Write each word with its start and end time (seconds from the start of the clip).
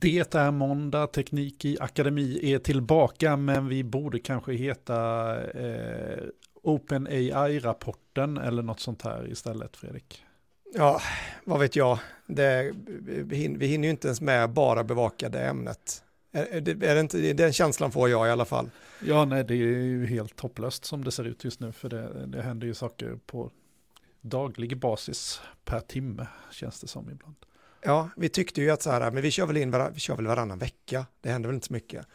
Det 0.00 0.34
är 0.34 0.50
måndag, 0.50 1.06
Teknik 1.06 1.64
i 1.64 1.76
Akademi 1.80 2.52
är 2.52 2.58
tillbaka, 2.58 3.36
men 3.36 3.68
vi 3.68 3.84
borde 3.84 4.18
kanske 4.18 4.52
heta 4.52 5.34
eh, 5.44 6.24
OpenAI-rapporten 6.62 8.38
eller 8.38 8.62
något 8.62 8.80
sånt 8.80 9.02
här 9.02 9.28
istället, 9.30 9.76
Fredrik. 9.76 10.24
Ja, 10.74 11.00
vad 11.44 11.60
vet 11.60 11.76
jag. 11.76 11.98
Det, 12.26 12.72
vi, 12.76 13.36
hinner, 13.66 13.84
ju 13.84 13.90
inte 13.90 14.08
ens 14.08 14.20
med 14.20 14.50
bara 14.50 14.84
bevaka 14.84 15.28
det 15.28 15.40
ämnet. 15.40 16.02
Är, 16.32 16.60
det, 16.60 16.70
är 16.70 16.94
det 16.94 17.00
inte, 17.00 17.32
den 17.32 17.52
känslan 17.52 17.92
får 17.92 18.08
jag 18.08 18.28
i 18.28 18.30
alla 18.30 18.44
fall. 18.44 18.70
Ja, 19.04 19.24
nej, 19.24 19.44
det 19.44 19.54
är 19.54 19.56
ju 19.56 20.06
helt 20.06 20.40
hopplöst 20.40 20.84
som 20.84 21.04
det 21.04 21.10
ser 21.10 21.24
ut 21.24 21.44
just 21.44 21.60
nu, 21.60 21.72
för 21.72 21.88
det, 21.88 22.26
det 22.26 22.42
händer 22.42 22.66
ju 22.66 22.74
saker 22.74 23.18
på 23.26 23.50
daglig 24.20 24.78
basis 24.78 25.40
per 25.64 25.80
timme, 25.80 26.26
känns 26.50 26.80
det 26.80 26.88
som 26.88 27.10
ibland. 27.10 27.45
Ja, 27.86 28.10
vi 28.16 28.28
tyckte 28.28 28.60
ju 28.60 28.70
att 28.70 28.82
så 28.82 28.90
här, 28.90 29.10
men 29.10 29.22
vi 29.22 29.30
kör 29.30 29.46
väl 29.46 29.56
in 29.56 29.70
var, 29.70 29.90
vi 29.90 30.00
kör 30.00 30.16
väl 30.16 30.26
varannan 30.26 30.58
vecka, 30.58 31.06
det 31.20 31.30
händer 31.30 31.48
väl 31.48 31.54
inte 31.54 31.66
så 31.66 31.72
mycket. 31.72 32.06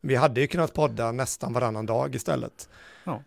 Vi 0.00 0.14
hade 0.14 0.40
ju 0.40 0.46
kunnat 0.46 0.74
podda 0.74 1.12
nästan 1.12 1.52
varannan 1.52 1.86
dag 1.86 2.14
istället. 2.14 2.68
Ja. 3.04 3.22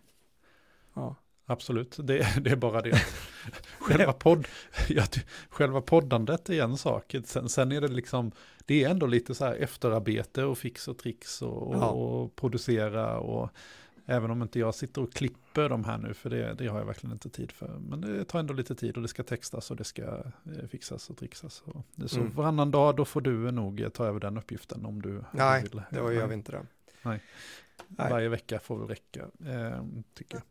Ja. 0.94 1.16
Absolut, 1.46 1.96
det, 1.98 2.40
det 2.40 2.50
är 2.50 2.56
bara 2.56 2.80
det. 2.80 3.02
själva, 3.78 4.12
podd, 4.12 4.48
ja, 4.88 5.04
själva 5.48 5.80
poddandet 5.80 6.50
är 6.50 6.62
en 6.62 6.76
sak. 6.76 7.14
Sen, 7.24 7.48
sen 7.48 7.72
är 7.72 7.80
det 7.80 7.88
liksom, 7.88 8.32
det 8.66 8.84
är 8.84 8.90
ändå 8.90 9.06
lite 9.06 9.34
så 9.34 9.44
här 9.44 9.54
efterarbete 9.54 10.44
och 10.44 10.58
fix 10.58 10.88
och 10.88 10.98
tricks 10.98 11.42
och, 11.42 11.68
och, 11.68 11.74
ja. 11.74 11.86
och 11.86 12.36
producera 12.36 13.18
och 13.18 13.50
Även 14.06 14.30
om 14.30 14.42
inte 14.42 14.58
jag 14.58 14.74
sitter 14.74 15.02
och 15.02 15.12
klipper 15.12 15.68
de 15.68 15.84
här 15.84 15.98
nu, 15.98 16.14
för 16.14 16.30
det, 16.30 16.54
det, 16.54 16.66
har 16.66 16.78
jag 16.78 16.86
verkligen 16.86 17.12
inte 17.12 17.30
tid 17.30 17.52
för. 17.52 17.68
Men 17.88 18.00
det 18.00 18.24
tar 18.24 18.38
ändå 18.38 18.54
lite 18.54 18.74
tid 18.74 18.96
och 18.96 19.02
det 19.02 19.08
ska 19.08 19.22
textas 19.22 19.70
och 19.70 19.76
det 19.76 19.84
ska 19.84 20.02
eh, 20.02 20.66
fixas 20.70 21.10
och 21.10 21.16
trixas. 21.16 21.62
Och 21.66 22.10
så 22.10 22.20
mm. 22.20 22.32
varannan 22.34 22.70
dag, 22.70 22.96
då 22.96 23.04
får 23.04 23.20
du 23.20 23.50
nog 23.50 23.88
ta 23.92 24.06
över 24.06 24.20
den 24.20 24.38
uppgiften 24.38 24.86
om 24.86 25.02
du 25.02 25.24
Nej, 25.32 25.62
vill. 25.62 25.74
Nej, 25.74 26.02
då 26.02 26.12
gör 26.12 26.26
vi 26.26 26.34
inte 26.34 26.52
det. 26.52 26.66
Nej. 27.02 27.20
Nej. 27.88 28.10
Varje 28.10 28.28
vecka 28.28 28.58
får 28.58 28.78
väl 28.78 28.88
räcka, 28.88 29.20
eh, 29.20 29.84
tycker 30.14 30.36
jag. 30.36 30.42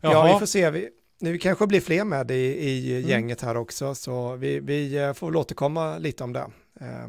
Jaha. 0.00 0.12
Ja, 0.12 0.32
vi 0.32 0.38
får 0.38 0.46
se. 0.46 0.70
Vi, 0.70 0.90
nu 1.18 1.38
kanske 1.38 1.66
blir 1.66 1.80
fler 1.80 2.04
med 2.04 2.30
i, 2.30 2.34
i 2.34 2.96
mm. 2.96 3.10
gänget 3.10 3.40
här 3.40 3.56
också, 3.56 3.94
så 3.94 4.36
vi, 4.36 4.60
vi 4.60 4.98
eh, 4.98 5.12
får 5.12 5.26
väl 5.26 5.36
återkomma 5.36 5.98
lite 5.98 6.24
om 6.24 6.32
det. 6.32 6.50
Eh. 6.80 7.08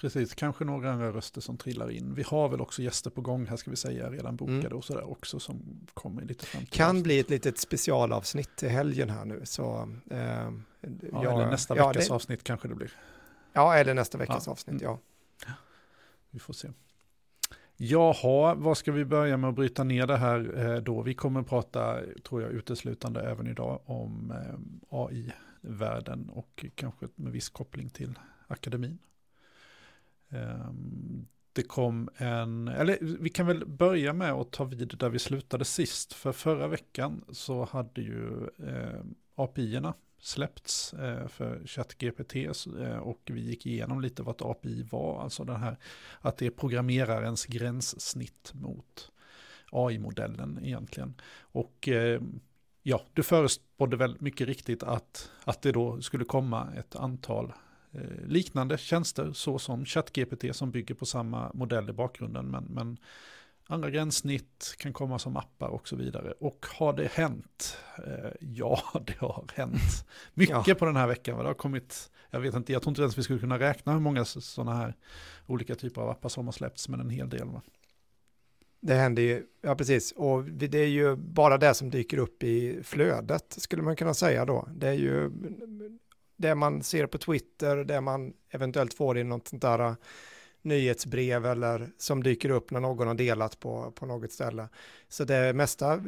Precis, 0.00 0.34
kanske 0.34 0.64
några 0.64 0.92
andra 0.92 1.12
röster 1.12 1.40
som 1.40 1.56
trillar 1.56 1.90
in. 1.90 2.14
Vi 2.14 2.22
har 2.22 2.48
väl 2.48 2.60
också 2.60 2.82
gäster 2.82 3.10
på 3.10 3.20
gång 3.20 3.46
här 3.46 3.56
ska 3.56 3.70
vi 3.70 3.76
säga, 3.76 4.10
redan 4.10 4.36
bokade 4.36 4.60
mm. 4.60 4.78
och 4.78 4.84
sådär 4.84 5.10
också 5.10 5.40
som 5.40 5.86
kommer 5.94 6.22
lite 6.22 6.46
fram 6.46 6.66
Kan 6.66 7.02
bli 7.02 7.18
ett 7.18 7.30
litet 7.30 7.58
specialavsnitt 7.58 8.56
till 8.56 8.68
helgen 8.68 9.10
här 9.10 9.24
nu. 9.24 9.40
Så, 9.44 9.88
eh, 10.10 10.18
ja, 10.20 10.50
ja, 11.12 11.32
eller 11.32 11.50
nästa 11.50 11.76
ja, 11.76 11.88
veckas 11.88 12.08
det, 12.08 12.14
avsnitt 12.14 12.44
kanske 12.44 12.68
det 12.68 12.74
blir. 12.74 12.92
Ja, 13.52 13.74
eller 13.74 13.94
nästa 13.94 14.18
veckas 14.18 14.46
ja. 14.46 14.52
avsnitt, 14.52 14.82
ja. 14.82 14.98
Vi 16.30 16.38
får 16.38 16.54
se. 16.54 16.68
Jaha, 17.76 18.54
vad 18.54 18.78
ska 18.78 18.92
vi 18.92 19.04
börja 19.04 19.36
med 19.36 19.50
att 19.50 19.56
bryta 19.56 19.84
ner 19.84 20.06
det 20.06 20.16
här 20.16 20.58
eh, 20.58 20.82
då? 20.82 21.02
Vi 21.02 21.14
kommer 21.14 21.42
prata, 21.42 22.00
tror 22.24 22.42
jag, 22.42 22.50
uteslutande 22.50 23.20
även 23.20 23.46
idag 23.46 23.80
om 23.84 24.30
eh, 24.30 24.98
AI-världen 24.98 26.28
och 26.28 26.64
kanske 26.74 27.08
med 27.14 27.32
viss 27.32 27.48
koppling 27.48 27.90
till 27.90 28.18
akademin. 28.46 28.98
Ehm, 30.30 31.26
det 31.52 31.62
kom 31.62 32.08
en, 32.16 32.68
eller 32.68 32.98
vi 33.00 33.30
kan 33.30 33.46
väl 33.46 33.66
börja 33.66 34.12
med 34.12 34.32
att 34.32 34.50
ta 34.50 34.64
vid 34.64 34.98
där 34.98 35.08
vi 35.08 35.18
slutade 35.18 35.64
sist. 35.64 36.12
För 36.12 36.32
förra 36.32 36.68
veckan 36.68 37.24
så 37.32 37.64
hade 37.64 38.00
ju 38.02 38.44
eh, 38.44 39.00
API-erna 39.34 39.94
släppts 40.18 40.94
eh, 40.94 41.28
för 41.28 41.66
ChatGPT 41.66 42.36
eh, 42.36 42.96
och 42.96 43.20
vi 43.24 43.40
gick 43.40 43.66
igenom 43.66 44.00
lite 44.00 44.22
vad 44.22 44.34
ett 44.34 44.42
API 44.42 44.82
var, 44.82 45.22
alltså 45.22 45.44
den 45.44 45.56
här 45.56 45.76
att 46.20 46.36
det 46.36 46.46
är 46.46 46.50
programmerarens 46.50 47.46
gränssnitt 47.46 48.52
mot 48.54 49.12
AI-modellen 49.72 50.58
egentligen. 50.62 51.14
Och 51.40 51.88
eh, 51.88 52.20
ja, 52.82 53.02
du 53.12 53.22
förespådde 53.22 53.96
väl 53.96 54.16
mycket 54.20 54.46
riktigt 54.46 54.82
att, 54.82 55.30
att 55.44 55.62
det 55.62 55.72
då 55.72 56.00
skulle 56.00 56.24
komma 56.24 56.68
ett 56.76 56.96
antal 56.96 57.52
liknande 58.26 58.78
tjänster 58.78 59.32
såsom 59.32 59.84
ChatGPT 59.84 60.56
som 60.56 60.70
bygger 60.70 60.94
på 60.94 61.06
samma 61.06 61.50
modell 61.54 61.90
i 61.90 61.92
bakgrunden. 61.92 62.46
Men, 62.46 62.64
men 62.64 62.98
andra 63.66 63.90
gränssnitt 63.90 64.74
kan 64.78 64.92
komma 64.92 65.18
som 65.18 65.36
appar 65.36 65.68
och 65.68 65.88
så 65.88 65.96
vidare. 65.96 66.32
Och 66.40 66.66
har 66.78 66.92
det 66.92 67.12
hänt? 67.12 67.76
Eh, 68.06 68.30
ja, 68.40 68.82
det 69.06 69.18
har 69.18 69.44
hänt. 69.54 70.06
Mycket 70.34 70.66
ja. 70.66 70.74
på 70.74 70.84
den 70.84 70.96
här 70.96 71.06
veckan. 71.06 71.38
Det 71.38 71.44
har 71.44 71.54
kommit, 71.54 72.10
jag 72.30 72.40
vet 72.40 72.54
inte, 72.54 72.72
jag 72.72 72.82
tror 72.82 72.90
inte 72.90 73.02
ens 73.02 73.18
vi 73.18 73.22
skulle 73.22 73.38
kunna 73.38 73.58
räkna 73.58 73.92
hur 73.92 74.00
många 74.00 74.24
sådana 74.24 74.74
här 74.74 74.94
olika 75.46 75.74
typer 75.74 76.00
av 76.00 76.10
appar 76.10 76.28
som 76.28 76.44
har 76.46 76.52
släppts, 76.52 76.88
men 76.88 77.00
en 77.00 77.10
hel 77.10 77.28
del. 77.28 77.48
Va? 77.48 77.62
Det 78.80 78.94
händer 78.94 79.22
ju, 79.22 79.46
ja 79.62 79.74
precis, 79.74 80.12
och 80.12 80.44
det 80.44 80.74
är 80.74 80.86
ju 80.86 81.16
bara 81.16 81.58
det 81.58 81.74
som 81.74 81.90
dyker 81.90 82.18
upp 82.18 82.42
i 82.42 82.82
flödet 82.82 83.54
skulle 83.58 83.82
man 83.82 83.96
kunna 83.96 84.14
säga 84.14 84.44
då. 84.44 84.68
Det 84.74 84.88
är 84.88 84.92
ju 84.92 85.30
det 86.40 86.54
man 86.54 86.82
ser 86.82 87.06
på 87.06 87.18
Twitter, 87.18 87.76
det 87.76 88.00
man 88.00 88.32
eventuellt 88.50 88.94
får 88.94 89.18
i 89.18 89.24
något 89.24 89.48
sånt 89.48 89.62
där 89.62 89.78
äh, 89.78 89.94
nyhetsbrev 90.62 91.46
eller 91.46 91.90
som 91.98 92.22
dyker 92.22 92.50
upp 92.50 92.70
när 92.70 92.80
någon 92.80 93.06
har 93.06 93.14
delat 93.14 93.60
på, 93.60 93.92
på 93.94 94.06
något 94.06 94.32
ställe. 94.32 94.68
Så 95.08 95.24
det 95.24 95.52
mesta 95.52 95.94
äh, 95.94 96.00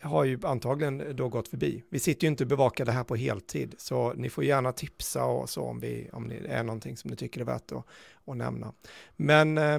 har 0.00 0.24
ju 0.24 0.38
antagligen 0.42 1.16
då 1.16 1.28
gått 1.28 1.48
förbi. 1.48 1.82
Vi 1.88 1.98
sitter 1.98 2.24
ju 2.24 2.30
inte 2.30 2.44
och 2.44 2.48
bevakar 2.48 2.84
det 2.84 2.92
här 2.92 3.04
på 3.04 3.16
heltid, 3.16 3.74
så 3.78 4.12
ni 4.12 4.30
får 4.30 4.44
gärna 4.44 4.72
tipsa 4.72 5.24
och 5.24 5.50
så 5.50 5.62
om, 5.62 5.80
vi, 5.80 6.10
om 6.12 6.28
det 6.28 6.36
är 6.48 6.62
någonting 6.62 6.96
som 6.96 7.10
ni 7.10 7.16
tycker 7.16 7.40
är 7.40 7.44
värt 7.44 7.72
att, 7.72 7.86
att 8.24 8.36
nämna. 8.36 8.72
Men 9.16 9.58
eh, 9.58 9.78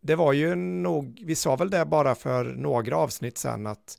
det 0.00 0.14
var 0.14 0.32
ju 0.32 0.54
nog, 0.54 1.22
vi 1.24 1.34
sa 1.34 1.56
väl 1.56 1.70
det 1.70 1.84
bara 1.84 2.14
för 2.14 2.44
några 2.44 2.96
avsnitt 2.96 3.38
sedan 3.38 3.66
att 3.66 3.98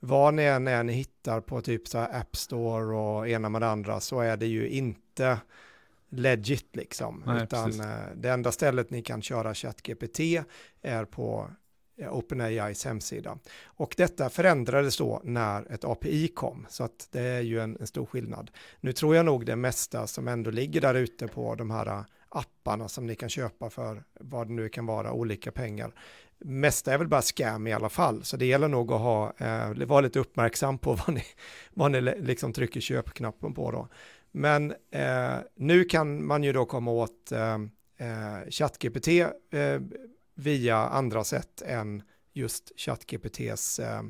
vad 0.00 0.34
ni 0.34 0.42
än, 0.42 0.68
än 0.68 0.88
hittar 0.88 1.40
på 1.40 1.60
typ 1.60 1.88
så 1.88 1.98
här 1.98 2.20
App 2.20 2.36
Store 2.36 2.96
och 2.96 3.28
ena 3.28 3.48
med 3.48 3.62
det 3.62 3.68
andra 3.68 4.00
så 4.00 4.20
är 4.20 4.36
det 4.36 4.46
ju 4.46 4.68
inte 4.68 5.38
legit 6.08 6.76
liksom. 6.76 7.22
Nej, 7.26 7.42
Utan 7.42 7.64
precis. 7.64 7.82
Eh, 7.82 8.16
det 8.16 8.30
enda 8.30 8.52
stället 8.52 8.90
ni 8.90 9.02
kan 9.02 9.22
köra 9.22 9.54
ChatGPT 9.54 10.20
är 10.82 11.04
på 11.04 11.50
OpenAIs 12.10 12.84
hemsida. 12.84 13.38
Och 13.64 13.94
detta 13.96 14.30
förändrades 14.30 14.96
då 14.96 15.20
när 15.24 15.72
ett 15.72 15.84
API 15.84 16.28
kom, 16.28 16.66
så 16.68 16.84
att 16.84 17.08
det 17.10 17.20
är 17.20 17.40
ju 17.40 17.60
en, 17.60 17.76
en, 17.80 17.86
stor 17.86 18.06
skillnad. 18.06 18.50
Nu 18.80 18.92
tror 18.92 19.16
jag 19.16 19.26
nog 19.26 19.46
det 19.46 19.56
mesta 19.56 20.06
som 20.06 20.28
ändå 20.28 20.50
ligger 20.50 20.80
där 20.80 20.94
ute 20.94 21.28
på 21.28 21.54
de 21.54 21.70
här 21.70 22.04
apparna 22.28 22.88
som 22.88 23.06
ni 23.06 23.14
kan 23.14 23.28
köpa 23.28 23.70
för 23.70 24.04
vad 24.20 24.48
det 24.48 24.52
nu 24.52 24.68
kan 24.68 24.86
vara, 24.86 25.12
olika 25.12 25.52
pengar, 25.52 25.92
mesta 26.38 26.92
är 26.92 26.98
väl 26.98 27.08
bara 27.08 27.22
scam 27.22 27.66
i 27.66 27.72
alla 27.72 27.88
fall, 27.88 28.24
så 28.24 28.36
det 28.36 28.46
gäller 28.46 28.68
nog 28.68 28.92
att 28.92 29.00
ha, 29.00 29.32
eh, 29.38 29.86
vara 29.86 30.00
lite 30.00 30.18
uppmärksam 30.18 30.78
på 30.78 30.94
vad 31.06 31.14
ni, 31.14 31.24
vad 31.74 31.90
ni 31.90 32.00
liksom 32.00 32.52
trycker 32.52 32.80
köpknappen 32.80 33.54
på 33.54 33.70
då. 33.70 33.88
Men 34.32 34.74
eh, 34.90 35.36
nu 35.54 35.84
kan 35.84 36.26
man 36.26 36.44
ju 36.44 36.52
då 36.52 36.64
komma 36.64 36.90
åt 36.90 37.32
eh, 37.32 37.54
eh 37.96 38.50
ChatGPT 38.50 39.08
eh, 39.08 39.80
via 40.34 40.76
andra 40.76 41.24
sätt 41.24 41.62
än 41.62 42.02
just 42.32 42.72
ChatGPTs 42.76 43.78
eh, 43.78 44.02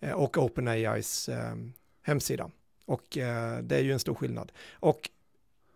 eh 0.00 0.12
och 0.12 0.38
OpenAIs 0.38 1.28
eh, 1.28 1.54
hemsida. 2.02 2.50
Och 2.86 3.18
eh, 3.18 3.58
det 3.58 3.76
är 3.76 3.82
ju 3.82 3.92
en 3.92 3.98
stor 3.98 4.14
skillnad. 4.14 4.52
Och 4.72 5.10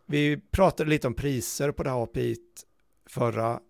vi 0.07 0.37
pratade 0.51 0.91
lite 0.91 1.07
om 1.07 1.15
priser 1.15 1.71
på 1.71 1.83
det 1.83 1.91
här 1.91 2.03
API 2.03 2.37
förra 3.07 3.61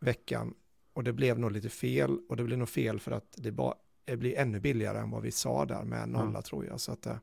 veckan 0.00 0.54
och 0.92 1.04
det 1.04 1.12
blev 1.12 1.38
nog 1.38 1.52
lite 1.52 1.68
fel 1.68 2.18
och 2.28 2.36
det 2.36 2.44
blev 2.44 2.58
nog 2.58 2.68
fel 2.68 3.00
för 3.00 3.12
att 3.12 3.34
det, 3.36 3.52
bara, 3.52 3.74
det 4.04 4.16
blir 4.16 4.38
ännu 4.38 4.60
billigare 4.60 4.98
än 4.98 5.10
vad 5.10 5.22
vi 5.22 5.30
sa 5.30 5.64
där 5.64 5.82
med 5.82 6.08
nolla 6.08 6.28
mm. 6.28 6.42
tror 6.42 6.66
jag. 6.66 6.80
Så 6.80 6.92
att, 6.92 7.06
eh, 7.06 7.16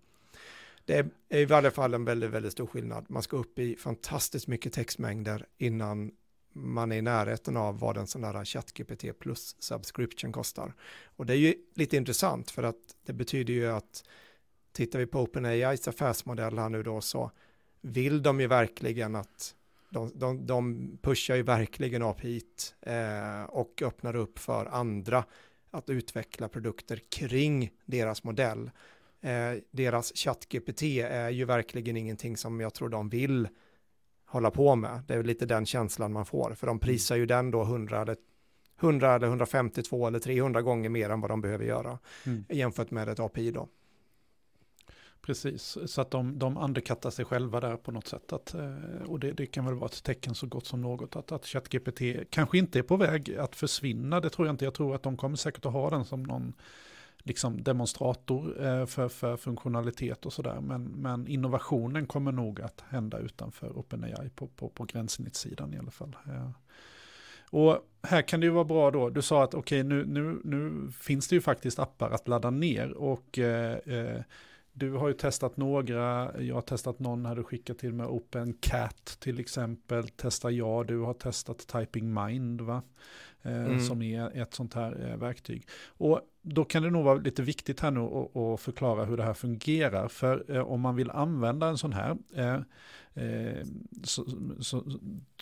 det 0.86 0.94
är 1.30 1.38
i 1.38 1.46
varje 1.46 1.72
fall 1.72 1.94
en 1.94 2.06
väldigt, 2.06 2.30
väldigt 2.30 2.52
stor 2.52 2.68
skillnad. 2.68 3.06
Man 3.10 3.24
ska 3.24 3.38
upp 3.38 3.60
i 3.60 3.76
fantastiskt 3.76 4.48
mycket 4.48 4.74
textmängder 4.74 5.46
innan 5.58 6.12
man 6.54 6.92
är 6.92 6.96
i 6.96 7.02
närheten 7.02 7.58
av 7.58 7.80
vad 7.80 7.98
en 7.98 8.08
sån 8.08 8.22
där 8.22 8.46
ChatGPT 8.46 9.20
plus 9.20 9.56
subscription 9.60 10.32
kostar. 10.32 10.74
Och 11.16 11.26
det 11.26 11.34
är 11.34 11.38
ju 11.38 11.56
lite 11.76 11.98
intressant 11.98 12.52
för 12.52 12.64
att 12.64 12.96
det 13.06 13.14
betyder 13.14 13.54
ju 13.54 13.68
att 13.68 14.04
tittar 14.72 15.00
vi 15.00 15.06
på 15.06 15.22
OpenAIs 15.22 15.88
affärsmodell 15.88 16.60
här 16.60 16.70
nu 16.70 16.84
då 16.84 17.02
så 17.02 17.32
vill 17.84 18.24
de 18.24 18.40
ju 18.40 18.48
verkligen 18.48 19.16
att 19.16 19.56
de, 19.90 20.12
de, 20.16 20.46
de 20.46 20.92
pushar 21.02 21.36
ju 21.36 21.44
verkligen 21.44 22.04
API 22.04 22.42
eh, 22.82 23.44
och 23.44 23.82
öppnar 23.82 24.16
upp 24.16 24.40
för 24.40 24.66
andra 24.66 25.26
att 25.72 25.90
utveckla 25.90 26.50
produkter 26.50 27.00
kring 27.10 27.72
deras 27.86 28.24
modell. 28.24 28.72
Eh, 29.22 29.54
deras 29.72 30.12
ChatGPT 30.16 30.82
är 30.82 31.30
ju 31.30 31.46
verkligen 31.46 31.98
ingenting 31.98 32.38
som 32.38 32.60
jag 32.60 32.74
tror 32.74 32.90
de 32.90 33.10
vill 33.10 33.48
hålla 34.26 34.52
på 34.52 34.76
med. 34.76 35.02
Det 35.08 35.14
är 35.14 35.24
lite 35.24 35.46
den 35.46 35.66
känslan 35.66 36.14
man 36.14 36.26
får, 36.26 36.54
för 36.54 36.68
de 36.68 36.80
prisar 36.80 37.16
ju 37.16 37.26
den 37.26 37.52
då 37.52 37.62
100 37.62 38.02
eller 38.02 38.16
100 38.80 39.16
eller 39.16 39.28
152 39.28 40.08
eller 40.08 40.20
300 40.20 40.62
gånger 40.62 40.90
mer 40.90 41.10
än 41.10 41.22
vad 41.22 41.32
de 41.32 41.42
behöver 41.42 41.66
göra 41.66 42.00
mm. 42.26 42.46
jämfört 42.50 42.92
med 42.92 43.10
ett 43.10 43.20
API 43.20 43.52
då. 43.52 43.68
Precis, 45.26 45.78
så 45.86 46.02
att 46.02 46.12
de, 46.12 46.40
de 46.40 46.58
underkattar 46.58 47.10
sig 47.10 47.26
själva 47.26 47.60
där 47.60 47.78
på 47.78 47.92
något 47.92 48.08
sätt. 48.08 48.34
Att, 48.34 48.54
eh, 48.54 49.04
och 49.08 49.20
det, 49.20 49.32
det, 49.32 49.46
kan 49.46 49.66
väl 49.66 49.76
vara 49.76 49.86
ett 49.86 50.04
tecken 50.04 50.36
så 50.36 50.48
gott 50.48 50.66
som 50.66 50.82
något 50.82 51.16
att, 51.16 51.32
att 51.32 51.46
ChatGPT 51.46 52.02
kanske 52.30 52.58
inte 52.58 52.80
är 52.80 52.84
på 52.84 52.98
väg 52.98 53.36
att 53.36 53.56
försvinna. 53.56 54.20
Det 54.20 54.30
tror 54.30 54.48
jag 54.48 54.54
inte. 54.54 54.66
Jag 54.66 54.74
tror 54.74 54.96
att 54.96 55.04
de 55.04 55.18
kommer 55.18 55.36
säkert 55.36 55.66
att 55.66 55.74
ha 55.74 55.90
den 55.90 56.06
som 56.06 56.24
någon 56.24 56.54
liksom 57.18 57.64
demonstrator 57.64 58.66
eh, 58.66 58.86
för, 58.86 59.10
för 59.10 59.38
funktionalitet 59.38 60.26
och 60.26 60.34
sådär. 60.34 60.62
Men, 60.62 60.84
men 60.84 61.28
innovationen 61.28 62.06
kommer 62.06 62.32
nog 62.32 62.62
att 62.62 62.84
hända 62.90 63.20
utanför 63.20 63.78
OpenAI 63.78 64.30
på, 64.36 64.48
på, 64.48 64.70
på 64.70 64.84
gränssnittssidan 64.84 65.74
i 65.74 65.78
alla 65.78 65.92
fall. 65.92 66.16
Eh, 66.28 66.50
och 67.50 67.90
här 68.04 68.22
kan 68.22 68.40
det 68.40 68.46
ju 68.46 68.52
vara 68.52 68.66
bra 68.66 68.92
då, 68.92 69.10
du 69.10 69.22
sa 69.22 69.44
att 69.44 69.54
okej 69.54 69.82
okay, 69.82 69.90
nu, 69.90 70.06
nu, 70.06 70.42
nu 70.44 70.92
finns 70.92 71.28
det 71.28 71.36
ju 71.36 71.42
faktiskt 71.42 71.80
appar 71.80 72.10
att 72.10 72.28
ladda 72.28 72.50
ner 72.50 72.92
och 72.92 73.40
eh, 73.40 73.78
eh, 73.78 74.22
du 74.74 74.92
har 74.92 75.08
ju 75.08 75.14
testat 75.14 75.58
några, 75.58 76.32
jag 76.42 76.56
har 76.56 76.62
testat 76.62 77.00
någon 77.00 77.26
här 77.26 77.36
du 77.36 77.44
skickat 77.44 77.78
till 77.78 77.94
mig, 77.94 78.06
OpenCat 78.06 79.18
till 79.20 79.40
exempel, 79.40 80.08
testar 80.16 80.50
jag, 80.50 80.88
du 80.88 81.00
har 81.00 81.14
testat 81.14 81.68
Typing 81.68 82.14
Mind 82.14 82.62
va? 82.62 82.82
Eh, 83.42 83.66
mm. 83.66 83.80
som 83.80 84.02
är 84.02 84.42
ett 84.42 84.54
sånt 84.54 84.74
här 84.74 85.10
eh, 85.10 85.18
verktyg. 85.18 85.68
Och 85.88 86.22
då 86.42 86.66
kan 86.66 86.84
det 86.84 86.90
nog 86.90 87.04
vara 87.04 87.20
lite 87.20 87.42
viktigt 87.42 87.80
här 87.80 87.92
nu 87.92 88.00
att 88.54 88.60
förklara 88.60 89.06
hur 89.06 89.18
det 89.18 89.24
här 89.24 89.34
fungerar. 89.34 90.08
För 90.08 90.56
eh, 90.56 90.62
om 90.62 90.82
man 90.82 90.96
vill 90.96 91.12
använda 91.12 91.68
en 91.68 91.78
sån 91.78 91.94
här 91.94 92.18
eh, 93.14 93.66
så, 94.04 94.26
så, 94.60 94.84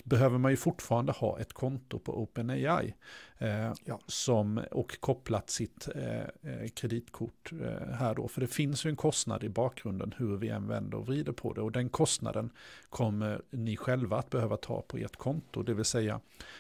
behöver 0.03 0.38
man 0.38 0.51
ju 0.51 0.57
fortfarande 0.57 1.12
ha 1.12 1.39
ett 1.39 1.53
konto 1.53 2.00
på 2.00 2.21
OpenAI. 2.21 2.94
Eh, 3.41 3.73
ja. 3.85 4.00
som, 4.07 4.62
och 4.71 5.00
kopplat 5.00 5.50
sitt 5.50 5.88
eh, 5.95 6.19
eh, 6.21 6.68
kreditkort 6.75 7.51
eh, 7.51 7.94
här 7.94 8.15
då. 8.15 8.27
För 8.27 8.41
det 8.41 8.47
finns 8.47 8.85
ju 8.85 8.89
en 8.89 8.95
kostnad 8.95 9.44
i 9.44 9.50
bakgrunden 9.50 10.13
hur 10.18 10.38
vi 10.38 10.50
än 10.50 10.68
vänder 10.68 10.97
och 10.97 11.06
vrider 11.06 11.31
på 11.31 11.53
det. 11.53 11.62
Och 11.62 11.71
den 11.71 11.89
kostnaden 11.89 12.50
kommer 12.89 13.41
ni 13.50 13.77
själva 13.77 14.17
att 14.17 14.29
behöva 14.29 14.57
ta 14.57 14.81
på 14.81 14.97
ert 14.97 15.15
konto. 15.15 15.63
Det 15.63 15.74
vill 15.74 15.85
säga 15.85 16.19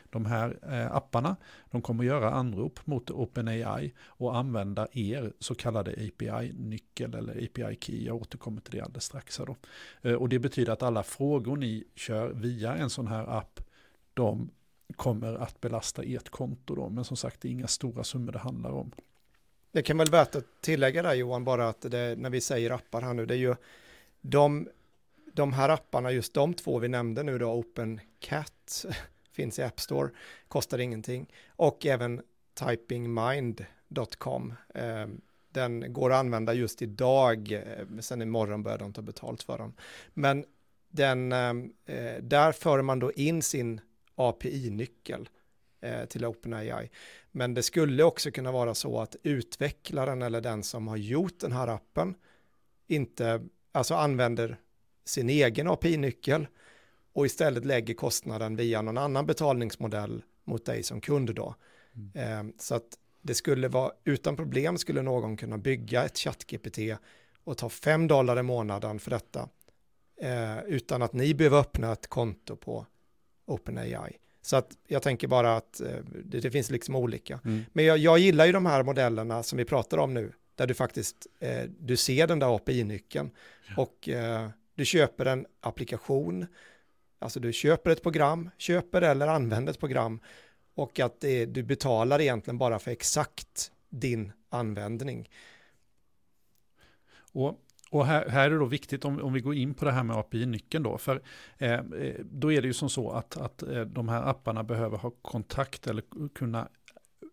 de 0.09 0.25
här 0.25 0.57
apparna, 0.91 1.35
de 1.71 1.81
kommer 1.81 2.03
göra 2.03 2.31
anrop 2.31 2.87
mot 2.87 3.11
OpenAI 3.11 3.93
och 3.99 4.37
använda 4.37 4.87
er 4.91 5.33
så 5.39 5.55
kallade 5.55 5.91
API-nyckel 5.91 7.15
eller 7.15 7.33
API-key. 7.33 8.05
Jag 8.05 8.15
återkommer 8.15 8.61
till 8.61 8.71
det 8.71 8.81
alldeles 8.81 9.03
strax. 9.03 9.39
Här 9.39 9.45
då. 9.45 10.15
och 10.15 10.29
det 10.29 10.39
betyder 10.39 10.73
att 10.73 10.83
alla 10.83 11.00
frågor 11.03 11.57
ni 11.57 11.83
kör 11.95 12.29
via 12.29 12.75
en 12.75 12.89
sån 12.89 13.07
här 13.07 13.37
app, 13.37 13.59
de 14.13 14.49
kommer 14.95 15.33
att 15.33 15.61
belasta 15.61 16.03
ert 16.03 16.29
konto 16.29 16.75
då. 16.75 16.89
Men 16.89 17.03
som 17.03 17.17
sagt, 17.17 17.41
det 17.41 17.47
är 17.47 17.51
inga 17.51 17.67
stora 17.67 18.03
summor 18.03 18.31
det 18.31 18.39
handlar 18.39 18.71
om. 18.71 18.91
Det 19.71 19.81
kan 19.81 19.97
väl 19.97 20.11
värt 20.11 20.35
att 20.35 20.61
tillägga 20.61 21.01
där 21.01 21.13
Johan, 21.13 21.43
bara 21.43 21.69
att 21.69 21.81
det, 21.81 22.15
när 22.17 22.29
vi 22.29 22.41
säger 22.41 22.71
appar 22.71 23.01
här 23.01 23.13
nu, 23.13 23.25
det 23.25 23.33
är 23.33 23.37
ju 23.37 23.55
de, 24.21 24.69
de 25.33 25.53
här 25.53 25.69
apparna, 25.69 26.11
just 26.11 26.33
de 26.33 26.53
två 26.53 26.79
vi 26.79 26.87
nämnde 26.87 27.23
nu 27.23 27.37
då, 27.37 27.51
OpenCat, 27.51 28.85
finns 29.31 29.59
i 29.59 29.63
App 29.63 29.79
Store, 29.79 30.09
kostar 30.47 30.79
ingenting, 30.79 31.33
och 31.47 31.85
även 31.85 32.21
typingmind.com. 32.53 34.53
Eh, 34.73 35.07
den 35.51 35.93
går 35.93 36.11
att 36.11 36.19
använda 36.19 36.53
just 36.53 36.81
idag, 36.81 37.51
eh, 37.51 37.85
sen 37.99 38.21
imorgon 38.21 38.63
börjar 38.63 38.77
de 38.77 38.93
ta 38.93 39.01
betalt 39.01 39.43
för 39.43 39.57
dem. 39.57 39.73
Men 40.13 40.45
den, 40.91 41.31
eh, 41.31 42.15
där 42.21 42.51
för 42.51 42.81
man 42.81 42.99
då 42.99 43.11
in 43.11 43.41
sin 43.41 43.81
API-nyckel 44.15 45.29
eh, 45.81 46.05
till 46.05 46.25
OpenAI. 46.25 46.89
Men 47.31 47.53
det 47.53 47.63
skulle 47.63 48.03
också 48.03 48.31
kunna 48.31 48.51
vara 48.51 48.73
så 48.73 48.99
att 48.99 49.15
utvecklaren 49.23 50.21
eller 50.21 50.41
den 50.41 50.63
som 50.63 50.87
har 50.87 50.97
gjort 50.97 51.39
den 51.39 51.51
här 51.51 51.67
appen 51.67 52.15
inte, 52.87 53.41
alltså 53.71 53.95
använder 53.95 54.57
sin 55.05 55.29
egen 55.29 55.67
API-nyckel 55.67 56.47
och 57.13 57.25
istället 57.25 57.65
lägger 57.65 57.93
kostnaden 57.93 58.55
via 58.55 58.81
någon 58.81 58.97
annan 58.97 59.25
betalningsmodell 59.25 60.23
mot 60.43 60.65
dig 60.65 60.83
som 60.83 61.01
kund 61.01 61.35
då. 61.35 61.55
Mm. 61.95 62.47
Eh, 62.49 62.53
så 62.57 62.75
att 62.75 62.97
det 63.21 63.35
skulle 63.35 63.67
vara, 63.67 63.91
utan 64.03 64.35
problem 64.35 64.77
skulle 64.77 65.01
någon 65.01 65.37
kunna 65.37 65.57
bygga 65.57 66.03
ett 66.03 66.17
ChatGPT 66.17 66.79
och 67.43 67.57
ta 67.57 67.69
5 67.69 68.07
dollar 68.07 68.39
i 68.39 68.43
månaden 68.43 68.99
för 68.99 69.11
detta. 69.11 69.49
Eh, 70.21 70.63
utan 70.67 71.01
att 71.01 71.13
ni 71.13 71.33
behöver 71.33 71.59
öppna 71.59 71.91
ett 71.91 72.07
konto 72.07 72.55
på 72.55 72.85
OpenAI. 73.45 74.17
Så 74.41 74.55
att 74.55 74.77
jag 74.87 75.01
tänker 75.01 75.27
bara 75.27 75.57
att 75.57 75.81
eh, 75.81 75.97
det, 76.25 76.39
det, 76.39 76.51
finns 76.51 76.69
liksom 76.69 76.95
olika. 76.95 77.39
Mm. 77.45 77.63
Men 77.73 77.85
jag, 77.85 77.97
jag, 77.97 78.19
gillar 78.19 78.45
ju 78.45 78.51
de 78.51 78.65
här 78.65 78.83
modellerna 78.83 79.43
som 79.43 79.57
vi 79.57 79.65
pratar 79.65 79.97
om 79.97 80.13
nu, 80.13 80.33
där 80.55 80.67
du 80.67 80.73
faktiskt, 80.73 81.27
eh, 81.39 81.63
du 81.79 81.97
ser 81.97 82.27
den 82.27 82.39
där 82.39 82.55
API-nyckeln 82.55 83.31
ja. 83.67 83.81
och 83.81 84.09
eh, 84.09 84.49
du 84.75 84.85
köper 84.85 85.25
en 85.25 85.45
applikation, 85.59 86.47
alltså 87.19 87.39
du 87.39 87.53
köper 87.53 87.91
ett 87.91 88.03
program, 88.03 88.49
köper 88.57 89.01
eller 89.01 89.27
använder 89.27 89.73
ett 89.73 89.79
program 89.79 90.19
och 90.75 90.99
att 90.99 91.19
det, 91.19 91.45
du 91.45 91.63
betalar 91.63 92.21
egentligen 92.21 92.57
bara 92.57 92.79
för 92.79 92.91
exakt 92.91 93.71
din 93.89 94.31
användning. 94.49 95.29
Och 97.33 97.59
och 97.91 98.05
här, 98.05 98.29
här, 98.29 98.45
är 98.45 98.49
det 98.49 98.57
då 98.57 98.65
viktigt 98.65 99.05
om, 99.05 99.21
om 99.21 99.33
vi 99.33 99.41
går 99.41 99.55
in 99.55 99.73
på 99.73 99.85
det 99.85 99.91
här 99.91 100.03
med 100.03 100.15
API-nyckeln 100.15 100.83
då. 100.83 100.97
För 100.97 101.21
eh, 101.57 101.73
eh, 101.73 101.81
då 102.23 102.51
är 102.51 102.61
det 102.61 102.67
ju 102.67 102.73
som 102.73 102.89
så 102.89 103.11
att, 103.11 103.37
att 103.37 103.63
eh, 103.63 103.81
de 103.81 104.09
här 104.09 104.29
apparna 104.29 104.63
behöver 104.63 104.97
ha 104.97 105.11
kontakt 105.21 105.87
eller 105.87 106.03
kunna 106.35 106.67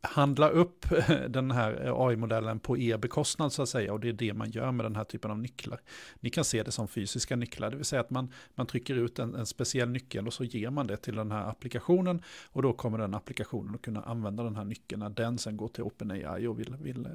handla 0.02 0.48
upp 0.48 0.86
den 1.28 1.50
här 1.50 1.86
eh, 1.86 1.92
AI-modellen 1.94 2.60
på 2.60 2.78
er 2.78 2.96
bekostnad 2.96 3.52
så 3.52 3.62
att 3.62 3.68
säga. 3.68 3.92
Och 3.92 4.00
det 4.00 4.08
är 4.08 4.12
det 4.12 4.34
man 4.34 4.50
gör 4.50 4.72
med 4.72 4.84
den 4.84 4.96
här 4.96 5.04
typen 5.04 5.30
av 5.30 5.38
nycklar. 5.38 5.80
Ni 6.20 6.30
kan 6.30 6.44
se 6.44 6.62
det 6.62 6.70
som 6.70 6.88
fysiska 6.88 7.36
nycklar, 7.36 7.70
det 7.70 7.76
vill 7.76 7.84
säga 7.84 8.00
att 8.00 8.10
man, 8.10 8.32
man 8.54 8.66
trycker 8.66 8.94
ut 8.94 9.18
en, 9.18 9.34
en 9.34 9.46
speciell 9.46 9.90
nyckel 9.90 10.26
och 10.26 10.32
så 10.32 10.44
ger 10.44 10.70
man 10.70 10.86
det 10.86 10.96
till 10.96 11.16
den 11.16 11.30
här 11.30 11.48
applikationen. 11.50 12.22
Och 12.52 12.62
då 12.62 12.72
kommer 12.72 12.98
den 12.98 13.14
applikationen 13.14 13.74
att 13.74 13.82
kunna 13.82 14.02
använda 14.02 14.42
den 14.42 14.56
här 14.56 14.64
nyckeln 14.64 15.00
när 15.00 15.10
den 15.10 15.38
sen 15.38 15.56
går 15.56 15.68
till 15.68 15.82
OpenAI 15.82 16.46
och 16.46 16.60
vill, 16.60 16.76
vill 16.80 17.06
eh, 17.06 17.12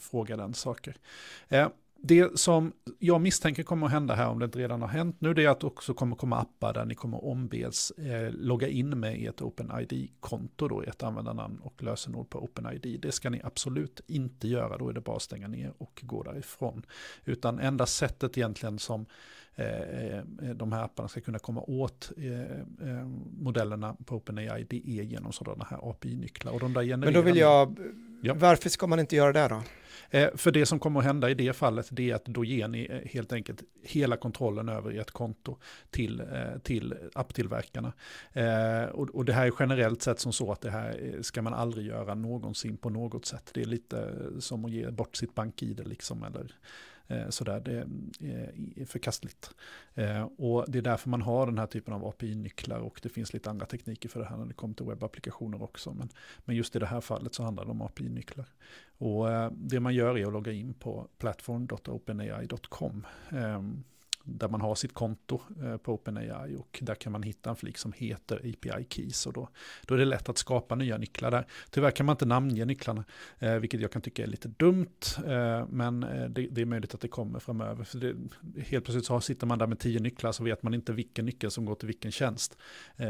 fråga 0.00 0.36
den 0.36 0.54
saker. 0.54 0.96
Eh, 1.48 1.68
det 2.04 2.38
som 2.38 2.72
jag 2.98 3.20
misstänker 3.20 3.62
kommer 3.62 3.86
att 3.86 3.92
hända 3.92 4.14
här, 4.14 4.28
om 4.28 4.38
det 4.38 4.44
inte 4.44 4.58
redan 4.58 4.80
har 4.80 4.88
hänt 4.88 5.16
nu, 5.18 5.34
det 5.34 5.44
är 5.44 5.48
att 5.48 5.60
det 5.60 5.66
också 5.66 5.94
kommer 5.94 6.16
komma 6.16 6.38
appar 6.38 6.72
där 6.72 6.84
ni 6.84 6.94
kommer 6.94 7.18
att 7.18 7.24
ombeds 7.24 7.90
eh, 7.90 8.32
logga 8.32 8.68
in 8.68 9.00
med 9.00 9.28
ert 9.28 9.40
OpenID-konto, 9.40 10.68
då, 10.68 10.82
ert 10.82 11.02
användarnamn 11.02 11.58
och 11.58 11.82
lösenord 11.82 12.30
på 12.30 12.44
OpenID. 12.44 13.00
Det 13.02 13.12
ska 13.12 13.30
ni 13.30 13.40
absolut 13.44 14.00
inte 14.06 14.48
göra, 14.48 14.78
då 14.78 14.88
är 14.88 14.92
det 14.92 15.00
bara 15.00 15.16
att 15.16 15.22
stänga 15.22 15.48
ner 15.48 15.72
och 15.78 16.02
gå 16.04 16.22
därifrån. 16.22 16.86
Utan 17.24 17.58
enda 17.58 17.86
sättet 17.86 18.38
egentligen 18.38 18.78
som 18.78 19.06
de 20.54 20.72
här 20.72 20.84
apparna 20.84 21.08
ska 21.08 21.20
kunna 21.20 21.38
komma 21.38 21.60
åt 21.60 22.12
eh, 22.16 22.40
eh, 22.88 23.06
modellerna 23.38 23.96
på 24.06 24.16
OpenAI, 24.16 24.66
det 24.70 24.82
är 24.88 25.02
genom 25.02 25.32
sådana 25.32 25.66
här 25.70 25.90
API-nycklar. 25.90 26.52
Och 26.52 26.60
de 26.60 26.72
där 26.72 26.96
Men 26.96 27.12
då 27.12 27.20
vill 27.20 27.36
jag, 27.36 27.78
ja. 28.22 28.34
varför 28.34 28.68
ska 28.68 28.86
man 28.86 29.00
inte 29.00 29.16
göra 29.16 29.32
det 29.32 29.48
då? 29.48 29.62
Eh, 30.14 30.28
för 30.34 30.50
det 30.50 30.66
som 30.66 30.78
kommer 30.78 31.00
att 31.00 31.06
hända 31.06 31.30
i 31.30 31.34
det 31.34 31.52
fallet 31.52 31.88
det 31.90 32.10
är 32.10 32.14
att 32.14 32.24
då 32.24 32.44
ger 32.44 32.68
ni 32.68 32.88
eh, 32.90 33.10
helt 33.10 33.32
enkelt 33.32 33.62
hela 33.82 34.16
kontrollen 34.16 34.68
över 34.68 34.98
ert 35.00 35.10
konto 35.10 35.56
till, 35.90 36.20
eh, 36.20 36.58
till 36.62 36.94
apptillverkarna. 37.14 37.92
Och 38.92 39.24
det 39.24 39.32
här 39.32 39.46
är 39.46 39.52
generellt 39.58 40.02
sett 40.02 40.20
som 40.20 40.32
så 40.32 40.52
att 40.52 40.60
det 40.60 40.70
här 40.70 41.18
ska 41.22 41.42
man 41.42 41.54
aldrig 41.54 41.86
göra 41.86 42.14
någonsin 42.14 42.76
på 42.76 42.90
något 42.90 43.26
sätt. 43.26 43.50
Det 43.54 43.60
är 43.60 43.64
lite 43.64 44.14
som 44.38 44.64
att 44.64 44.70
ge 44.70 44.90
bort 44.90 45.16
sitt 45.16 45.34
bank-id 45.34 45.82
liksom, 45.84 46.24
eller 46.24 46.54
Eh, 47.12 47.28
sådär, 47.28 47.60
det 47.60 47.72
är 47.72 47.86
eh, 48.76 48.86
förkastligt. 48.86 49.50
Eh, 49.94 50.22
och 50.22 50.64
det 50.68 50.78
är 50.78 50.82
därför 50.82 51.10
man 51.10 51.22
har 51.22 51.46
den 51.46 51.58
här 51.58 51.66
typen 51.66 51.94
av 51.94 52.06
API-nycklar 52.06 52.78
och 52.78 53.00
det 53.02 53.08
finns 53.08 53.32
lite 53.32 53.50
andra 53.50 53.66
tekniker 53.66 54.08
för 54.08 54.20
det 54.20 54.26
här 54.26 54.36
när 54.36 54.46
det 54.46 54.54
kommer 54.54 54.74
till 54.74 54.86
webbapplikationer 54.86 55.62
också. 55.62 55.92
Men, 55.92 56.08
men 56.44 56.56
just 56.56 56.76
i 56.76 56.78
det 56.78 56.86
här 56.86 57.00
fallet 57.00 57.34
så 57.34 57.42
handlar 57.42 57.64
det 57.64 57.70
om 57.70 57.82
API-nycklar. 57.82 58.46
Och 58.98 59.30
eh, 59.30 59.50
det 59.54 59.80
man 59.80 59.94
gör 59.94 60.18
är 60.18 60.26
att 60.26 60.32
logga 60.32 60.52
in 60.52 60.74
på 60.74 61.08
platform.openai.com 61.18 63.06
där 64.24 64.48
man 64.48 64.60
har 64.60 64.74
sitt 64.74 64.94
konto 64.94 65.40
eh, 65.62 65.76
på 65.76 65.92
OpenAI 65.92 66.56
och 66.56 66.78
där 66.82 66.94
kan 66.94 67.12
man 67.12 67.22
hitta 67.22 67.50
en 67.50 67.56
flik 67.56 67.78
som 67.78 67.92
heter 67.92 68.36
API 68.36 68.86
Keys 68.88 69.26
och 69.26 69.32
då, 69.32 69.48
då 69.86 69.94
är 69.94 69.98
det 69.98 70.04
lätt 70.04 70.28
att 70.28 70.38
skapa 70.38 70.74
nya 70.74 70.98
nycklar 70.98 71.30
där. 71.30 71.46
Tyvärr 71.70 71.90
kan 71.90 72.06
man 72.06 72.14
inte 72.14 72.26
namnge 72.26 72.64
nycklarna, 72.64 73.04
eh, 73.38 73.54
vilket 73.54 73.80
jag 73.80 73.92
kan 73.92 74.02
tycka 74.02 74.22
är 74.22 74.26
lite 74.26 74.48
dumt, 74.48 74.86
eh, 75.26 75.66
men 75.68 76.00
det, 76.00 76.46
det, 76.50 76.60
är 76.60 76.64
möjligt 76.64 76.94
att 76.94 77.00
det 77.00 77.08
kommer 77.08 77.38
framöver. 77.38 77.84
För 77.84 77.98
det, 77.98 78.14
helt 78.62 78.84
plötsligt 78.84 79.04
så 79.04 79.20
sitter 79.20 79.46
man 79.46 79.58
där 79.58 79.66
med 79.66 79.78
tio 79.78 80.00
nycklar 80.00 80.32
så 80.32 80.44
vet 80.44 80.62
man 80.62 80.74
inte 80.74 80.92
vilken 80.92 81.26
nyckel 81.26 81.50
som 81.50 81.64
går 81.64 81.74
till 81.74 81.86
vilken 81.86 82.12
tjänst. 82.12 82.56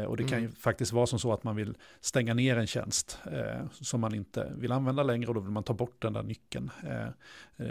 Och 0.07 0.17
det 0.17 0.23
kan 0.23 0.39
ju 0.39 0.45
mm. 0.45 0.55
faktiskt 0.55 0.91
vara 0.91 1.05
som 1.05 1.19
så 1.19 1.33
att 1.33 1.43
man 1.43 1.55
vill 1.55 1.77
stänga 2.01 2.33
ner 2.33 2.57
en 2.57 2.67
tjänst 2.67 3.19
som 3.71 4.01
man 4.01 4.15
inte 4.15 4.53
vill 4.57 4.71
använda 4.71 5.03
längre 5.03 5.27
och 5.27 5.33
då 5.33 5.39
vill 5.39 5.51
man 5.51 5.63
ta 5.63 5.73
bort 5.73 6.01
den 6.01 6.13
där 6.13 6.23
nyckeln. 6.23 6.69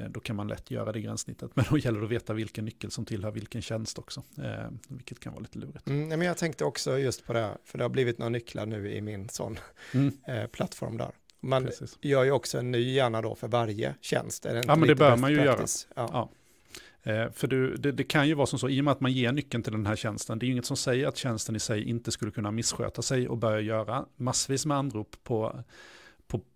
Då 0.08 0.20
kan 0.20 0.36
man 0.36 0.48
lätt 0.48 0.70
göra 0.70 0.92
det 0.92 1.00
gränssnittet, 1.00 1.56
men 1.56 1.64
då 1.70 1.78
gäller 1.78 1.98
det 2.00 2.04
att 2.04 2.12
veta 2.12 2.32
vilken 2.32 2.64
nyckel 2.64 2.90
som 2.90 3.04
tillhör 3.04 3.31
vilken 3.32 3.62
tjänst 3.62 3.98
också, 3.98 4.22
eh, 4.38 4.68
vilket 4.88 5.20
kan 5.20 5.32
vara 5.32 5.42
lite 5.42 5.58
lurigt. 5.58 5.88
Mm, 5.88 6.08
men 6.08 6.22
jag 6.22 6.36
tänkte 6.36 6.64
också 6.64 6.98
just 6.98 7.26
på 7.26 7.32
det, 7.32 7.58
för 7.64 7.78
det 7.78 7.84
har 7.84 7.88
blivit 7.88 8.18
några 8.18 8.30
nycklar 8.30 8.66
nu 8.66 8.92
i 8.92 9.00
min 9.00 9.28
sån 9.28 9.58
mm. 9.94 10.12
eh, 10.26 10.46
plattform 10.46 10.96
där. 10.96 11.10
Man 11.40 11.64
Precis. 11.64 11.98
gör 12.00 12.24
ju 12.24 12.30
också 12.30 12.58
en 12.58 12.70
ny 12.70 12.92
gärna 12.92 13.22
då 13.22 13.34
för 13.34 13.48
varje 13.48 13.94
tjänst. 14.00 14.46
Är 14.46 14.54
det 14.54 14.62
ja, 14.66 14.76
men 14.76 14.88
det 14.88 14.94
bör 14.94 15.16
man 15.16 15.30
ju 15.30 15.36
göra. 15.36 15.66
Ja. 15.96 16.08
ja. 16.12 16.30
Eh, 17.12 17.30
för 17.32 17.46
du, 17.46 17.76
det, 17.76 17.92
det, 17.92 18.04
kan 18.04 18.28
ju 18.28 18.34
vara 18.34 18.46
som 18.46 18.58
så, 18.58 18.68
i 18.68 18.80
och 18.80 18.84
med 18.84 18.92
att 18.92 19.00
man 19.00 19.12
ger 19.12 19.32
nyckeln 19.32 19.62
till 19.62 19.72
den 19.72 19.86
här 19.86 19.96
tjänsten, 19.96 20.38
det 20.38 20.46
är 20.46 20.50
inget 20.50 20.66
som 20.66 20.76
säger 20.76 21.06
att 21.06 21.16
tjänsten 21.16 21.56
i 21.56 21.60
sig 21.60 21.88
inte 21.88 22.10
skulle 22.10 22.30
kunna 22.30 22.50
missköta 22.50 23.02
sig 23.02 23.28
och 23.28 23.38
börja 23.38 23.60
göra 23.60 24.06
massvis 24.16 24.66
med 24.66 24.76
anrop 24.76 25.16
på, 25.24 25.64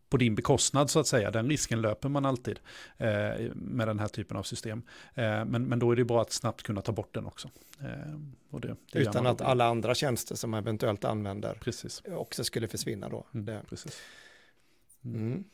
på, 0.09 0.17
din 0.17 0.35
bekostnad 0.35 0.91
så 0.91 1.01
att 1.01 1.07
säga. 1.07 1.31
Den 1.31 1.49
risken 1.49 1.81
löper 1.81 2.09
man 2.09 2.25
alltid 2.27 2.61
eh, 2.97 3.09
med 3.55 3.89
den 3.89 3.99
här 3.99 4.09
typen 4.09 4.37
av 4.37 4.43
system. 4.43 4.83
Eh, 5.15 5.45
men, 5.45 5.65
men 5.65 5.79
då 5.79 5.93
är 5.93 5.97
det 5.97 6.05
bra 6.05 6.23
att 6.23 6.33
snabbt 6.33 6.63
kunna 6.63 6.83
ta 6.83 6.93
bort 6.93 7.15
den 7.15 7.27
också. 7.27 7.51
Eh, 7.81 8.59
det, 8.61 8.77
det 8.93 8.99
Utan 8.99 9.27
att 9.27 9.41
alla 9.41 9.67
andra 9.67 9.95
tjänster 9.95 10.35
som 10.35 10.51
man 10.51 10.59
eventuellt 10.59 11.05
använder 11.05 11.55
precis. 11.55 12.03
också 12.07 12.45
skulle 12.45 12.69
försvinna 12.69 13.09
då. 13.09 13.27
Mm, 13.35 13.65
precis. 13.69 14.01
Mm. 15.05 15.27
mm. 15.27 15.45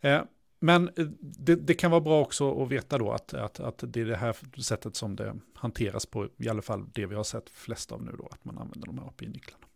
Eh, 0.00 0.22
men 0.64 0.88
eh, 0.88 1.06
det, 1.20 1.54
det, 1.54 1.74
kan 1.74 1.90
vara 1.90 2.00
bra 2.00 2.22
också 2.22 2.62
att 2.62 2.70
veta 2.70 2.98
då 2.98 3.12
att, 3.12 3.34
att, 3.34 3.60
att 3.60 3.84
det 3.86 4.00
är 4.00 4.04
det 4.04 4.16
här 4.16 4.60
sättet 4.62 4.96
som 4.96 5.16
det 5.16 5.34
hanteras 5.54 6.06
på, 6.06 6.28
i 6.36 6.48
alla 6.48 6.62
fall 6.62 6.86
det 6.92 7.06
vi 7.06 7.14
har 7.14 7.24
sett 7.24 7.50
flest 7.50 7.92
av 7.92 8.02
nu 8.02 8.12
då, 8.18 8.28
att 8.30 8.44
man 8.44 8.58
använder 8.58 8.86
de 8.86 8.98
här 8.98 9.06
API-nycklarna. 9.06 9.66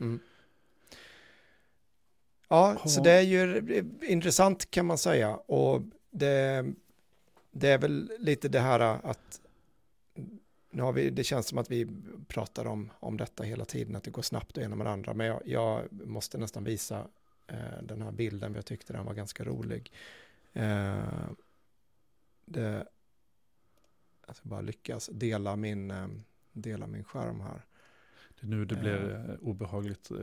Mm. 0.00 0.20
Ja, 2.52 2.78
så 2.88 3.00
det 3.00 3.10
är 3.10 3.20
ju 3.20 3.62
intressant 4.02 4.70
kan 4.70 4.86
man 4.86 4.98
säga 4.98 5.36
och 5.36 5.82
det, 6.10 6.72
det 7.50 7.68
är 7.68 7.78
väl 7.78 8.12
lite 8.18 8.48
det 8.48 8.60
här 8.60 8.80
att 8.80 9.40
nu 10.70 10.82
har 10.82 10.92
vi, 10.92 11.10
det 11.10 11.24
känns 11.24 11.48
som 11.48 11.58
att 11.58 11.70
vi 11.70 11.88
pratar 12.28 12.66
om, 12.66 12.90
om 13.00 13.16
detta 13.16 13.42
hela 13.42 13.64
tiden, 13.64 13.96
att 13.96 14.04
det 14.04 14.10
går 14.10 14.22
snabbt 14.22 14.56
och 14.56 14.62
ena 14.62 14.76
med 14.76 14.86
andra, 14.86 15.14
men 15.14 15.26
jag, 15.26 15.42
jag 15.44 15.92
måste 15.92 16.38
nästan 16.38 16.64
visa 16.64 17.06
eh, 17.46 17.82
den 17.82 18.02
här 18.02 18.12
bilden, 18.12 18.54
jag 18.54 18.66
tyckte 18.66 18.92
den 18.92 19.04
var 19.04 19.14
ganska 19.14 19.44
rolig. 19.44 19.92
Eh, 20.52 21.28
det, 22.44 22.86
alltså 24.26 24.48
bara 24.48 24.60
lyckas 24.60 25.10
dela 25.12 25.56
min, 25.56 25.90
eh, 25.90 26.08
dela 26.52 26.86
min 26.86 27.04
skärm 27.04 27.40
här. 27.40 27.64
Det 28.40 28.46
är 28.46 28.50
nu 28.50 28.64
det 28.64 28.76
blir 28.76 29.10
eh. 29.10 29.30
Eh, 29.30 29.36
obehagligt 29.40 30.10
eh, 30.10 30.16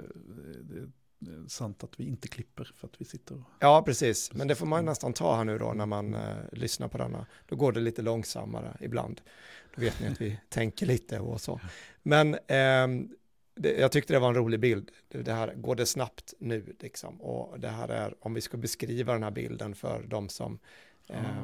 sant 1.47 1.83
att 1.83 1.99
vi 1.99 2.03
inte 2.03 2.27
klipper 2.27 2.73
för 2.75 2.87
att 2.87 3.01
vi 3.01 3.05
sitter 3.05 3.35
och... 3.35 3.41
Ja, 3.59 3.83
precis. 3.85 4.33
Men 4.33 4.47
det 4.47 4.55
får 4.55 4.65
man 4.65 4.85
nästan 4.85 5.13
ta 5.13 5.35
här 5.35 5.43
nu 5.43 5.57
då 5.57 5.73
när 5.73 5.85
man 5.85 6.13
eh, 6.13 6.37
lyssnar 6.51 6.87
på 6.87 6.97
denna. 6.97 7.25
Då 7.47 7.55
går 7.55 7.71
det 7.71 7.79
lite 7.79 8.01
långsammare 8.01 8.77
ibland. 8.79 9.21
Då 9.75 9.81
vet 9.81 9.99
ni 9.99 10.07
att 10.07 10.21
vi 10.21 10.39
tänker 10.49 10.85
lite 10.85 11.19
och 11.19 11.41
så. 11.41 11.59
Men 12.03 12.33
eh, 12.33 12.87
det, 13.55 13.73
jag 13.79 13.91
tyckte 13.91 14.13
det 14.13 14.19
var 14.19 14.27
en 14.29 14.35
rolig 14.35 14.59
bild. 14.59 14.91
Det 15.07 15.33
här, 15.33 15.53
går 15.53 15.75
det 15.75 15.85
snabbt 15.85 16.33
nu 16.39 16.75
liksom? 16.79 17.21
Och 17.21 17.59
det 17.59 17.69
här 17.69 17.89
är, 17.89 18.15
om 18.19 18.33
vi 18.33 18.41
ska 18.41 18.57
beskriva 18.57 19.13
den 19.13 19.23
här 19.23 19.31
bilden 19.31 19.75
för 19.75 20.03
de 20.07 20.29
som 20.29 20.59
eh, 21.09 21.43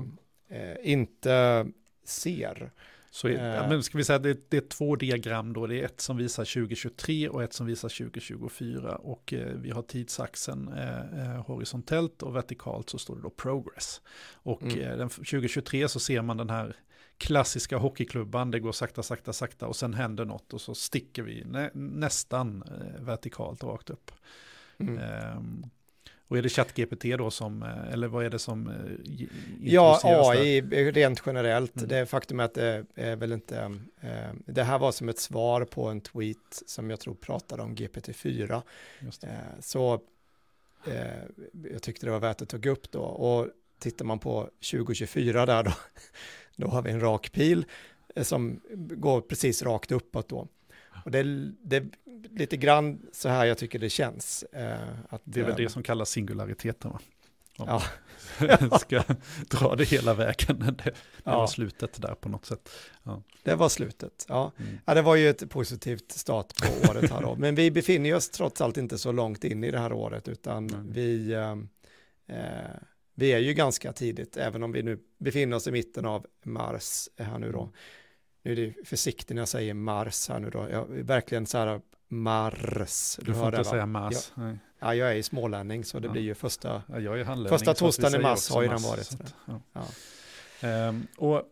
eh, 0.50 0.77
inte 0.84 1.67
ser. 2.03 2.72
Så 3.15 3.27
uh, 3.27 3.69
men 3.69 3.84
ska 3.84 3.98
vi 3.98 4.03
säga 4.03 4.19
det, 4.19 4.50
det 4.50 4.57
är 4.57 4.62
två 4.62 4.95
diagram 4.95 5.53
då, 5.53 5.67
det 5.67 5.79
är 5.79 5.86
ett 5.86 6.01
som 6.01 6.17
visar 6.17 6.45
2023 6.45 7.29
och 7.29 7.43
ett 7.43 7.53
som 7.53 7.65
visar 7.65 7.89
2024 7.89 8.95
och 8.95 9.34
eh, 9.34 9.48
vi 9.55 9.72
har 9.72 9.81
tidsaxeln 9.81 10.74
eh, 10.74 11.19
eh, 11.19 11.45
horisontellt 11.45 12.24
och 12.24 12.36
vertikalt 12.36 12.89
så 12.89 12.98
står 12.98 13.15
det 13.15 13.22
då 13.22 13.29
progress. 13.29 14.01
Och 14.34 14.63
mm. 14.63 14.79
eh, 14.79 14.98
den, 14.98 15.10
2023 15.10 15.88
så 15.88 16.00
ser 16.00 16.22
man 16.22 16.38
den 16.38 16.50
här 16.50 16.75
klassiska 17.17 17.77
hockeyklubban, 17.77 18.51
det 18.51 18.60
går 18.60 18.72
sakta, 18.72 19.03
sakta, 19.03 19.34
sakta 19.34 19.67
och 19.67 19.75
sen 19.75 19.93
händer 19.93 20.25
något 20.25 20.53
och 20.53 20.62
så 20.62 20.75
sticker 20.75 21.24
vi 21.24 21.43
nä, 21.45 21.72
nästan 21.74 22.63
eh, 22.63 23.03
vertikalt 23.03 23.63
rakt 23.63 23.89
upp. 23.89 24.12
Mm. 24.77 25.63
Och 26.27 26.38
är 26.38 26.41
det 26.41 26.50
ChatGPT 26.50 27.03
då 27.17 27.32
som, 27.32 27.63
eh, 27.63 27.94
eller 27.94 28.08
vad 28.08 28.25
är 28.25 28.29
det 28.29 28.39
som 28.39 28.67
eh, 28.67 28.75
Ja, 29.62 30.00
AI 30.03 30.62
där? 30.62 30.91
rent 30.91 31.22
generellt. 31.25 31.77
Mm. 31.77 31.89
Det 31.89 32.05
faktum 32.05 32.39
att 32.39 32.53
det 32.53 32.86
är 32.96 33.15
väl 33.15 33.32
inte, 33.32 33.58
eh, 34.01 34.34
det 34.46 34.63
här 34.63 34.79
var 34.79 34.91
som 34.91 35.10
ett 35.10 35.20
svar 35.20 35.65
på 35.65 35.88
en 35.88 36.01
tweet 36.01 36.63
som 36.65 36.89
jag 36.89 37.00
tror 37.00 37.15
pratade 37.15 37.63
om 37.63 37.75
GPT-4. 37.75 38.62
Eh, 39.24 39.29
så 39.60 40.01
jag 41.72 41.82
tyckte 41.82 42.05
det 42.05 42.12
var 42.12 42.20
värt 42.20 42.41
att 42.41 42.50
ta 42.50 42.70
upp 42.70 42.91
då. 42.91 43.01
Och 43.01 43.48
tittar 43.79 44.05
man 44.05 44.20
på 44.20 44.50
2024 44.72 45.46
där 45.46 45.63
då, 45.63 45.72
då 46.55 46.67
har 46.67 46.82
vi 46.82 46.91
en 46.91 47.01
rak 47.01 47.32
pil 47.32 47.65
som 48.22 48.62
går 48.75 49.22
precis 49.22 49.63
rakt 49.63 49.91
uppåt 49.91 50.29
då. 50.29 50.48
Och 51.05 51.12
det, 51.12 51.24
det 51.63 51.75
är 51.75 51.89
lite 52.31 52.57
grann 52.57 53.01
så 53.12 53.29
här 53.29 53.45
jag 53.45 53.57
tycker 53.57 53.79
det 53.79 53.89
känns. 53.89 54.43
Eh, 54.43 54.77
att, 55.09 55.21
det 55.24 55.39
är 55.39 55.43
väl 55.43 55.51
eh, 55.51 55.57
det 55.57 55.69
som 55.69 55.83
kallas 55.83 56.09
singulariteten 56.09 56.91
va? 56.91 57.00
Ja. 57.57 57.83
ska 58.79 59.03
dra 59.50 59.75
det 59.75 59.83
hela 59.83 60.13
vägen. 60.13 60.59
Det, 60.59 60.71
det 60.83 60.93
ja. 61.24 61.38
var 61.38 61.47
slutet 61.47 62.01
där 62.01 62.15
på 62.15 62.29
något 62.29 62.45
sätt. 62.45 62.69
Ja. 63.03 63.24
Det 63.43 63.55
var 63.55 63.69
slutet, 63.69 64.25
ja. 64.29 64.51
Mm. 64.57 64.77
ja. 64.85 64.93
Det 64.93 65.01
var 65.01 65.15
ju 65.15 65.29
ett 65.29 65.50
positivt 65.50 66.12
start 66.12 66.53
på 66.55 66.89
året 66.89 67.12
här 67.12 67.21
då. 67.21 67.35
Men 67.35 67.55
vi 67.55 67.71
befinner 67.71 68.15
oss 68.15 68.29
trots 68.29 68.62
allt 68.62 68.77
inte 68.77 68.97
så 68.97 69.12
långt 69.12 69.43
in 69.43 69.63
i 69.63 69.71
det 69.71 69.79
här 69.79 69.93
året, 69.93 70.27
utan 70.27 70.69
mm. 70.69 70.91
vi, 70.91 71.33
eh, 71.33 71.51
eh, 72.38 72.71
vi 73.15 73.33
är 73.33 73.39
ju 73.39 73.53
ganska 73.53 73.93
tidigt, 73.93 74.38
även 74.38 74.63
om 74.63 74.71
vi 74.71 74.83
nu 74.83 75.00
befinner 75.17 75.57
oss 75.57 75.67
i 75.67 75.71
mitten 75.71 76.05
av 76.05 76.25
mars 76.43 77.09
här 77.17 77.39
nu 77.39 77.51
då. 77.51 77.71
Mm 78.45 78.55
nu 78.55 78.63
är 78.63 78.67
det 78.67 78.87
försiktigt 78.87 79.35
när 79.35 79.41
jag 79.41 79.47
säger 79.47 79.73
Mars 79.73 80.29
här 80.29 80.39
nu 80.39 80.49
då, 80.49 80.67
jag, 80.71 80.85
verkligen 80.87 81.45
så 81.45 81.57
här 81.57 81.81
Mars. 82.07 83.15
Du, 83.19 83.25
du 83.25 83.33
får 83.33 83.47
inte 83.47 83.63
säga 83.63 83.85
Mars. 83.85 84.31
Jag, 84.35 84.57
ja, 84.79 84.95
jag 84.95 85.17
är 85.17 85.21
smålänning 85.21 85.85
så 85.85 85.99
det 85.99 86.07
ja. 86.07 86.11
blir 86.11 86.21
ju 86.21 86.35
första, 86.35 86.83
ja, 86.87 87.47
första 87.49 87.73
torsdagen 87.73 88.19
i 88.19 88.23
mars 88.23 88.49
har 88.49 88.61
ju 88.61 88.67
den 88.67 88.81
varit. 88.81 89.17
Att, 89.21 89.33
ja. 89.73 90.87
Um, 90.89 91.07
och 91.17 91.43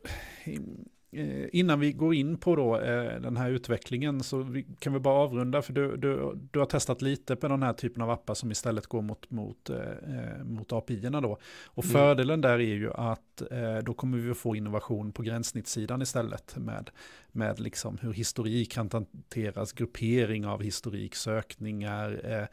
Eh, 1.15 1.45
innan 1.51 1.79
vi 1.79 1.91
går 1.91 2.13
in 2.13 2.37
på 2.37 2.55
då, 2.55 2.79
eh, 2.79 3.21
den 3.21 3.37
här 3.37 3.49
utvecklingen 3.49 4.23
så 4.23 4.37
vi, 4.37 4.65
kan 4.79 4.93
vi 4.93 4.99
bara 4.99 5.15
avrunda 5.15 5.61
för 5.61 5.73
du, 5.73 5.97
du, 5.97 6.39
du 6.51 6.59
har 6.59 6.65
testat 6.65 7.01
lite 7.01 7.35
på 7.35 7.47
den 7.47 7.63
här 7.63 7.73
typen 7.73 8.01
av 8.01 8.09
appar 8.09 8.33
som 8.33 8.51
istället 8.51 8.87
går 8.87 9.01
mot, 9.01 9.29
mot, 9.29 9.69
eh, 9.69 10.43
mot 10.43 10.73
API-erna 10.73 11.21
då. 11.21 11.37
Och 11.65 11.83
mm. 11.83 11.93
fördelen 11.93 12.41
där 12.41 12.53
är 12.53 12.59
ju 12.59 12.93
att 12.93 13.32
eh, 13.41 13.77
då 13.77 13.93
kommer 13.93 14.17
vi 14.17 14.31
att 14.31 14.37
få 14.37 14.55
innovation 14.55 15.11
på 15.11 15.23
gränssnittssidan 15.23 16.01
istället 16.01 16.57
med, 16.57 16.89
med 17.31 17.59
liksom 17.59 17.97
hur 17.97 18.13
historik 18.13 18.71
kan 18.71 18.89
hanteras, 18.91 19.73
gruppering 19.73 20.45
av 20.45 20.61
historik, 20.61 21.15
sökningar, 21.15 22.21
eh, 22.23 22.47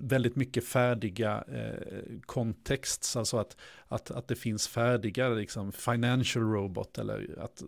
väldigt 0.00 0.36
mycket 0.36 0.64
färdiga 0.64 1.44
eh, 1.48 2.18
kontexts, 2.26 3.16
alltså 3.16 3.36
att, 3.36 3.56
att, 3.88 4.10
att 4.10 4.28
det 4.28 4.36
finns 4.36 4.68
färdiga 4.68 5.28
liksom, 5.28 5.72
financial 5.72 6.44
robot, 6.44 6.98
eller 6.98 7.38
att, 7.40 7.62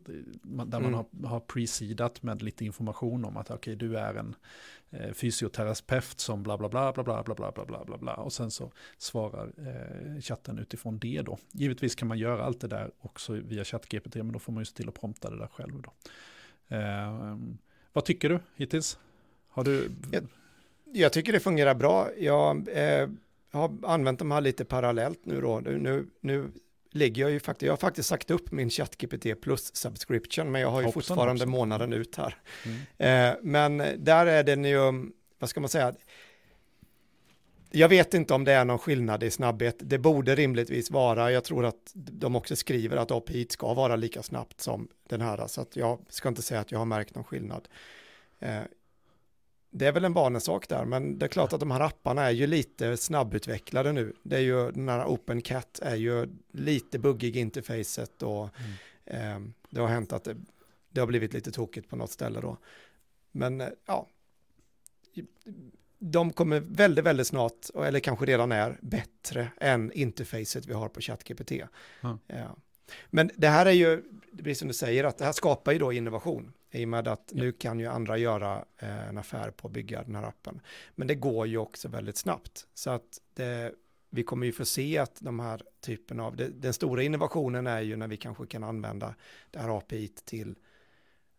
där 0.66 0.78
mm. 0.78 0.82
man 0.82 0.94
har, 0.94 1.28
har 1.28 1.40
pre-seedat 1.40 2.22
med 2.22 2.42
lite 2.42 2.64
information 2.64 3.24
om 3.24 3.36
att 3.36 3.50
okej, 3.50 3.74
okay, 3.74 3.88
du 3.88 3.98
är 3.98 4.14
en 4.14 4.34
eh, 4.90 5.12
fysioterapeut 5.12 6.20
som 6.20 6.42
bla 6.42 6.58
bla 6.58 6.68
bla 6.68 6.92
bla 6.92 7.02
bla 7.04 7.22
bla 7.22 7.34
bla 7.34 7.52
bla 7.52 7.64
bla 7.64 7.84
bla 7.84 7.98
bla 7.98 8.14
och 8.14 8.32
sen 8.32 8.50
så 8.50 8.72
svarar 8.98 9.52
eh, 9.58 10.20
chatten 10.20 10.58
utifrån 10.58 10.98
det 10.98 11.22
då. 11.22 11.38
Givetvis 11.52 11.94
kan 11.94 12.08
man 12.08 12.18
göra 12.18 12.44
allt 12.44 12.60
det 12.60 12.68
där 12.68 12.90
också 13.00 13.32
via 13.32 13.64
ChatGPT, 13.64 14.14
men 14.14 14.32
då 14.32 14.38
får 14.38 14.52
man 14.52 14.60
ju 14.60 14.64
se 14.64 14.76
till 14.76 14.88
att 14.88 15.00
prompta 15.00 15.30
det 15.30 15.38
där 15.38 15.50
själv 15.52 15.82
då. 15.82 15.92
Eh, 16.76 17.36
vad 17.92 18.04
tycker 18.04 18.28
du 18.28 18.40
hittills? 18.56 18.98
Har 19.48 19.64
du... 19.64 19.90
Jag, 20.12 20.26
jag 20.92 21.12
tycker 21.12 21.32
det 21.32 21.40
fungerar 21.40 21.74
bra. 21.74 22.08
Jag 22.18 22.68
eh, 22.68 23.08
har 23.50 23.76
använt 23.82 24.18
de 24.18 24.30
här 24.30 24.40
lite 24.40 24.64
parallellt 24.64 25.20
nu 25.22 25.40
då. 25.40 25.60
Nu, 25.60 26.06
nu 26.20 26.50
ligger 26.90 27.22
jag 27.22 27.30
ju 27.30 27.40
faktiskt, 27.40 27.66
jag 27.66 27.72
har 27.72 27.76
faktiskt 27.76 28.08
sagt 28.08 28.30
upp 28.30 28.52
min 28.52 28.70
ChatGPT 28.70 29.40
plus 29.40 29.76
subscription, 29.76 30.52
men 30.52 30.60
jag 30.60 30.70
har 30.70 30.80
ju 30.80 30.86
hoppsan, 30.86 31.02
fortfarande 31.02 31.32
hoppsan. 31.32 31.48
månaden 31.48 31.92
ut 31.92 32.16
här. 32.16 32.36
Mm. 32.64 33.32
Eh, 33.32 33.38
men 33.42 34.04
där 34.04 34.26
är 34.26 34.44
den 34.44 34.64
ju, 34.64 35.10
vad 35.38 35.50
ska 35.50 35.60
man 35.60 35.68
säga, 35.68 35.94
jag 37.70 37.88
vet 37.88 38.14
inte 38.14 38.34
om 38.34 38.44
det 38.44 38.52
är 38.52 38.64
någon 38.64 38.78
skillnad 38.78 39.22
i 39.22 39.30
snabbhet. 39.30 39.76
Det 39.78 39.98
borde 39.98 40.34
rimligtvis 40.34 40.90
vara, 40.90 41.32
jag 41.32 41.44
tror 41.44 41.64
att 41.64 41.90
de 41.94 42.36
också 42.36 42.56
skriver 42.56 42.96
att 42.96 43.10
API 43.10 43.46
ska 43.50 43.74
vara 43.74 43.96
lika 43.96 44.22
snabbt 44.22 44.60
som 44.60 44.88
den 45.08 45.20
här, 45.20 45.46
så 45.46 45.60
att 45.60 45.76
jag 45.76 45.98
ska 46.08 46.28
inte 46.28 46.42
säga 46.42 46.60
att 46.60 46.72
jag 46.72 46.78
har 46.78 46.86
märkt 46.86 47.14
någon 47.14 47.24
skillnad. 47.24 47.68
Eh, 49.72 49.78
det 49.78 49.86
är 49.86 49.92
väl 49.92 50.04
en 50.04 50.12
vanesak 50.12 50.68
där, 50.68 50.84
men 50.84 51.18
det 51.18 51.26
är 51.26 51.28
klart 51.28 51.52
att 51.52 51.60
de 51.60 51.70
här 51.70 51.80
apparna 51.80 52.22
är 52.22 52.30
ju 52.30 52.46
lite 52.46 52.96
snabbutvecklade 52.96 53.92
nu. 53.92 54.12
Det 54.22 54.36
är 54.36 54.40
ju, 54.40 54.70
den 54.70 54.88
här 54.88 55.06
OpenCat 55.06 55.78
är 55.82 55.96
ju 55.96 56.28
lite 56.52 56.98
buggig 56.98 57.36
interfacet 57.36 58.22
och 58.22 58.48
mm. 59.04 59.46
eh, 59.46 59.52
det 59.70 59.80
har 59.80 59.88
hänt 59.88 60.12
att 60.12 60.24
det, 60.24 60.36
det, 60.90 61.00
har 61.00 61.06
blivit 61.06 61.32
lite 61.32 61.52
tokigt 61.52 61.88
på 61.88 61.96
något 61.96 62.10
ställe 62.10 62.40
då. 62.40 62.56
Men 63.32 63.60
eh, 63.60 63.68
ja, 63.86 64.06
de 65.98 66.32
kommer 66.32 66.60
väldigt, 66.60 67.04
väldigt 67.04 67.26
snart, 67.26 67.70
eller 67.74 68.00
kanske 68.00 68.26
redan 68.26 68.52
är, 68.52 68.78
bättre 68.80 69.48
än 69.60 69.92
interfacet 69.92 70.66
vi 70.66 70.72
har 70.72 70.88
på 70.88 71.00
ChatGPT. 71.00 71.50
Mm. 71.50 72.18
Ja. 72.26 72.56
Men 73.10 73.30
det 73.36 73.48
här 73.48 73.66
är 73.66 73.70
ju, 73.70 74.02
precis 74.36 74.58
som 74.58 74.68
du 74.68 74.74
säger, 74.74 75.04
att 75.04 75.18
det 75.18 75.24
här 75.24 75.32
skapar 75.32 75.72
ju 75.72 75.78
då 75.78 75.92
innovation. 75.92 76.52
I 76.70 76.84
och 76.84 76.88
med 76.88 77.08
att 77.08 77.32
ja. 77.32 77.42
nu 77.42 77.52
kan 77.52 77.80
ju 77.80 77.86
andra 77.86 78.18
göra 78.18 78.64
eh, 78.78 79.08
en 79.08 79.18
affär 79.18 79.50
på 79.50 79.68
att 79.68 79.72
bygga 79.72 80.02
den 80.02 80.14
här 80.14 80.22
appen. 80.22 80.60
Men 80.94 81.08
det 81.08 81.14
går 81.14 81.46
ju 81.46 81.58
också 81.58 81.88
väldigt 81.88 82.16
snabbt. 82.16 82.66
Så 82.74 82.90
att 82.90 83.20
det, 83.34 83.72
vi 84.10 84.22
kommer 84.22 84.46
ju 84.46 84.52
få 84.52 84.64
se 84.64 84.98
att 84.98 85.20
de 85.20 85.40
här 85.40 85.62
typen 85.80 86.20
av, 86.20 86.36
det, 86.36 86.48
den 86.48 86.72
stora 86.72 87.02
innovationen 87.02 87.66
är 87.66 87.80
ju 87.80 87.96
när 87.96 88.08
vi 88.08 88.16
kanske 88.16 88.46
kan 88.46 88.64
använda 88.64 89.14
det 89.50 89.58
här 89.58 89.78
API 89.78 90.08
till 90.08 90.54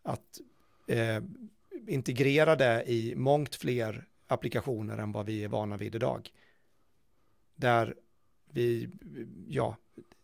att 0.02 0.40
eh, 0.86 1.22
integrera 1.86 2.56
det 2.56 2.84
i 2.86 3.14
mångt 3.16 3.54
fler 3.54 4.06
applikationer 4.26 4.98
än 4.98 5.12
vad 5.12 5.26
vi 5.26 5.44
är 5.44 5.48
vana 5.48 5.76
vid 5.76 5.94
idag. 5.94 6.30
Där 7.54 7.94
vi, 8.50 8.88
ja, 9.48 9.76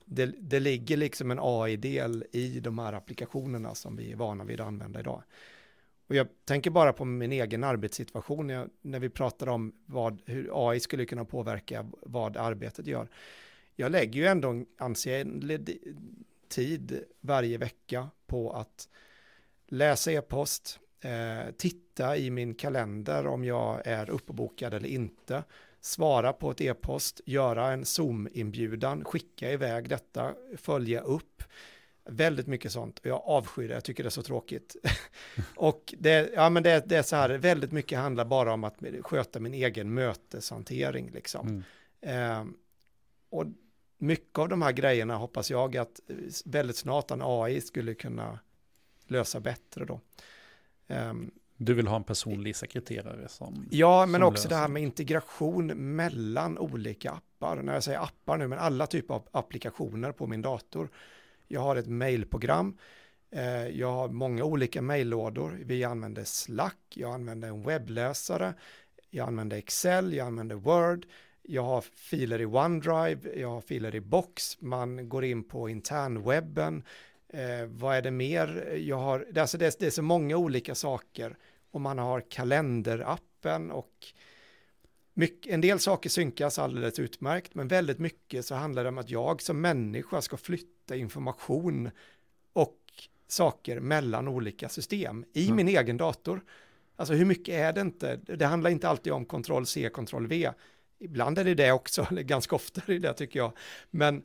det, 0.08 0.26
det 0.26 0.60
ligger 0.60 0.96
liksom 0.96 1.30
en 1.30 1.38
AI-del 1.42 2.24
i 2.32 2.60
de 2.60 2.78
här 2.78 2.92
applikationerna 2.92 3.74
som 3.74 3.96
vi 3.96 4.12
är 4.12 4.16
vana 4.16 4.44
vid 4.44 4.60
att 4.60 4.66
använda 4.66 5.00
idag. 5.00 5.22
Och 6.06 6.14
jag 6.14 6.28
tänker 6.44 6.70
bara 6.70 6.92
på 6.92 7.04
min 7.04 7.32
egen 7.32 7.64
arbetssituation 7.64 8.48
jag, 8.48 8.70
när 8.82 9.00
vi 9.00 9.08
pratar 9.08 9.48
om 9.48 9.72
vad, 9.86 10.22
hur 10.26 10.70
AI 10.70 10.80
skulle 10.80 11.04
kunna 11.04 11.24
påverka 11.24 11.86
vad 12.02 12.36
arbetet 12.36 12.86
gör. 12.86 13.08
Jag 13.76 13.92
lägger 13.92 14.20
ju 14.20 14.26
ändå 14.26 14.48
en 14.48 14.66
ansenlig 14.78 15.78
tid 16.48 17.04
varje 17.20 17.58
vecka 17.58 18.08
på 18.26 18.52
att 18.52 18.88
läsa 19.66 20.12
e-post, 20.12 20.80
eh, 21.00 21.54
titta 21.56 22.16
i 22.16 22.30
min 22.30 22.54
kalender 22.54 23.26
om 23.26 23.44
jag 23.44 23.86
är 23.86 24.10
uppbokad 24.10 24.74
eller 24.74 24.88
inte, 24.88 25.44
svara 25.88 26.32
på 26.32 26.50
ett 26.50 26.60
e-post, 26.60 27.20
göra 27.24 27.72
en 27.72 27.84
Zoom-inbjudan, 27.84 29.04
skicka 29.04 29.52
iväg 29.52 29.88
detta, 29.88 30.34
följa 30.56 31.00
upp. 31.00 31.42
Väldigt 32.04 32.46
mycket 32.46 32.72
sånt 32.72 33.00
jag 33.02 33.22
avskyr 33.24 33.68
det, 33.68 33.74
jag 33.74 33.84
tycker 33.84 34.02
det 34.02 34.08
är 34.08 34.10
så 34.10 34.22
tråkigt. 34.22 34.76
och 35.56 35.94
det, 35.98 36.30
ja, 36.34 36.50
men 36.50 36.62
det, 36.62 36.88
det, 36.88 36.96
är 36.96 37.02
så 37.02 37.16
här, 37.16 37.30
väldigt 37.30 37.72
mycket 37.72 37.98
handlar 37.98 38.24
bara 38.24 38.52
om 38.52 38.64
att 38.64 38.76
sköta 39.02 39.40
min 39.40 39.54
egen 39.54 39.94
möteshantering 39.94 41.10
liksom. 41.10 41.64
Mm. 42.02 42.38
Eh, 42.40 42.54
och 43.30 43.44
mycket 43.98 44.38
av 44.38 44.48
de 44.48 44.62
här 44.62 44.72
grejerna 44.72 45.16
hoppas 45.16 45.50
jag 45.50 45.76
att 45.76 46.00
väldigt 46.44 46.76
snart 46.76 47.10
en 47.10 47.22
AI 47.22 47.60
skulle 47.60 47.94
kunna 47.94 48.38
lösa 49.06 49.40
bättre 49.40 49.84
då. 49.84 50.00
Um, 50.86 51.30
du 51.60 51.74
vill 51.74 51.86
ha 51.86 51.96
en 51.96 52.04
personlig 52.04 52.56
sekreterare 52.56 53.28
som 53.28 53.66
Ja, 53.70 54.06
men 54.06 54.20
som 54.20 54.28
också 54.28 54.36
löser. 54.42 54.48
det 54.48 54.56
här 54.56 54.68
med 54.68 54.82
integration 54.82 55.66
mellan 55.96 56.58
olika 56.58 57.10
appar. 57.10 57.62
När 57.62 57.74
jag 57.74 57.82
säger 57.82 57.98
appar 57.98 58.36
nu, 58.36 58.48
men 58.48 58.58
alla 58.58 58.86
typer 58.86 59.14
av 59.14 59.28
applikationer 59.30 60.12
på 60.12 60.26
min 60.26 60.42
dator. 60.42 60.88
Jag 61.48 61.60
har 61.60 61.76
ett 61.76 61.86
mailprogram. 61.86 62.78
Eh, 63.30 63.68
jag 63.68 63.92
har 63.92 64.08
många 64.08 64.44
olika 64.44 64.82
maillådor. 64.82 65.60
Vi 65.64 65.84
använder 65.84 66.24
Slack, 66.24 66.78
jag 66.94 67.14
använder 67.14 67.48
en 67.48 67.62
webbläsare, 67.62 68.54
jag 69.10 69.28
använder 69.28 69.56
Excel, 69.56 70.12
jag 70.14 70.26
använder 70.26 70.56
Word, 70.56 71.06
jag 71.42 71.62
har 71.62 71.80
filer 71.80 72.40
i 72.40 72.46
OneDrive, 72.46 73.40
jag 73.40 73.48
har 73.48 73.60
filer 73.60 73.94
i 73.94 74.00
Box, 74.00 74.60
man 74.60 75.08
går 75.08 75.24
in 75.24 75.44
på 75.44 75.68
internwebben, 75.68 76.84
Eh, 77.32 77.66
vad 77.66 77.96
är 77.96 78.02
det 78.02 78.10
mer? 78.10 78.74
Jag 78.78 78.96
har, 78.96 79.26
alltså 79.36 79.58
det, 79.58 79.78
det 79.78 79.86
är 79.86 79.90
så 79.90 80.02
många 80.02 80.36
olika 80.36 80.74
saker 80.74 81.36
och 81.70 81.80
man 81.80 81.98
har 81.98 82.20
kalenderappen 82.30 83.70
och 83.70 84.06
mycket, 85.14 85.52
en 85.52 85.60
del 85.60 85.78
saker 85.78 86.10
synkas 86.10 86.58
alldeles 86.58 86.98
utmärkt, 86.98 87.54
men 87.54 87.68
väldigt 87.68 87.98
mycket 87.98 88.44
så 88.44 88.54
handlar 88.54 88.82
det 88.82 88.88
om 88.88 88.98
att 88.98 89.10
jag 89.10 89.42
som 89.42 89.60
människa 89.60 90.22
ska 90.22 90.36
flytta 90.36 90.96
information 90.96 91.90
och 92.52 92.78
saker 93.28 93.80
mellan 93.80 94.28
olika 94.28 94.68
system 94.68 95.24
i 95.32 95.44
mm. 95.44 95.56
min 95.56 95.68
egen 95.68 95.96
dator. 95.96 96.40
Alltså 96.96 97.14
hur 97.14 97.24
mycket 97.24 97.54
är 97.54 97.72
det 97.72 97.80
inte? 97.80 98.16
Det 98.16 98.46
handlar 98.46 98.70
inte 98.70 98.88
alltid 98.88 99.12
om 99.12 99.24
kontroll 99.24 99.66
C, 99.66 99.88
kontroll 99.88 100.26
V. 100.26 100.50
Ibland 100.98 101.38
är 101.38 101.44
det 101.44 101.54
det 101.54 101.72
också, 101.72 102.06
eller 102.10 102.22
ganska 102.22 102.56
ofta 102.56 102.80
är 102.80 102.92
det 102.92 102.98
det 102.98 103.14
tycker 103.14 103.38
jag. 103.38 103.52
Men 103.90 104.22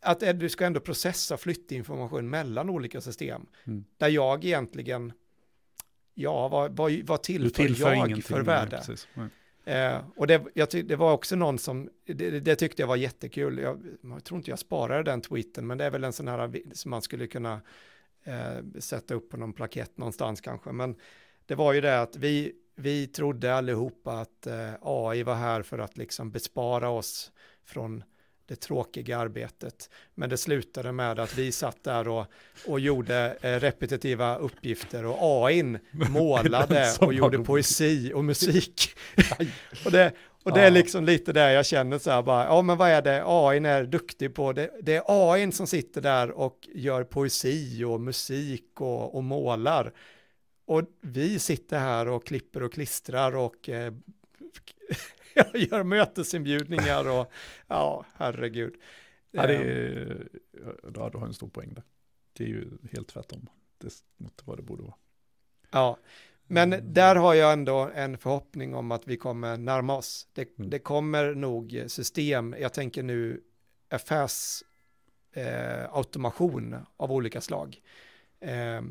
att 0.00 0.20
du 0.40 0.48
ska 0.48 0.66
ändå 0.66 0.80
processa 0.80 1.36
flyttinformation 1.36 2.30
mellan 2.30 2.70
olika 2.70 3.00
system. 3.00 3.46
Mm. 3.64 3.84
Där 3.96 4.08
jag 4.08 4.44
egentligen, 4.44 5.12
ja, 6.14 6.48
vad, 6.48 6.76
vad, 6.76 6.92
vad 6.92 7.22
tillför, 7.22 7.62
tillför 7.62 7.94
jag 7.94 8.24
för 8.24 8.42
värde? 8.42 8.82
Eh, 9.64 9.98
och 10.16 10.26
det, 10.26 10.44
jag 10.54 10.68
det 10.84 10.96
var 10.96 11.12
också 11.12 11.36
någon 11.36 11.58
som, 11.58 11.90
det, 12.06 12.40
det, 12.40 12.56
tyckte 12.56 12.82
jag 12.82 12.86
var 12.86 12.96
jättekul, 12.96 13.58
jag, 13.58 13.82
jag, 14.02 14.24
tror 14.24 14.38
inte 14.38 14.50
jag 14.50 14.58
sparade 14.58 15.02
den 15.02 15.20
tweeten, 15.20 15.66
men 15.66 15.78
det 15.78 15.84
är 15.84 15.90
väl 15.90 16.04
en 16.04 16.12
sån 16.12 16.28
här 16.28 16.62
som 16.72 16.90
man 16.90 17.02
skulle 17.02 17.26
kunna 17.26 17.60
eh, 18.24 18.78
sätta 18.78 19.14
upp 19.14 19.30
på 19.30 19.36
någon 19.36 19.52
plakett 19.52 19.98
någonstans 19.98 20.40
kanske. 20.40 20.72
Men 20.72 20.96
det 21.46 21.54
var 21.54 21.72
ju 21.72 21.80
det 21.80 22.00
att 22.00 22.16
vi, 22.16 22.52
vi 22.74 23.06
trodde 23.06 23.54
allihopa 23.54 24.12
att 24.12 24.46
eh, 24.46 24.72
AI 24.80 25.22
var 25.22 25.34
här 25.34 25.62
för 25.62 25.78
att 25.78 25.96
liksom 25.96 26.30
bespara 26.30 26.88
oss 26.88 27.32
från 27.64 28.04
det 28.50 28.56
tråkiga 28.56 29.18
arbetet. 29.18 29.90
Men 30.14 30.30
det 30.30 30.36
slutade 30.36 30.92
med 30.92 31.18
att 31.18 31.38
vi 31.38 31.52
satt 31.52 31.84
där 31.84 32.08
och, 32.08 32.26
och 32.66 32.80
gjorde 32.80 33.36
eh, 33.40 33.60
repetitiva 33.60 34.36
uppgifter 34.36 35.06
och 35.06 35.16
AI 35.20 35.62
målade 35.90 36.94
och 37.00 37.14
gjorde 37.14 37.38
poesi 37.38 38.12
och 38.14 38.24
musik. 38.24 38.90
och 39.84 39.92
det, 39.92 40.12
och 40.42 40.52
det 40.52 40.60
är 40.60 40.70
liksom 40.70 41.04
lite 41.04 41.32
där 41.32 41.50
jag 41.50 41.66
känner 41.66 41.98
så 41.98 42.10
här 42.10 42.22
bara, 42.22 42.44
ja 42.44 42.62
men 42.62 42.76
vad 42.76 42.88
är 42.90 43.02
det 43.02 43.22
AI 43.26 43.58
är 43.58 43.84
duktig 43.84 44.34
på? 44.34 44.52
Det, 44.52 44.70
det 44.82 44.96
är 44.96 45.02
AI 45.06 45.52
som 45.52 45.66
sitter 45.66 46.00
där 46.00 46.30
och 46.30 46.68
gör 46.74 47.04
poesi 47.04 47.84
och 47.84 48.00
musik 48.00 48.80
och, 48.80 49.14
och 49.14 49.24
målar. 49.24 49.92
Och 50.66 50.82
vi 51.00 51.38
sitter 51.38 51.78
här 51.78 52.08
och 52.08 52.26
klipper 52.26 52.62
och 52.62 52.72
klistrar 52.72 53.36
och 53.36 53.68
eh, 53.68 53.92
jag 55.34 55.56
gör 55.56 55.82
mötesinbjudningar 55.82 57.08
och 57.08 57.32
ja, 57.66 58.04
herregud. 58.14 58.74
Ja, 59.30 59.46
det 59.46 59.56
är, 59.56 60.28
ja, 60.94 61.10
du 61.10 61.18
har 61.18 61.26
en 61.26 61.34
stor 61.34 61.48
poäng 61.48 61.74
där. 61.74 61.84
Det 62.32 62.44
är 62.44 62.48
ju 62.48 62.68
helt 62.92 63.08
tvärtom 63.08 63.48
det, 63.78 63.94
mot 64.16 64.42
vad 64.44 64.58
det 64.58 64.62
borde 64.62 64.82
vara. 64.82 64.94
Ja, 65.70 65.98
men 66.46 66.72
mm. 66.72 66.94
där 66.94 67.16
har 67.16 67.34
jag 67.34 67.52
ändå 67.52 67.90
en 67.94 68.18
förhoppning 68.18 68.74
om 68.74 68.92
att 68.92 69.08
vi 69.08 69.16
kommer 69.16 69.56
närma 69.56 69.96
oss. 69.96 70.28
Det, 70.32 70.58
mm. 70.58 70.70
det 70.70 70.78
kommer 70.78 71.34
nog 71.34 71.84
system, 71.86 72.54
jag 72.60 72.72
tänker 72.72 73.02
nu 73.02 73.42
affärsautomation 73.88 76.72
eh, 76.72 76.80
av 76.96 77.12
olika 77.12 77.40
slag. 77.40 77.82
Eh, 78.40 78.82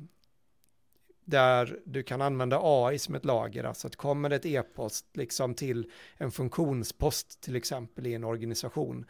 där 1.29 1.79
du 1.85 2.03
kan 2.03 2.21
använda 2.21 2.59
AI 2.61 2.99
som 2.99 3.15
ett 3.15 3.25
lager, 3.25 3.63
alltså 3.63 3.87
att 3.87 3.95
kommer 3.95 4.29
det 4.29 4.35
ett 4.35 4.45
e-post 4.45 5.05
liksom 5.13 5.55
till 5.55 5.91
en 6.17 6.31
funktionspost 6.31 7.41
till 7.41 7.55
exempel 7.55 8.07
i 8.07 8.13
en 8.13 8.23
organisation, 8.23 9.05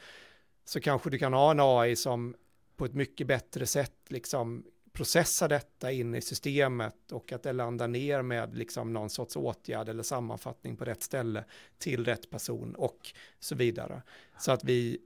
så 0.66 0.80
kanske 0.80 1.10
du 1.10 1.18
kan 1.18 1.34
ha 1.34 1.52
en 1.52 1.60
AI 1.60 1.96
som 1.96 2.36
på 2.76 2.86
ett 2.86 2.94
mycket 2.94 3.28
bättre 3.28 3.66
sätt 3.66 3.96
liksom 4.08 4.64
processar 4.92 5.50
detta 5.50 5.92
in 5.92 6.16
i 6.16 6.22
systemet 6.22 7.12
och 7.12 7.32
att 7.32 7.44
det 7.44 7.54
landar 7.54 7.88
ner 7.88 8.22
med 8.22 8.56
liksom 8.56 8.94
någon 8.94 9.10
sorts 9.10 9.36
åtgärd 9.36 9.90
eller 9.90 10.04
sammanfattning 10.04 10.78
på 10.78 10.86
rätt 10.86 11.04
ställe 11.04 11.46
till 11.78 12.06
rätt 12.06 12.30
person 12.30 12.76
och 12.76 13.14
så 13.40 13.56
vidare. 13.56 14.02
Så 14.38 14.52
att 14.52 14.64
vi 14.64 15.00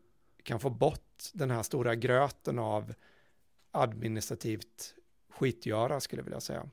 kan 0.44 0.60
få 0.60 0.70
bort 0.70 1.24
den 1.34 1.52
här 1.52 1.64
stora 1.64 1.96
gröten 1.96 2.60
av 2.60 2.94
administrativt 3.72 4.96
skitgöra 5.30 6.00
skulle 6.00 6.20
jag 6.20 6.26
vilja 6.26 6.40
säga. 6.40 6.70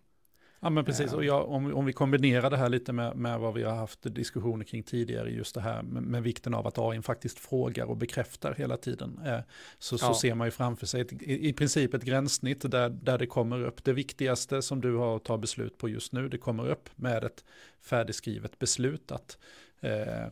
Ja 0.63 0.71
men 0.71 0.85
precis, 0.85 1.13
och 1.13 1.25
jag, 1.25 1.49
om, 1.49 1.75
om 1.75 1.85
vi 1.85 1.93
kombinerar 1.93 2.51
det 2.51 2.57
här 2.57 2.69
lite 2.69 2.93
med, 2.93 3.17
med 3.17 3.41
vad 3.41 3.55
vi 3.55 3.63
har 3.63 3.75
haft 3.75 4.15
diskussioner 4.15 4.65
kring 4.65 4.83
tidigare, 4.83 5.31
just 5.31 5.55
det 5.55 5.61
här 5.61 5.83
med, 5.83 6.03
med 6.03 6.23
vikten 6.23 6.55
av 6.55 6.67
att 6.67 6.79
AI 6.79 7.03
faktiskt 7.03 7.39
frågar 7.39 7.85
och 7.85 7.97
bekräftar 7.97 8.55
hela 8.55 8.77
tiden, 8.77 9.21
eh, 9.27 9.39
så, 9.79 9.99
så 9.99 10.15
ser 10.15 10.35
man 10.35 10.47
ju 10.47 10.51
framför 10.51 10.87
sig 10.87 11.01
ett, 11.01 11.13
i, 11.13 11.49
i, 11.49 11.53
princip 11.53 11.95
ett 11.95 12.05
gränssnitt 12.05 12.71
där, 12.71 12.89
där 12.89 13.19
det 13.19 13.27
kommer 13.27 13.65
upp. 13.65 13.85
Det 13.85 13.93
viktigaste 13.93 14.63
som 14.63 14.81
du 14.81 14.97
har 14.97 15.17
att 15.17 15.25
ta 15.25 15.39
beslut 15.39 15.79
på 15.79 15.89
just 15.89 16.13
nu, 16.13 16.29
det 16.29 16.39
kommer 16.39 16.69
upp 16.69 16.91
med 16.97 17.25
ett 17.25 17.45
färdigskrivet 17.81 18.59
beslut 18.59 19.13
att 19.13 19.39
eh, 19.81 20.27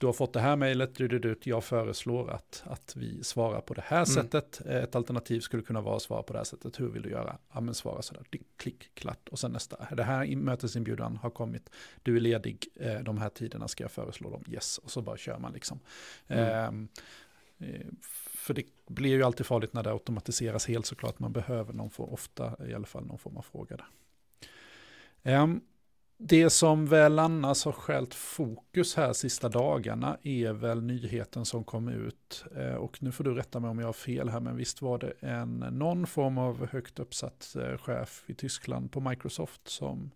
du 0.00 0.06
har 0.06 0.12
fått 0.12 0.32
det 0.32 0.40
här 0.40 0.56
mejlet, 0.56 1.46
jag 1.46 1.64
föreslår 1.64 2.30
att, 2.30 2.62
att 2.66 2.96
vi 2.96 3.24
svarar 3.24 3.60
på 3.60 3.74
det 3.74 3.82
här 3.84 3.96
mm. 3.96 4.06
sättet. 4.06 4.60
Ett 4.66 4.94
alternativ 4.94 5.40
skulle 5.40 5.62
kunna 5.62 5.80
vara 5.80 5.96
att 5.96 6.02
svara 6.02 6.22
på 6.22 6.32
det 6.32 6.38
här 6.38 6.44
sättet. 6.44 6.80
Hur 6.80 6.88
vill 6.88 7.02
du 7.02 7.10
göra? 7.10 7.38
Ja, 7.52 7.60
men 7.60 7.74
svara 7.74 8.02
sådär, 8.02 8.24
klick, 8.56 8.94
klatt 8.94 9.28
och 9.28 9.38
sen 9.38 9.52
nästa. 9.52 9.94
Det 9.94 10.02
här 10.02 10.36
mötesinbjudan 10.36 11.16
har 11.16 11.30
kommit, 11.30 11.70
du 12.02 12.16
är 12.16 12.20
ledig, 12.20 12.68
eh, 12.74 13.00
de 13.00 13.18
här 13.18 13.28
tiderna 13.28 13.68
ska 13.68 13.84
jag 13.84 13.90
föreslå 13.90 14.30
dem, 14.30 14.44
yes. 14.48 14.78
Och 14.78 14.90
så 14.90 15.02
bara 15.02 15.16
kör 15.16 15.38
man 15.38 15.52
liksom. 15.52 15.80
Mm. 16.26 16.88
Eh, 17.58 17.86
för 18.34 18.54
det 18.54 18.64
blir 18.86 19.10
ju 19.10 19.22
alltid 19.22 19.46
farligt 19.46 19.72
när 19.72 19.82
det 19.82 19.90
automatiseras 19.90 20.68
helt 20.68 20.86
såklart. 20.86 21.18
Man 21.18 21.32
behöver 21.32 21.72
någon 21.72 21.90
form, 21.90 22.10
ofta 22.10 22.56
i 22.68 22.74
alla 22.74 22.86
fall 22.86 23.06
någon 23.06 23.18
form 23.18 23.36
av 23.36 23.42
fråga 23.42 23.76
där. 23.76 23.86
Um, 25.42 25.60
det 26.22 26.50
som 26.50 26.86
väl 26.86 27.18
annars 27.18 27.64
har 27.64 27.72
skällt 27.72 28.14
fokus 28.14 28.94
här 28.96 29.12
sista 29.12 29.48
dagarna 29.48 30.18
är 30.22 30.52
väl 30.52 30.82
nyheten 30.82 31.44
som 31.44 31.64
kom 31.64 31.88
ut. 31.88 32.44
Eh, 32.56 32.74
och 32.74 33.02
nu 33.02 33.12
får 33.12 33.24
du 33.24 33.34
rätta 33.34 33.60
mig 33.60 33.70
om 33.70 33.78
jag 33.78 33.86
har 33.86 33.92
fel 33.92 34.28
här, 34.28 34.40
men 34.40 34.56
visst 34.56 34.82
var 34.82 34.98
det 34.98 35.12
en, 35.20 35.58
någon 35.58 36.06
form 36.06 36.38
av 36.38 36.66
högt 36.66 36.98
uppsatt 36.98 37.56
eh, 37.56 37.78
chef 37.78 38.24
i 38.26 38.34
Tyskland 38.34 38.92
på 38.92 39.00
Microsoft 39.00 39.68
som 39.68 40.10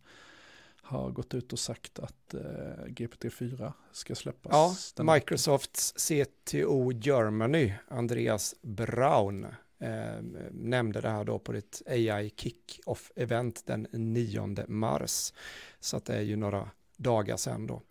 har 0.82 1.10
gått 1.10 1.34
ut 1.34 1.52
och 1.52 1.58
sagt 1.58 1.98
att 1.98 2.34
eh, 2.34 2.40
GPT-4 2.86 3.72
ska 3.92 4.14
släppas. 4.14 4.94
Ja, 4.96 5.14
Microsofts 5.14 5.92
CTO 5.92 6.92
Germany, 6.92 7.72
Andreas 7.88 8.54
Braun, 8.62 9.46
eh, 9.78 10.22
nämnde 10.50 11.00
det 11.00 11.10
här 11.10 11.24
då 11.24 11.38
på 11.38 11.52
ett 11.52 11.82
AI 11.86 12.30
Kick-Off-event 12.36 13.62
den 13.66 13.86
9 13.92 14.64
mars. 14.68 15.32
Så 15.80 15.96
att 15.96 16.04
det 16.04 16.14
är 16.14 16.22
ju 16.22 16.36
några 16.36 16.70
dagar 16.96 17.36
sedan 17.36 17.66
då. 17.66 17.82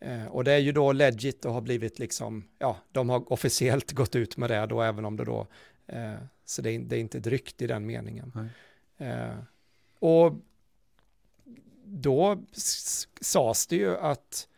Eh, 0.00 0.26
och 0.26 0.44
det 0.44 0.52
är 0.52 0.58
ju 0.58 0.72
då 0.72 0.92
legit 0.92 1.44
och 1.44 1.52
har 1.52 1.60
blivit 1.60 1.98
liksom, 1.98 2.44
ja, 2.58 2.76
de 2.92 3.08
har 3.08 3.32
officiellt 3.32 3.92
gått 3.92 4.16
ut 4.16 4.36
med 4.36 4.50
det 4.50 4.66
då, 4.66 4.82
även 4.82 5.04
om 5.04 5.16
det 5.16 5.24
då, 5.24 5.46
eh, 5.86 6.14
så 6.44 6.62
det 6.62 6.70
är, 6.70 6.78
det 6.78 6.96
är 6.96 7.00
inte 7.00 7.20
rykte 7.20 7.64
i 7.64 7.66
den 7.66 7.86
meningen. 7.86 8.32
Nej. 8.34 9.08
Eh, 9.08 9.36
och 9.98 10.34
då 11.84 12.42
sades 13.20 13.66
det 13.66 13.76
ju 13.76 13.96
att 13.96 14.48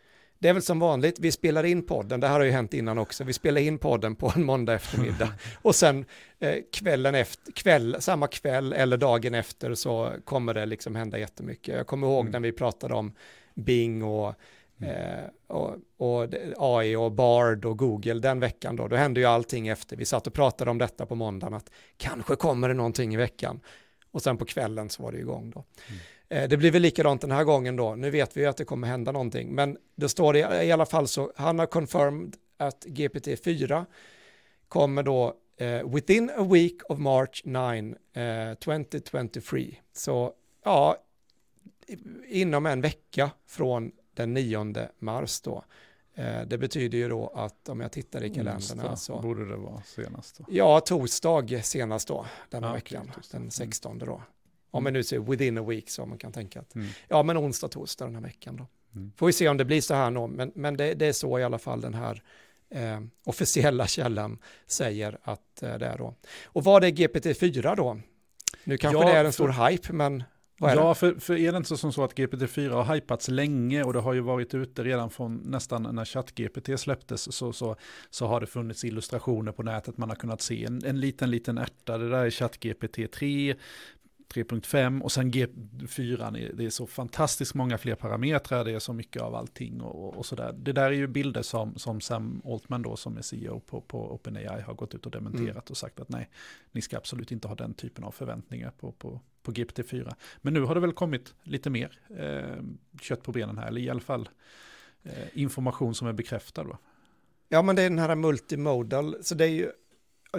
det 0.42 0.48
är 0.48 0.52
väl 0.52 0.62
som 0.62 0.78
vanligt, 0.78 1.18
vi 1.18 1.32
spelar 1.32 1.64
in 1.64 1.82
podden, 1.86 2.20
det 2.20 2.26
här 2.28 2.38
har 2.38 2.44
ju 2.44 2.50
hänt 2.50 2.74
innan 2.74 2.98
också, 2.98 3.24
vi 3.24 3.32
spelar 3.32 3.60
in 3.60 3.78
podden 3.78 4.16
på 4.16 4.32
en 4.36 4.44
måndag 4.44 4.74
eftermiddag 4.74 5.28
och 5.62 5.74
sen 5.74 6.04
eh, 6.38 6.54
kvällen 6.72 7.14
efter, 7.14 7.52
kväll, 7.52 7.96
samma 8.00 8.26
kväll 8.26 8.72
eller 8.72 8.96
dagen 8.96 9.34
efter 9.34 9.74
så 9.74 10.12
kommer 10.24 10.54
det 10.54 10.66
liksom 10.66 10.94
hända 10.96 11.18
jättemycket. 11.18 11.76
Jag 11.76 11.86
kommer 11.86 12.06
ihåg 12.06 12.20
Mm. 12.20 12.32
när 12.32 12.40
vi 12.40 12.52
pratade 12.52 12.94
om 12.94 13.12
Bing 13.54 14.02
och, 14.02 14.34
Mm. 14.80 14.94
eh, 14.94 15.24
och, 15.46 15.76
och 15.96 16.28
AI 16.58 16.96
och 16.96 17.12
Bard 17.12 17.64
och 17.64 17.78
Google 17.78 18.14
den 18.20 18.40
veckan 18.40 18.76
då, 18.76 18.88
då 18.88 18.96
hände 18.96 19.20
ju 19.20 19.26
allting 19.26 19.68
efter, 19.68 19.96
vi 19.96 20.04
satt 20.04 20.26
och 20.26 20.32
pratade 20.32 20.70
om 20.70 20.78
detta 20.78 21.06
på 21.06 21.14
måndagen, 21.14 21.54
att 21.54 21.70
kanske 21.96 22.36
kommer 22.36 22.68
det 22.68 22.74
någonting 22.74 23.14
i 23.14 23.16
veckan. 23.16 23.60
Och 24.10 24.22
sen 24.22 24.36
på 24.36 24.44
kvällen 24.44 24.88
så 24.88 25.02
var 25.02 25.12
det 25.12 25.18
igång 25.18 25.50
då. 25.50 25.64
Mm. 25.88 26.00
Eh, 26.32 26.48
Det 26.48 26.56
blir 26.56 26.70
väl 26.70 26.82
likadant 26.82 27.20
den 27.20 27.30
här 27.30 27.44
gången 27.44 27.76
då. 27.76 27.94
Nu 27.94 28.10
vet 28.10 28.36
vi 28.36 28.40
ju 28.40 28.46
att 28.46 28.56
det 28.56 28.64
kommer 28.64 28.88
hända 28.88 29.12
någonting. 29.12 29.54
Men 29.54 29.78
det 29.94 30.08
står 30.08 30.32
det 30.32 30.64
i 30.64 30.72
alla 30.72 30.86
fall 30.86 31.08
så, 31.08 31.32
han 31.36 31.58
har 31.58 31.66
confirmed 31.66 32.36
att 32.56 32.84
GPT-4 32.86 33.84
kommer 34.68 35.02
då 35.02 35.34
eh, 35.56 35.88
within 35.94 36.30
a 36.36 36.42
week 36.52 36.76
of 36.90 36.98
March 36.98 37.42
9, 37.44 37.94
eh, 38.24 38.54
2023. 38.54 39.74
Så 39.92 40.32
ja, 40.64 40.96
inom 42.28 42.66
en 42.66 42.80
vecka 42.80 43.30
från 43.46 43.92
den 44.14 44.34
9 44.34 44.88
mars 44.98 45.40
då. 45.40 45.64
Eh, 46.14 46.42
det 46.46 46.58
betyder 46.58 46.98
ju 46.98 47.08
då 47.08 47.32
att 47.34 47.68
om 47.68 47.80
jag 47.80 47.92
tittar 47.92 48.24
i 48.24 48.28
kalendrarna 48.28 48.56
Onsdag 48.56 48.96
så 48.96 49.20
borde 49.20 49.48
det 49.48 49.56
vara 49.56 49.82
senast. 49.82 50.38
Då. 50.38 50.44
Ja, 50.48 50.80
torsdag 50.80 51.62
senast 51.62 52.08
då, 52.08 52.26
denna 52.50 52.68
okej, 52.70 52.76
veckan, 52.80 53.06
torsdag. 53.14 53.36
den 53.38 53.42
Mm. 53.42 53.50
16 53.50 53.98
då. 53.98 54.22
Om 54.74 54.84
man 54.84 54.92
nu 54.92 55.02
säger 55.02 55.22
within 55.22 55.58
a 55.58 55.62
week 55.62 55.90
så 55.90 56.06
man 56.06 56.18
kan 56.18 56.32
tänka 56.32 56.60
att, 56.60 56.74
Mm. 56.74 56.88
ja 57.08 57.22
men 57.22 57.38
onsdag, 57.38 57.68
torsdag 57.68 58.04
den 58.04 58.14
här 58.14 58.22
veckan 58.22 58.56
då. 58.56 58.66
Mm. 58.94 59.12
Får 59.16 59.26
vi 59.26 59.32
se 59.32 59.48
om 59.48 59.56
det 59.56 59.64
blir 59.64 59.80
så 59.80 59.94
här 59.94 60.10
nå, 60.10 60.26
men, 60.26 60.52
men 60.54 60.76
det, 60.76 60.94
det 60.94 61.06
är 61.06 61.12
så 61.12 61.38
i 61.38 61.44
alla 61.44 61.58
fall 61.58 61.80
den 61.80 61.94
här 61.94 62.22
eh, 62.70 63.00
officiella 63.24 63.86
källan 63.86 64.38
säger 64.66 65.18
att 65.22 65.62
eh, 65.62 65.78
det 65.78 65.86
är 65.86 65.98
då. 65.98 66.14
Och 66.44 66.64
vad 66.64 66.84
är 66.84 66.88
GPT-4 66.88 67.76
då? 67.76 68.00
Nu 68.64 68.76
kanske 68.78 69.00
Ja, 69.02 69.06
det 69.12 69.12
är 69.18 69.24
en 69.24 69.32
för- 69.32 69.32
stor 69.32 69.68
hype, 69.70 69.92
men 69.92 70.22
vad 70.58 70.70
är 70.70 70.76
Ja, 70.76 70.88
det? 70.88 70.94
för, 70.94 71.14
för 71.14 71.34
är 71.38 71.52
det 71.52 71.58
inte 71.58 71.76
som 71.76 71.92
så 71.92 72.04
att 72.04 72.14
GPT-4 72.14 72.70
har 72.82 72.94
hypats 72.94 73.28
länge 73.28 73.82
och 73.84 73.92
det 73.92 74.00
har 74.00 74.12
ju 74.12 74.20
varit 74.20 74.54
ute 74.54 74.84
redan 74.84 75.10
från 75.10 75.36
nästan 75.36 75.82
när 75.92 76.04
ChatGPT 76.04 76.80
släpptes 76.80 77.34
så, 77.36 77.52
så, 77.52 77.76
så 78.10 78.26
har 78.26 78.40
det 78.40 78.46
funnits 78.46 78.84
illustrationer 78.84 79.52
på 79.52 79.62
nätet 79.62 79.98
man 79.98 80.08
har 80.08 80.16
kunnat 80.16 80.40
se 80.40 80.64
en, 80.64 80.84
en 80.84 81.00
liten, 81.00 81.30
liten 81.30 81.58
ärta, 81.58 81.98
det 81.98 82.08
där 82.10 82.24
är 82.26 82.30
ChatGPT 82.30 83.12
3, 83.12 83.54
3.5 84.32 85.00
och 85.02 85.12
sen 85.12 85.32
G4, 85.32 86.50
det 86.54 86.64
är 86.64 86.70
så 86.70 86.86
fantastiskt 86.86 87.54
många 87.54 87.78
fler 87.78 87.94
parametrar, 87.94 88.64
det 88.64 88.70
är 88.70 88.78
så 88.78 88.92
mycket 88.92 89.22
av 89.22 89.34
allting 89.34 89.80
och, 89.80 90.16
och 90.16 90.26
sådär. 90.26 90.52
Det 90.58 90.72
där 90.72 90.84
är 90.84 90.90
ju 90.92 91.06
bilder 91.06 91.42
som, 91.42 91.78
som 91.78 92.00
Sam 92.00 92.42
Altman 92.44 92.82
då 92.82 92.96
som 92.96 93.16
är 93.16 93.22
CEO 93.22 93.60
på, 93.60 93.80
på 93.80 94.14
OpenAI 94.14 94.60
har 94.60 94.74
gått 94.74 94.94
ut 94.94 95.06
och 95.06 95.12
dementerat 95.12 95.50
Mm. 95.50 95.62
och 95.70 95.76
sagt 95.76 96.00
att 96.00 96.08
nej, 96.08 96.28
ni 96.72 96.82
ska 96.82 96.96
absolut 96.96 97.32
inte 97.32 97.48
ha 97.48 97.54
den 97.54 97.74
typen 97.74 98.04
av 98.04 98.10
förväntningar 98.10 98.70
på, 98.70 98.92
på, 98.92 99.20
på 99.42 99.52
GPT-4. 99.52 100.14
Men 100.40 100.54
nu 100.54 100.60
har 100.60 100.74
det 100.74 100.80
väl 100.80 100.92
kommit 100.92 101.34
lite 101.42 101.70
mer 101.70 101.98
eh, 102.18 102.62
kött 103.00 103.22
på 103.22 103.32
benen 103.32 103.58
här, 103.58 103.68
eller 103.68 103.80
i 103.80 103.90
alla 103.90 104.00
fall 104.00 104.28
eh, 105.02 105.12
information 105.32 105.94
som 105.94 106.08
är 106.08 106.12
bekräftad. 106.12 106.64
Va? 106.64 106.78
Ja, 107.48 107.62
men 107.62 107.76
det 107.76 107.82
är 107.82 107.90
den 107.90 107.98
här 107.98 108.14
multimodal, 108.14 109.16
så 109.22 109.34
det 109.34 109.44
är 109.44 109.48
ju 109.48 109.70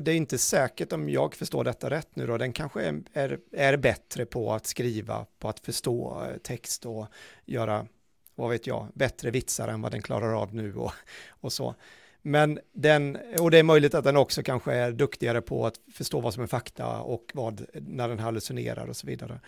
det 0.02 0.12
är 0.12 0.16
inte 0.16 0.38
säkert 0.38 0.94
om 0.94 1.10
jag 1.10 1.36
förstår 1.36 1.64
detta 1.64 1.90
rätt 1.90 2.16
nu 2.16 2.28
då, 2.28 2.38
den 2.38 2.54
kanske 2.54 2.82
är, 2.82 3.02
är, 3.14 3.40
är 3.52 3.78
bättre 3.78 4.26
på 4.26 4.54
att 4.54 4.66
skriva, 4.66 5.26
på 5.40 5.50
att 5.50 5.60
förstå 5.60 6.24
eh, 6.24 6.38
text 6.38 6.86
och 6.86 7.08
göra, 7.46 7.88
vad 8.36 8.50
vet 8.50 8.68
jag, 8.68 8.88
bättre 8.94 9.32
vitsar 9.32 9.68
än 9.68 9.82
vad 9.82 9.92
den 9.92 10.02
klarar 10.02 10.42
av 10.42 10.56
nu 10.56 10.76
och, 10.76 10.92
och 11.30 11.54
så. 11.54 11.76
Men 12.22 12.60
den, 12.72 13.18
och 13.40 13.52
det 13.52 13.58
är 13.58 13.64
möjligt 13.64 13.94
att 13.94 14.04
den 14.04 14.18
också 14.18 14.44
kanske 14.44 14.74
är 14.74 14.92
duktigare 14.92 15.42
på 15.42 15.66
att 15.66 15.80
förstå 15.94 16.22
vad 16.22 16.34
som 16.34 16.44
är 16.44 16.48
fakta 16.48 17.02
och 17.02 17.32
vad, 17.34 17.66
när 17.74 18.08
den 18.08 18.20
hallucinerar 18.20 18.88
och 18.88 18.98
så 18.98 19.08
vidare. 19.08 19.40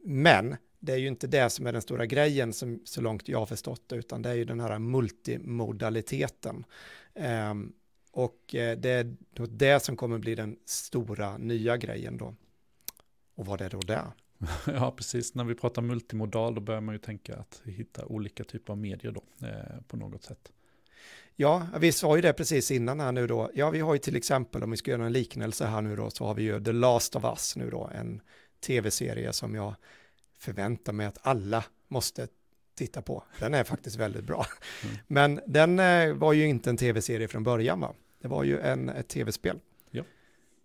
Men 0.00 0.56
det 0.78 0.92
är 0.92 0.96
ju 0.96 1.08
inte 1.08 1.26
det 1.26 1.50
som 1.50 1.66
är 1.66 1.72
den 1.72 1.82
stora 1.82 2.06
grejen 2.06 2.52
som, 2.52 2.80
så 2.84 3.00
långt 3.00 3.28
jag 3.28 3.38
har 3.38 3.46
förstått 3.46 3.82
det, 3.86 3.96
utan 3.96 4.22
det 4.22 4.30
är 4.30 4.34
ju 4.34 4.44
den 4.44 4.60
här 4.60 4.78
multimodaliteten. 4.78 6.64
Ehm, 7.14 7.72
och 8.18 8.54
eh, 8.54 8.78
det 8.78 8.90
är 8.90 9.16
det 9.48 9.80
som 9.82 9.96
kommer 9.96 10.18
bli 10.18 10.34
den 10.34 10.56
stora 10.64 11.38
nya 11.38 11.76
grejen 11.76 12.16
då. 12.16 12.34
Och 13.34 13.46
vad 13.46 13.60
är 13.60 13.70
då 13.70 13.80
det? 13.80 14.04
ja, 14.66 14.94
precis. 14.96 15.34
När 15.34 15.44
vi 15.44 15.54
pratar 15.54 15.82
multimodal 15.82 16.54
då 16.54 16.60
börjar 16.60 16.80
man 16.80 16.94
ju 16.94 16.98
tänka 16.98 17.36
att 17.36 17.62
hitta 17.64 18.04
olika 18.04 18.44
typer 18.44 18.72
av 18.72 18.78
medier 18.78 19.12
då 19.12 19.46
eh, 19.46 19.82
på 19.88 19.96
något 19.96 20.22
sätt. 20.22 20.52
Ja, 21.36 21.66
vi 21.80 21.92
sa 21.92 22.16
ju 22.16 22.22
det 22.22 22.32
precis 22.32 22.70
innan 22.70 23.00
här 23.00 23.12
nu 23.12 23.26
då. 23.26 23.50
Ja, 23.54 23.70
vi 23.70 23.80
har 23.80 23.94
ju 23.94 23.98
till 23.98 24.16
exempel, 24.16 24.62
om 24.62 24.70
vi 24.70 24.76
ska 24.76 24.90
göra 24.90 25.06
en 25.06 25.12
liknelse 25.12 25.66
här 25.66 25.82
nu 25.82 25.96
då, 25.96 26.10
så 26.10 26.26
har 26.26 26.34
vi 26.34 26.42
ju 26.42 26.64
The 26.64 26.72
Last 26.72 27.16
of 27.16 27.24
Us 27.24 27.56
nu 27.56 27.70
då, 27.70 27.90
en 27.94 28.20
tv-serie 28.66 29.32
som 29.32 29.54
jag 29.54 29.74
förväntar 30.38 30.92
mig 30.92 31.06
att 31.06 31.18
alla 31.22 31.64
måste 31.88 32.28
titta 32.74 33.02
på. 33.02 33.24
Den 33.38 33.54
är 33.54 33.64
faktiskt 33.64 33.96
väldigt 33.96 34.24
bra. 34.24 34.46
Mm. 34.84 34.96
Men 35.06 35.40
den 35.46 35.78
eh, 35.78 36.14
var 36.14 36.32
ju 36.32 36.46
inte 36.46 36.70
en 36.70 36.76
tv-serie 36.76 37.28
från 37.28 37.42
början 37.42 37.80
va? 37.80 37.94
Det 38.20 38.28
var 38.28 38.44
ju 38.44 38.60
en, 38.60 38.88
ett 38.88 39.08
tv-spel. 39.08 39.58
Ja. 39.90 40.02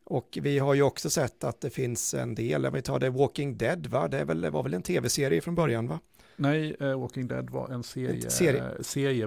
Och 0.03 0.37
vi 0.41 0.59
har 0.59 0.73
ju 0.73 0.81
också 0.81 1.09
sett 1.09 1.43
att 1.43 1.61
det 1.61 1.69
fins 1.69 2.13
en 2.13 2.35
del, 2.35 2.65
om 2.65 2.73
vi 2.73 2.81
tar 2.81 2.99
det 2.99 3.09
Walking 3.09 3.57
Dead 3.57 3.87
va? 3.87 4.07
Det 4.07 4.23
väl, 4.23 4.49
var 4.51 4.63
väl 4.63 4.73
en 4.73 4.81
tv-serie 4.81 5.41
från 5.41 5.55
början 5.55 5.87
va? 5.87 5.99
Nej, 6.35 6.75
eh, 6.79 6.99
Walking 6.99 7.27
Dead 7.27 7.49
var 7.49 7.69
en 7.69 7.83
serie, 7.83 8.29
serie. 8.29 8.63
serie 8.81 9.25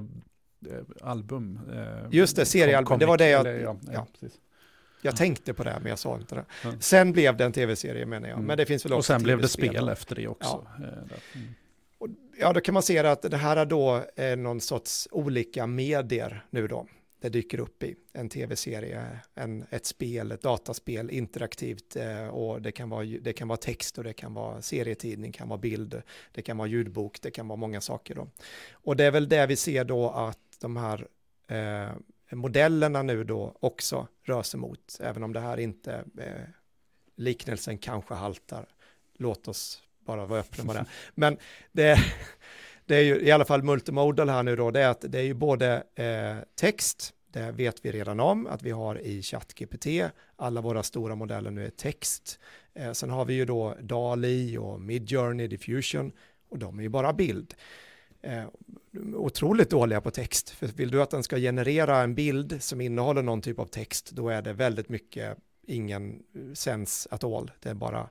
eh, 0.66 0.72
album. 1.02 1.60
eh, 1.72 2.08
Just 2.10 2.36
det, 2.36 2.44
seriealbum. 2.44 2.94
com- 2.96 2.98
Det 3.00 3.06
var 3.06 3.18
det 3.18 3.28
jag- 3.28 3.40
eller, 3.40 3.60
ja, 3.60 3.76
ja, 3.92 4.06
ja. 4.20 4.28
Jag 5.02 5.16
tänkte 5.16 5.54
på 5.54 5.64
det, 5.64 5.78
men 5.82 5.90
jag 5.90 5.98
sa 5.98 6.16
inte 6.16 6.34
det. 6.34 6.44
Mm. 6.64 6.80
Sen 6.80 7.12
blev 7.12 7.36
det 7.36 7.44
en 7.44 7.52
tv-serie 7.52 8.06
menar 8.06 8.28
jag, 8.28 8.34
Mm. 8.34 8.46
men 8.46 8.56
det 8.56 8.66
finns 8.66 8.84
väl 8.84 8.92
också 8.92 8.98
Och 8.98 9.04
sen 9.04 9.22
blev 9.22 9.40
det 9.40 9.48
spel 9.48 9.88
efter 9.88 10.16
det 10.16 10.28
också. 10.28 10.66
där. 10.78 11.06
Mm. 11.34 11.54
Ja, 12.38 12.52
då 12.52 12.60
kan 12.60 12.74
man 12.74 12.82
se 12.82 12.98
att 12.98 13.22
det 13.22 13.36
här 13.36 13.56
är 13.56 13.66
då 13.66 14.04
eh, 14.16 14.36
någon 14.36 14.60
sorts 14.60 15.08
olika 15.10 15.66
medier 15.66 16.44
nu 16.50 16.66
då. 16.68 16.86
Det 17.26 17.30
dyker 17.30 17.60
upp 17.60 17.82
i 17.82 17.96
en 18.12 18.28
tv-serie, 18.28 19.20
en, 19.34 19.64
ett 19.70 19.86
spel, 19.86 20.32
ett 20.32 20.42
dataspel, 20.42 21.10
interaktivt 21.10 21.96
eh, 21.96 22.26
och 22.26 22.62
det 22.62 22.72
kan, 22.72 22.90
vara, 22.90 23.04
det 23.04 23.32
kan 23.32 23.48
vara 23.48 23.56
text 23.56 23.98
och 23.98 24.04
det 24.04 24.12
kan 24.12 24.34
vara 24.34 24.62
serietidning, 24.62 25.32
kan 25.32 25.48
vara 25.48 25.58
bild, 25.58 26.02
det 26.32 26.42
kan 26.42 26.56
vara 26.56 26.68
ljudbok, 26.68 27.22
det 27.22 27.30
kan 27.30 27.48
vara 27.48 27.56
många 27.56 27.80
saker 27.80 28.14
då. 28.14 28.28
Och 28.72 28.96
det 28.96 29.04
är 29.04 29.10
väl 29.10 29.28
det 29.28 29.46
vi 29.46 29.56
ser 29.56 29.84
då 29.84 30.10
att 30.10 30.38
de 30.60 30.76
här 30.76 31.06
eh, 31.48 31.90
modellerna 32.32 33.02
nu 33.02 33.24
då 33.24 33.56
också 33.60 34.08
rör 34.22 34.42
sig 34.42 34.60
mot, 34.60 34.98
även 35.00 35.22
om 35.22 35.32
det 35.32 35.40
här 35.40 35.56
inte, 35.56 36.04
eh, 36.18 36.48
liknelsen 37.16 37.78
kanske 37.78 38.14
haltar. 38.14 38.68
Låt 39.18 39.48
oss 39.48 39.82
bara 40.04 40.26
vara 40.26 40.40
öppna 40.40 40.64
med 40.64 40.76
det. 40.76 40.86
Men 41.14 41.36
det, 41.72 41.98
det 42.86 42.96
är 42.96 43.02
ju 43.02 43.20
i 43.20 43.30
alla 43.30 43.44
fall 43.44 43.62
multimodal 43.62 44.28
här 44.28 44.42
nu 44.42 44.56
då, 44.56 44.70
det 44.70 44.80
är 44.80 44.88
att 44.88 45.04
det 45.08 45.18
är 45.18 45.22
ju 45.22 45.34
både 45.34 45.82
eh, 45.94 46.36
text, 46.54 47.12
det 47.36 47.52
vet 47.52 47.84
vi 47.84 47.92
redan 47.92 48.20
om 48.20 48.46
att 48.46 48.62
vi 48.62 48.70
har 48.70 48.98
i 48.98 49.22
ChatGPT, 49.22 49.86
alla 50.36 50.60
våra 50.60 50.82
stora 50.82 51.14
modeller 51.14 51.50
nu 51.50 51.66
är 51.66 51.70
text. 51.70 52.38
Eh, 52.74 52.92
sen 52.92 53.10
har 53.10 53.24
vi 53.24 53.34
ju 53.34 53.44
då 53.44 53.76
DALI 53.80 54.58
och 54.58 54.80
Midjourney 54.80 55.46
Diffusion 55.48 56.12
och 56.48 56.58
de 56.58 56.78
är 56.78 56.82
ju 56.82 56.88
bara 56.88 57.12
bild. 57.12 57.54
Eh, 58.22 58.44
otroligt 59.14 59.70
dåliga 59.70 60.00
på 60.00 60.10
text, 60.10 60.50
för 60.50 60.66
vill 60.66 60.90
du 60.90 61.02
att 61.02 61.10
den 61.10 61.22
ska 61.22 61.36
generera 61.36 62.02
en 62.02 62.14
bild 62.14 62.62
som 62.62 62.80
innehåller 62.80 63.22
någon 63.22 63.42
typ 63.42 63.58
av 63.58 63.66
text, 63.66 64.10
då 64.10 64.28
är 64.28 64.42
det 64.42 64.52
väldigt 64.52 64.88
mycket 64.88 65.38
ingen 65.66 66.22
sens 66.54 67.08
at 67.10 67.24
all, 67.24 67.50
det 67.60 67.68
är 67.68 67.74
bara 67.74 68.08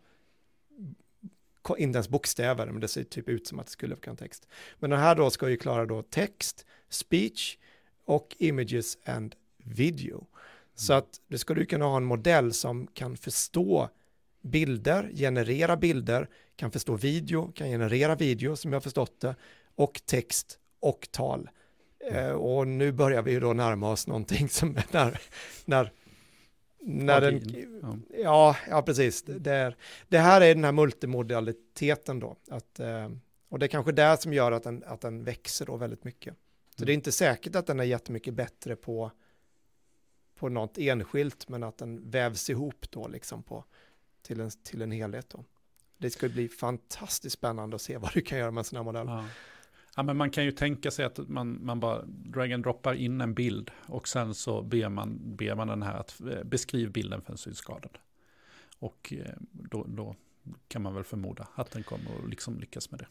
inte 1.77 1.97
ens 1.97 2.09
bokstäver, 2.09 2.65
men 2.65 2.81
det 2.81 2.87
ser 2.87 3.03
typ 3.03 3.29
ut 3.29 3.47
som 3.47 3.59
att 3.59 3.65
det 3.65 3.71
skulle 3.71 3.95
kunna 3.95 4.15
text. 4.15 4.47
Men 4.79 4.89
den 4.89 4.99
här 4.99 5.15
då 5.15 5.29
ska 5.29 5.49
ju 5.49 5.57
klara 5.57 5.85
då 5.85 6.01
text, 6.01 6.65
speech 6.89 7.57
och 8.05 8.35
images 8.39 8.97
and 9.05 9.35
video. 9.57 10.27
Så 10.75 10.93
att 10.93 11.21
det 11.27 11.37
ska 11.37 11.53
du 11.53 11.65
kunna 11.65 11.85
ha 11.85 11.97
en 11.97 12.05
modell 12.05 12.53
som 12.53 12.87
kan 12.87 13.17
förstå 13.17 13.89
bilder, 14.41 15.11
generera 15.13 15.77
bilder, 15.77 16.29
kan 16.55 16.71
förstå 16.71 16.95
video, 16.95 17.51
kan 17.51 17.67
generera 17.67 18.15
video 18.15 18.55
som 18.55 18.73
jag 18.73 18.83
förstått 18.83 19.19
det, 19.19 19.35
och 19.75 20.01
text 20.05 20.59
och 20.79 21.07
tal. 21.11 21.49
Eh, 22.11 22.31
och 22.31 22.67
nu 22.67 22.91
börjar 22.91 23.21
vi 23.21 23.31
ju 23.31 23.39
då 23.39 23.53
närma 23.53 23.91
oss 23.91 24.07
någonting 24.07 24.49
som 24.49 24.77
när, 24.91 25.19
när, 25.65 25.91
när 26.79 27.21
den, 27.21 27.41
ja. 27.81 27.97
ja, 28.23 28.55
ja 28.69 28.81
precis, 28.81 29.23
det, 29.23 29.51
är, 29.51 29.75
det 30.07 30.17
här 30.17 30.41
är 30.41 30.55
den 30.55 30.63
här 30.63 30.71
multimodaliteten 30.71 32.19
då, 32.19 32.35
att, 32.49 32.79
eh, 32.79 33.09
och 33.49 33.59
det 33.59 33.65
är 33.65 33.67
kanske 33.67 33.91
det 33.91 34.21
som 34.21 34.33
gör 34.33 34.51
att 34.51 34.63
den, 34.63 34.83
att 34.85 35.01
den 35.01 35.23
växer 35.23 35.65
då 35.65 35.77
väldigt 35.77 36.03
mycket. 36.03 36.35
Så 36.75 36.83
mm. 36.83 36.85
det 36.85 36.91
är 36.91 36.93
inte 36.93 37.11
säkert 37.11 37.55
att 37.55 37.67
den 37.67 37.79
är 37.79 37.83
jättemycket 37.83 38.33
bättre 38.33 38.75
på, 38.75 39.11
på 40.35 40.49
något 40.49 40.77
enskilt, 40.77 41.49
men 41.49 41.63
att 41.63 41.77
den 41.77 42.09
vävs 42.09 42.49
ihop 42.49 42.91
då 42.91 43.07
liksom 43.07 43.43
på, 43.43 43.63
till, 44.21 44.39
en, 44.39 44.51
till 44.63 44.81
en 44.81 44.91
helhet 44.91 45.29
då. 45.29 45.43
Det 45.97 46.09
ska 46.09 46.29
bli 46.29 46.49
fantastiskt 46.49 47.33
spännande 47.33 47.75
att 47.75 47.81
se 47.81 47.97
vad 48.01 48.13
du 48.13 48.21
kan 48.21 48.37
göra 48.37 48.51
med 48.51 48.61
en 48.61 48.65
sån 48.65 48.77
här 48.77 48.83
modell. 48.83 49.07
Ja. 49.07 49.25
Ja, 49.97 50.03
men 50.03 50.17
man 50.17 50.29
kan 50.29 50.45
ju 50.45 50.51
tänka 50.51 50.91
sig 50.91 51.05
att 51.05 51.17
man, 51.17 51.65
man 51.65 51.79
bara 51.79 52.05
drag 52.05 52.51
and 52.51 52.63
droppar 52.63 52.93
in 52.93 53.21
en 53.21 53.33
bild 53.33 53.71
och 53.87 54.07
sen 54.07 54.35
så 54.35 54.61
ber 54.61 54.89
man, 54.89 55.35
ber 55.35 55.55
man 55.55 55.67
den 55.67 55.81
här 55.81 55.93
att 55.93 56.17
beskriva 56.17 56.43
beskriv 56.43 56.91
bilden 56.91 57.21
för 57.21 57.31
en 57.31 57.37
synskadad. 57.37 57.97
Och 58.79 59.13
eh, 59.17 59.33
då, 59.51 59.85
då 59.87 60.15
kan 60.67 60.81
man 60.81 60.93
väl 60.93 61.03
förmoda 61.03 61.47
att 61.55 61.71
den 61.71 61.83
kommer 61.83 62.23
att 62.23 62.29
liksom 62.29 62.59
lyckas 62.59 62.91
med 62.91 62.99
det. 62.99 63.07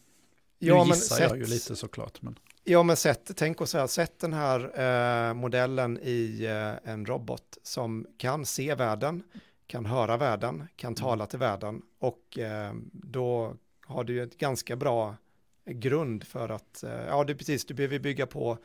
Ja, 0.67 0.85
nu 0.85 0.91
gissar 0.91 1.21
men 1.21 1.29
jag 1.29 1.39
ju 1.39 1.45
lite 1.45 1.77
såklart. 1.77 2.23
Men... 2.23 2.39
Ja, 2.65 2.83
men 2.83 2.97
sätt, 2.97 3.31
tänk 3.37 3.61
och 3.61 3.69
säga, 3.69 3.89
sätt 3.89 4.19
den 4.19 4.33
här 4.33 4.81
eh, 5.29 5.35
modellen 5.35 5.99
i 6.03 6.45
eh, 6.45 6.93
en 6.93 7.07
robot 7.07 7.59
som 7.63 8.07
kan 8.17 8.47
se 8.47 8.75
världen, 8.75 9.23
kan 9.67 9.87
höra 9.87 10.17
världen, 10.17 10.69
kan 10.77 10.89
mm. 10.89 10.95
tala 10.95 11.27
till 11.27 11.39
världen 11.39 11.83
och 11.99 12.39
eh, 12.39 12.73
då 12.93 13.57
har 13.87 14.05
du 14.05 14.23
ett 14.23 14.39
ganska 14.39 14.77
bra 14.77 15.17
grund 15.65 16.25
för 16.25 16.49
att, 16.49 16.83
eh, 16.83 16.91
ja 16.91 17.25
är 17.29 17.35
precis, 17.35 17.65
du 17.65 17.75
behöver 17.75 17.99
bygga 17.99 18.27
på 18.27 18.59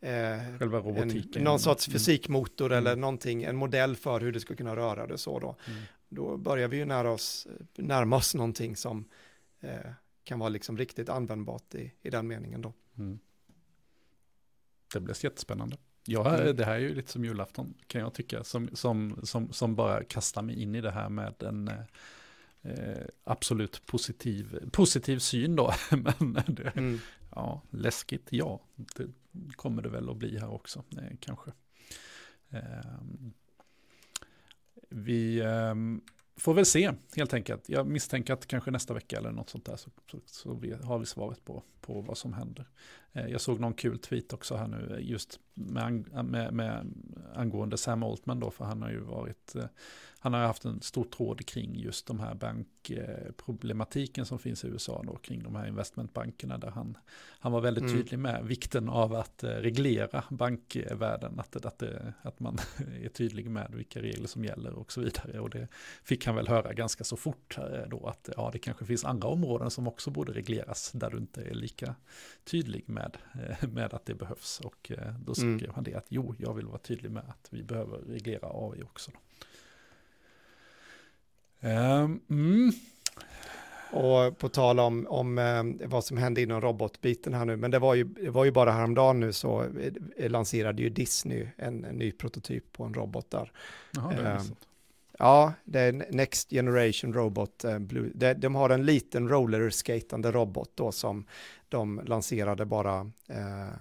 eh, 0.00 0.58
Själva 0.58 0.78
robotiken. 0.78 1.32
En, 1.34 1.44
någon 1.44 1.60
sorts 1.60 1.88
mm. 1.88 1.92
fysikmotor 1.92 2.72
mm. 2.72 2.78
eller 2.78 2.96
någonting, 2.96 3.42
en 3.42 3.56
modell 3.56 3.96
för 3.96 4.20
hur 4.20 4.32
du 4.32 4.40
ska 4.40 4.56
kunna 4.56 4.76
röra 4.76 5.06
det 5.06 5.18
så 5.18 5.38
då. 5.38 5.56
Mm. 5.66 5.82
Då 6.08 6.36
börjar 6.36 6.68
vi 6.68 6.76
ju 6.76 6.84
nära 6.84 7.10
oss, 7.10 7.46
närma 7.76 8.16
oss 8.16 8.34
någonting 8.34 8.76
som 8.76 9.04
eh, 9.60 9.90
kan 10.24 10.38
vara 10.38 10.48
liksom 10.48 10.78
riktigt 10.78 11.08
användbart 11.08 11.74
i, 11.74 11.92
i 12.02 12.10
den 12.10 12.26
meningen 12.26 12.62
då. 12.62 12.72
Mm. 12.98 13.18
Det 14.92 15.00
blir 15.00 15.24
jättespännande. 15.24 15.76
Ja, 16.06 16.34
mm. 16.34 16.56
det 16.56 16.64
här 16.64 16.74
är 16.74 16.78
ju 16.78 16.94
lite 16.94 17.12
som 17.12 17.24
julafton 17.24 17.74
kan 17.86 18.00
jag 18.00 18.14
tycka, 18.14 18.44
som, 18.44 18.68
som, 18.72 19.20
som, 19.22 19.52
som 19.52 19.74
bara 19.74 20.04
kastar 20.04 20.42
mig 20.42 20.62
in 20.62 20.74
i 20.74 20.80
det 20.80 20.90
här 20.90 21.08
med 21.08 21.42
en 21.42 21.68
eh, 22.62 23.06
absolut 23.24 23.86
positiv, 23.86 24.70
positiv 24.72 25.18
syn 25.18 25.56
då. 25.56 25.72
Men 26.18 26.44
det, 26.48 26.76
mm. 26.76 26.98
ja, 27.30 27.62
läskigt, 27.70 28.28
ja, 28.30 28.60
det 28.74 29.06
kommer 29.56 29.82
det 29.82 29.88
väl 29.88 30.10
att 30.10 30.16
bli 30.16 30.38
här 30.38 30.50
också, 30.50 30.84
eh, 30.96 31.16
kanske. 31.20 31.52
Eh, 32.50 33.00
vi 34.88 35.40
ehm, 35.40 36.00
får 36.36 36.54
väl 36.54 36.66
se 36.66 36.92
helt 37.16 37.34
enkelt. 37.34 37.68
Jag 37.68 37.86
misstänker 37.86 38.32
att 38.32 38.46
kanske 38.46 38.70
nästa 38.70 38.94
vecka 38.94 39.18
eller 39.18 39.30
något 39.30 39.50
sånt 39.50 39.64
där 39.64 39.76
så, 39.76 39.90
så, 40.10 40.20
så 40.26 40.54
vi, 40.54 40.72
har 40.72 40.98
vi 40.98 41.06
svaret 41.06 41.44
på, 41.44 41.62
på 41.80 42.00
vad 42.00 42.18
som 42.18 42.32
händer. 42.32 42.68
Eh, 43.12 43.26
jag 43.26 43.40
såg 43.40 43.60
någon 43.60 43.74
kul 43.74 43.98
tweet 43.98 44.32
också 44.32 44.56
här 44.56 44.68
nu 44.68 44.96
eh, 44.96 45.10
just 45.10 45.40
med, 45.54 46.24
med, 46.24 46.52
med 46.52 46.94
angående 47.34 47.76
Sam 47.76 48.02
Altman 48.02 48.40
då, 48.40 48.50
för 48.50 48.64
han 48.64 48.82
har 48.82 48.90
ju 48.90 49.00
varit 49.00 49.54
eh, 49.54 49.64
han 50.22 50.32
har 50.32 50.40
haft 50.40 50.64
en 50.64 50.80
stor 50.80 51.04
tråd 51.04 51.46
kring 51.46 51.76
just 51.76 52.06
de 52.06 52.20
här 52.20 52.34
bankproblematiken 52.34 54.26
som 54.26 54.38
finns 54.38 54.64
i 54.64 54.68
USA 54.68 55.02
då, 55.06 55.16
kring 55.16 55.42
de 55.42 55.54
här 55.54 55.66
investmentbankerna 55.66 56.58
där 56.58 56.70
han, 56.70 56.98
han 57.38 57.52
var 57.52 57.60
väldigt 57.60 57.84
mm. 57.84 57.96
tydlig 57.96 58.18
med 58.18 58.44
vikten 58.44 58.88
av 58.88 59.14
att 59.14 59.44
eh, 59.44 59.48
reglera 59.48 60.24
bankvärlden, 60.30 61.40
att, 61.40 61.66
att, 61.66 61.78
det, 61.78 62.12
att 62.22 62.40
man 62.40 62.58
är 63.02 63.08
tydlig 63.08 63.50
med 63.50 63.72
vilka 63.74 64.02
regler 64.02 64.26
som 64.26 64.44
gäller 64.44 64.72
och 64.72 64.92
så 64.92 65.00
vidare. 65.00 65.40
Och 65.40 65.50
det 65.50 65.68
fick 66.04 66.26
han 66.26 66.34
väl 66.34 66.48
höra 66.48 66.72
ganska 66.72 67.04
så 67.04 67.16
fort 67.16 67.58
eh, 67.58 67.88
då, 67.90 68.06
att 68.06 68.28
ja, 68.36 68.50
det 68.52 68.58
kanske 68.58 68.86
finns 68.86 69.04
andra 69.04 69.28
områden 69.28 69.70
som 69.70 69.88
också 69.88 70.10
borde 70.10 70.32
regleras, 70.32 70.92
där 70.92 71.10
du 71.10 71.18
inte 71.18 71.42
är 71.42 71.54
lika 71.54 71.94
tydlig 72.44 72.88
med, 72.88 73.16
eh, 73.34 73.68
med 73.68 73.94
att 73.94 74.06
det 74.06 74.14
behövs. 74.14 74.60
Och 74.60 74.92
då 75.18 75.34
skrev 75.42 75.64
mm. 75.64 75.74
han 75.74 75.84
det 75.84 75.94
att 75.94 76.06
jo, 76.08 76.34
jag 76.38 76.54
vill 76.54 76.66
vara 76.66 76.78
tydlig 76.78 77.10
med 77.10 77.22
att 77.28 77.48
vi 77.50 77.62
behöver 77.62 77.98
reglera 77.98 78.48
AI 78.52 78.82
också. 78.82 79.10
Ehm, 81.60 82.20
mm. 82.30 82.72
Och 83.92 84.38
på 84.38 84.48
tal 84.48 84.80
om, 84.80 85.06
om 85.10 85.38
eh, 85.38 85.88
vad 85.88 86.04
som 86.04 86.16
hände 86.16 86.42
inom 86.42 86.60
robotbiten 86.60 87.34
här 87.34 87.44
nu, 87.44 87.56
men 87.56 87.70
det 87.70 87.78
var 87.78 87.94
ju, 87.94 88.04
det 88.04 88.30
var 88.30 88.44
ju 88.44 88.50
bara 88.50 88.72
häromdagen 88.72 89.20
nu 89.20 89.32
så 89.32 89.64
eh, 90.16 90.30
lanserade 90.30 90.82
ju 90.82 90.88
Disney 90.88 91.46
en, 91.56 91.84
en 91.84 91.96
ny 91.96 92.12
prototyp 92.12 92.72
på 92.72 92.84
en 92.84 92.94
robot 92.94 93.30
där. 93.30 93.52
Jaha, 93.92 94.12
det 94.12 94.30
eh, 94.30 94.42
ja, 95.18 95.52
det 95.64 95.80
är 95.80 96.06
Next 96.10 96.50
Generation 96.50 97.12
Robot. 97.12 97.64
Eh, 97.64 97.78
Blue. 97.78 98.10
De, 98.14 98.34
de, 98.34 98.54
har 98.54 98.70
en 98.70 98.86
liten 98.86 99.28
rollerskatande 99.28 100.32
robot 100.32 100.70
då 100.74 100.92
som 100.92 101.24
de 101.68 102.00
lanserade 102.04 102.64
bara 102.64 103.10
eh, 103.28 103.74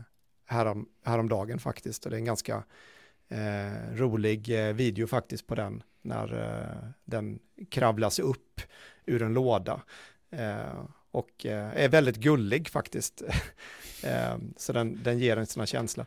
härom, 0.51 0.89
häromdagen 1.03 1.59
faktiskt. 1.59 2.05
Och 2.05 2.11
det 2.11 2.17
är 2.17 2.19
en 2.19 2.25
ganska 2.25 2.63
eh, 3.29 3.95
rolig 3.95 4.67
eh, 4.67 4.73
video 4.73 5.07
faktiskt 5.07 5.47
på 5.47 5.55
den 5.55 5.83
när 6.01 6.33
eh, 6.33 6.89
den 7.05 7.39
kravlas 7.69 8.19
upp 8.19 8.61
ur 9.05 9.21
en 9.21 9.33
låda. 9.33 9.81
Eh, 10.29 10.83
och 11.11 11.45
eh, 11.45 11.83
är 11.83 11.89
väldigt 11.89 12.17
gullig 12.17 12.69
faktiskt. 12.69 13.21
Eh, 14.03 14.37
så 14.57 14.73
den, 14.73 15.03
den 15.03 15.19
ger 15.19 15.37
en 15.37 15.45
sån 15.45 15.61
här 15.61 15.65
känsla. 15.67 16.05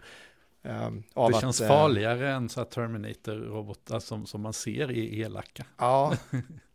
det 0.63 1.41
känns 1.41 1.61
att, 1.61 1.69
farligare 1.69 2.33
än 2.33 2.49
så 2.49 2.65
Terminator-robotar 2.65 4.01
som, 4.01 4.27
som 4.27 4.41
man 4.41 4.53
ser 4.53 4.91
i 4.91 5.21
elaka. 5.21 5.65
Ja. 5.79 6.17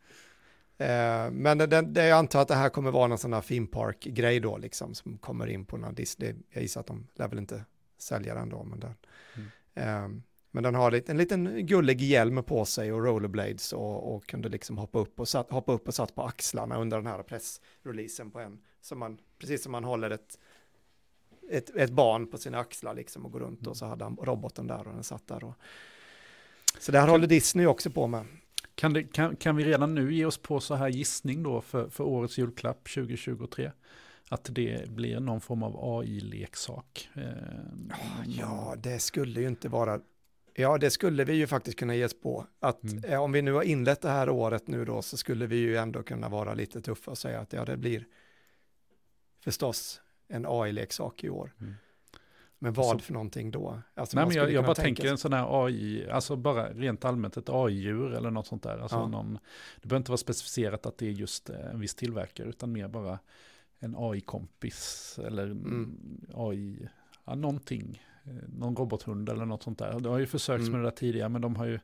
men 1.32 1.58
den, 1.58 1.94
det, 1.94 2.08
jag 2.08 2.18
antar 2.18 2.42
att 2.42 2.48
det 2.48 2.56
här 2.56 2.70
kommer 2.70 2.92
vara 2.92 3.08
någon 3.08 3.18
sån 3.18 3.34
här 3.34 3.42
theme 3.42 3.68
park-grej 3.68 4.40
då, 4.40 4.58
liksom, 4.58 4.96
som 4.96 5.18
kommer 5.18 5.48
in 5.48 5.66
på 5.66 5.78
någon 5.78 5.96
Disney. 5.96 6.36
Jag 6.50 6.62
gissar 6.62 6.82
att 6.82 6.88
de 6.88 7.08
lär 7.16 7.28
väl 7.28 7.40
inte 7.40 7.66
sälja 7.98 8.36
den 8.36 8.50
då, 8.50 8.64
men 8.64 8.80
den. 8.80 8.96
Mm. 9.74 10.24
Men 10.52 10.64
den 10.64 10.76
har 10.76 11.10
en 11.10 11.18
liten 11.18 11.66
gullig 11.66 12.02
hjälm 12.02 12.44
på 12.44 12.66
sig 12.66 12.94
och 12.94 13.04
rollerblades 13.04 13.74
och, 13.74 14.16
och 14.16 14.26
kunde 14.28 14.50
liksom 14.50 14.78
hoppa 14.78 15.00
upp 15.00 15.20
och, 15.20 15.28
satt, 15.28 15.52
hoppa 15.52 15.72
upp 15.72 15.88
och 15.88 15.94
satt 15.94 16.16
på 16.16 16.24
axlarna 16.24 16.78
under 16.78 16.98
den 16.98 17.08
här 17.08 17.24
pressreleasen 17.24 18.32
på 18.32 18.40
en. 18.40 18.60
Som 18.82 19.00
man, 19.00 19.20
precis 19.38 19.64
som 19.64 19.72
man 19.72 19.84
håller 19.84 20.10
ett, 20.10 20.40
ett, 21.50 21.76
ett 21.76 21.92
barn 21.92 22.28
på 22.28 22.38
sina 22.38 22.60
axlar 22.60 22.94
liksom 22.94 23.26
och 23.26 23.32
går 23.32 23.40
runt 23.40 23.68
och 23.68 23.78
så 23.78 23.86
hade 23.86 24.04
han 24.04 24.18
roboten 24.22 24.68
där 24.68 24.88
och 24.88 24.94
den 24.94 25.04
satt 25.04 25.28
där. 25.28 25.44
Och, 25.44 25.54
så 26.80 26.92
det 26.92 27.00
här 27.00 27.08
håller 27.08 27.28
Disney 27.28 27.66
också 27.66 27.90
på 27.90 28.08
med. 28.08 28.26
Kan, 28.80 28.94
det, 28.94 29.04
kan, 29.04 29.36
kan 29.36 29.56
vi 29.56 29.64
redan 29.64 29.96
nu 29.96 30.14
ge 30.14 30.26
oss 30.26 30.38
på 30.38 30.60
så 30.60 30.76
här 30.76 30.90
gissning 30.90 31.44
då 31.44 31.62
för, 31.62 31.90
för 31.90 32.04
årets 32.04 32.38
julklapp 32.38 32.90
2023? 32.90 33.72
att 34.30 34.50
det 34.52 34.90
blir 34.90 35.20
någon 35.20 35.42
form 35.42 35.64
av 35.64 36.00
AI-leksak. 36.00 37.10
Eh, 37.14 37.24
ja, 38.26 38.76
det 38.78 39.00
skulle 39.00 39.42
ju 39.42 39.48
inte 39.48 39.70
vara 39.70 40.00
Ja, 40.54 40.78
det 40.78 40.90
skulle 40.90 41.24
vi 41.24 41.34
ju 41.34 41.48
faktiskt 41.48 41.80
kunna 41.80 41.96
ge 41.96 42.06
oss 42.06 42.22
på. 42.22 42.46
Att 42.60 42.84
mm. 42.84 43.04
eh, 43.04 43.22
om 43.22 43.32
vi 43.32 43.42
nu 43.42 43.54
har 43.54 43.64
inlett 43.64 44.02
det 44.02 44.10
här 44.10 44.30
året 44.30 44.68
nu 44.68 44.86
då 44.86 45.02
så 45.02 45.18
skulle 45.18 45.48
vi 45.48 45.56
ju 45.56 45.78
ändå 45.78 46.04
kunna 46.04 46.30
vara 46.30 46.54
lite 46.54 46.82
tuffa 46.82 47.12
och 47.12 47.18
säga 47.18 47.40
att 47.40 47.54
ja, 47.54 47.66
det 47.66 47.78
blir 47.78 48.08
förstås 49.44 50.02
en 50.28 50.46
AI-leksak 50.48 51.24
i 51.24 51.30
år. 51.30 51.54
Mm. 51.60 51.76
Men 52.60 52.74
vad 52.74 52.92
alltså, 52.92 53.06
för 53.06 53.14
någonting 53.14 53.52
då? 53.52 53.82
Alltså, 53.94 54.18
nej, 54.18 54.26
men 54.28 54.36
jag, 54.36 54.52
jag 54.52 54.66
bara 54.66 54.76
tänker 54.76 55.08
en 55.08 55.18
sån 55.18 55.34
här 55.34 55.66
AI, 55.66 56.10
alltså 56.10 56.36
bara 56.36 56.74
rent 56.74 57.06
allmänt 57.06 57.38
ett 57.38 57.50
AI-djur 57.50 58.14
eller 58.14 58.32
något 58.32 58.48
sånt 58.48 58.64
där. 58.64 58.78
Alltså 58.78 58.98
ja. 58.98 59.08
någon, 59.08 59.34
det 59.82 59.88
behöver 59.88 59.98
inte 59.98 60.12
vara 60.12 60.18
specificerat 60.18 60.86
att 60.86 60.98
det 60.98 61.08
är 61.08 61.12
just 61.12 61.50
eh, 61.50 61.72
en 61.72 61.80
viss 61.80 61.96
tillverkare, 61.96 62.50
utan 62.50 62.72
mer 62.72 62.88
bara 62.88 63.20
en 63.80 63.96
AI-kompis 63.98 65.20
eller 65.26 65.46
mm. 65.46 65.98
AI, 66.34 66.90
ja, 67.26 67.36
någonting. 67.36 68.04
Eh, 68.24 68.50
någon 68.50 68.76
robothund 68.76 69.30
eller 69.30 69.46
något 69.46 69.64
sånt 69.64 69.80
där. 69.80 70.00
Det 70.00 70.10
har 70.10 70.20
ju 70.20 70.28
försökts 70.28 70.68
mm. 70.68 70.72
med 70.72 70.82
det 70.82 70.86
där 70.86 70.98
tidigare, 70.98 71.30
men 71.30 71.42
de 71.42 71.56
har 71.56 71.66
ju 71.66 71.80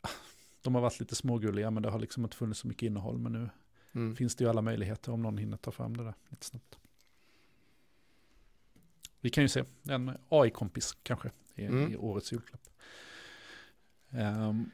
de 0.62 0.74
har 0.74 0.82
varit 0.82 1.00
lite 1.00 1.14
smågulliga, 1.14 1.70
men 1.70 1.82
det 1.82 1.90
har 1.90 1.98
liksom 1.98 2.24
inte 2.24 2.36
funnits 2.36 2.60
så 2.60 2.68
mycket 2.68 2.86
innehåll. 2.86 3.18
Men 3.18 3.32
nu 3.32 3.50
mm. 3.94 4.16
finns 4.16 4.36
det 4.36 4.44
ju 4.44 4.50
alla 4.50 4.62
möjligheter 4.62 5.12
om 5.12 5.22
någon 5.22 5.38
hinner 5.38 5.56
ta 5.56 5.70
fram 5.70 5.96
det 5.96 6.04
där 6.04 6.14
lite 6.28 6.46
snabbt. 6.46 6.78
Vi 9.26 9.30
kan 9.30 9.44
ju 9.44 9.48
se 9.48 9.64
en 9.88 10.16
AI-kompis 10.28 10.96
kanske 11.02 11.30
i, 11.54 11.64
mm. 11.64 11.92
i, 11.92 11.96
årets 11.96 12.32
julklapp. 12.32 12.60
Um, 14.10 14.70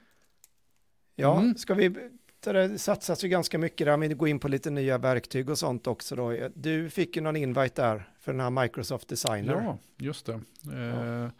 ja, 1.16 1.40
mm. 1.40 1.54
ska 1.56 1.74
vi 1.74 2.10
det 2.40 2.78
satsas 2.78 3.24
ju 3.24 3.28
ganska 3.28 3.58
mycket 3.58 3.86
där, 3.86 3.96
vi 3.96 4.08
går 4.08 4.28
in 4.28 4.38
på 4.38 4.48
lite 4.48 4.70
nya 4.70 4.98
verktyg 4.98 5.50
och 5.50 5.58
sånt 5.58 5.86
också 5.86 6.16
då. 6.16 6.48
Du 6.54 6.90
fick 6.90 7.16
ju 7.16 7.22
någon 7.22 7.36
invite 7.36 7.82
där 7.82 8.08
för 8.20 8.32
den 8.32 8.40
här 8.40 8.62
Microsoft 8.62 9.08
Designer. 9.08 9.52
Ja, 9.52 9.78
just 9.98 10.26
det. 10.26 10.40
Ja. 10.62 10.72
Eh, 10.72 11.30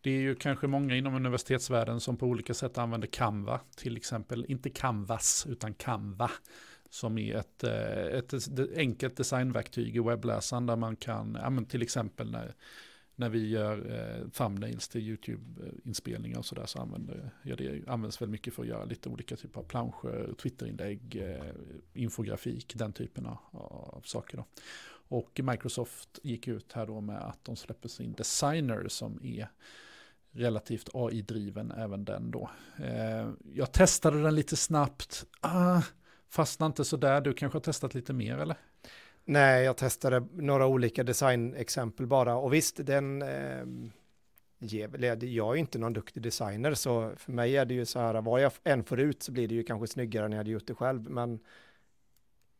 Det 0.00 0.10
är 0.10 0.20
ju 0.20 0.34
kanske 0.34 0.66
många 0.66 0.96
inom 0.96 1.14
universitetsvärlden 1.14 2.00
som 2.00 2.16
på 2.16 2.26
olika 2.26 2.54
sätt 2.54 2.78
använder 2.78 3.08
Canva, 3.08 3.60
till 3.76 3.96
exempel, 3.96 4.44
inte 4.48 4.70
Canvas, 4.70 5.46
utan 5.50 5.74
Canva, 5.74 6.30
som 6.90 7.18
är 7.18 7.36
ett, 7.36 7.64
eh, 7.64 8.18
ett, 8.18 8.32
ett 8.32 8.76
enkelt 8.76 9.16
designverktyg 9.16 9.96
i 9.96 10.00
webbläsaren 10.00 10.66
där 10.66 10.76
man 10.76 10.96
kan, 10.96 11.38
ja, 11.40 11.64
till 11.68 11.82
exempel 11.82 12.30
när, 12.30 12.54
när 13.14 13.28
vi 13.28 13.48
gör 13.48 13.92
eh, 13.92 14.28
thumbnails 14.28 14.88
till 14.88 15.00
YouTube-inspelningar 15.00 16.38
och 16.38 16.46
sådär 16.46 16.66
så 16.66 16.80
använder 16.80 17.30
jag 17.42 17.58
det, 17.58 17.88
används 17.88 18.22
väl 18.22 18.28
mycket 18.28 18.54
för 18.54 18.62
att 18.62 18.68
göra 18.68 18.84
lite 18.84 19.08
olika 19.08 19.36
typer 19.36 19.60
av 19.60 19.64
planscher, 19.64 20.34
Twitterinlägg, 20.42 21.16
eh, 21.16 21.54
infografik, 21.92 22.72
den 22.76 22.92
typen 22.92 23.26
av, 23.26 23.38
av 23.52 24.02
saker. 24.04 24.36
Då. 24.36 24.44
Och 25.08 25.40
Microsoft 25.42 26.18
gick 26.22 26.48
ut 26.48 26.72
här 26.72 26.86
då 26.86 27.00
med 27.00 27.18
att 27.18 27.44
de 27.44 27.56
släpper 27.56 27.88
sin 27.88 28.12
Designer 28.12 28.88
som 28.88 29.20
är 29.24 29.48
relativt 30.32 30.88
AI-driven 30.94 31.70
även 31.70 32.04
den 32.04 32.30
då. 32.30 32.50
Eh, 32.76 33.30
jag 33.54 33.72
testade 33.72 34.22
den 34.22 34.34
lite 34.34 34.56
snabbt, 34.56 35.26
ah, 35.40 35.82
fastnade 36.30 36.66
inte 36.66 36.84
så 36.84 36.96
där. 36.96 37.20
Du 37.20 37.32
kanske 37.32 37.56
har 37.56 37.60
testat 37.60 37.94
lite 37.94 38.12
mer 38.12 38.38
eller? 38.38 38.56
Nej, 39.24 39.64
jag 39.64 39.76
testade 39.76 40.26
några 40.32 40.66
olika 40.66 41.04
designexempel 41.04 42.06
bara 42.06 42.36
och 42.36 42.54
visst, 42.54 42.86
den 42.86 43.22
eh, 43.22 43.64
jag 45.20 45.54
är 45.54 45.56
inte 45.56 45.78
någon 45.78 45.92
duktig 45.92 46.22
designer 46.22 46.74
så 46.74 47.12
för 47.16 47.32
mig 47.32 47.56
är 47.56 47.64
det 47.64 47.74
ju 47.74 47.86
så 47.86 47.98
här, 47.98 48.22
vad 48.22 48.40
jag 48.40 48.52
än 48.64 48.84
får 48.84 49.00
ut 49.00 49.22
så 49.22 49.32
blir 49.32 49.48
det 49.48 49.54
ju 49.54 49.62
kanske 49.62 49.86
snyggare 49.86 50.24
än 50.26 50.32
jag 50.32 50.38
hade 50.38 50.50
gjort 50.50 50.66
det 50.66 50.74
själv, 50.74 51.10
men 51.10 51.40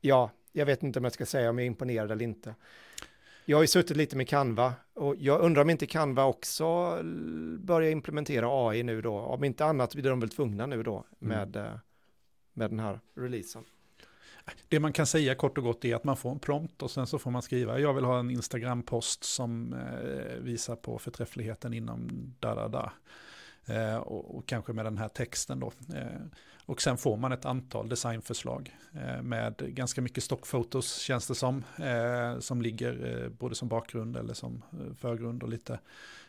ja, 0.00 0.30
jag 0.52 0.66
vet 0.66 0.82
inte 0.82 0.98
om 0.98 1.04
jag 1.04 1.12
ska 1.12 1.26
säga 1.26 1.50
om 1.50 1.58
jag 1.58 1.62
är 1.62 1.66
imponerad 1.66 2.10
eller 2.10 2.24
inte. 2.24 2.54
Jag 3.44 3.56
har 3.56 3.62
ju 3.62 3.66
suttit 3.66 3.96
lite 3.96 4.16
med 4.16 4.28
Canva 4.28 4.74
och 4.94 5.16
jag 5.18 5.40
undrar 5.40 5.62
om 5.62 5.70
inte 5.70 5.86
Canva 5.86 6.24
också 6.24 6.98
börjar 7.58 7.90
implementera 7.90 8.68
AI 8.68 8.82
nu 8.82 9.02
då. 9.02 9.18
Om 9.18 9.44
inte 9.44 9.64
annat 9.64 9.94
blir 9.94 10.10
de 10.10 10.20
väl 10.20 10.30
tvungna 10.30 10.66
nu 10.66 10.82
då 10.82 11.04
mm. 11.20 11.38
med, 11.38 11.56
mm 11.56 11.78
med 12.60 12.70
den 12.70 12.80
här 12.80 13.00
releasen. 13.14 13.64
Det 14.68 14.80
man 14.80 14.92
kan 14.92 15.06
säga 15.06 15.34
kort 15.34 15.58
och 15.58 15.64
gott 15.64 15.84
är 15.84 15.94
att 15.94 16.04
man 16.04 16.16
får 16.16 16.30
en 16.30 16.38
prompt 16.38 16.82
och 16.82 16.90
sen 16.90 17.06
så 17.06 17.18
får 17.18 17.30
man 17.30 17.42
skriva 17.42 17.78
jag 17.78 17.94
vill 17.94 18.04
ha 18.04 18.18
en 18.18 18.30
Instagram-post 18.30 19.24
som 19.24 19.72
eh, 19.72 20.36
visar 20.40 20.76
på 20.76 20.98
förträffligheten 20.98 21.74
inom 21.74 22.08
da 22.40 22.54
da 22.54 22.68
da. 22.68 22.92
Eh, 23.64 23.96
och, 23.96 24.36
och, 24.36 24.46
kanske 24.46 24.72
med 24.72 24.84
den 24.84 24.98
här 24.98 25.08
texten 25.08 25.60
då. 25.60 25.72
Eh, 25.94 26.20
och 26.66 26.82
sen 26.82 26.96
får 26.96 27.16
man 27.16 27.32
ett 27.32 27.44
antal 27.44 27.88
designförslag 27.88 28.76
med 29.22 29.54
ganska 29.58 30.00
mycket 30.00 30.24
stockfotos 30.24 30.98
känns 30.98 31.26
det 31.26 31.34
som. 31.34 31.64
Som 32.40 32.62
ligger 32.62 33.28
både 33.28 33.54
som 33.54 33.68
bakgrund 33.68 34.16
eller 34.16 34.34
som 34.34 34.62
förgrund 34.98 35.42
och 35.42 35.48
lite, 35.48 35.78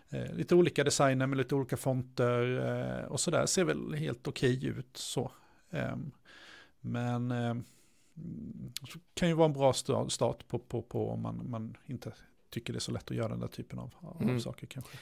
lite 0.09 0.55
olika 0.55 0.83
designer 0.83 1.27
med 1.27 1.37
lite 1.37 1.55
olika 1.55 1.77
fonter 1.77 3.05
och 3.07 3.19
sådär. 3.19 3.45
Ser 3.45 3.63
väl 3.63 3.93
helt 3.93 4.27
okej 4.27 4.57
okay 4.57 4.69
ut 4.69 4.97
så. 4.97 5.31
Ehm, 5.71 6.11
men 6.81 7.29
det 8.13 8.99
kan 9.13 9.27
ju 9.27 9.33
vara 9.33 9.45
en 9.45 9.53
bra 9.53 9.73
start 10.09 10.47
på, 10.47 10.59
på, 10.59 10.81
på 10.81 11.09
om 11.09 11.21
man, 11.21 11.49
man 11.49 11.77
inte 11.85 12.13
tycker 12.49 12.73
det 12.73 12.77
är 12.77 12.81
så 12.81 12.91
lätt 12.91 13.11
att 13.11 13.17
göra 13.17 13.27
den 13.27 13.39
där 13.39 13.47
typen 13.47 13.79
av, 13.79 13.93
av 13.99 14.21
mm. 14.21 14.39
saker 14.39 14.67
kanske. 14.67 14.97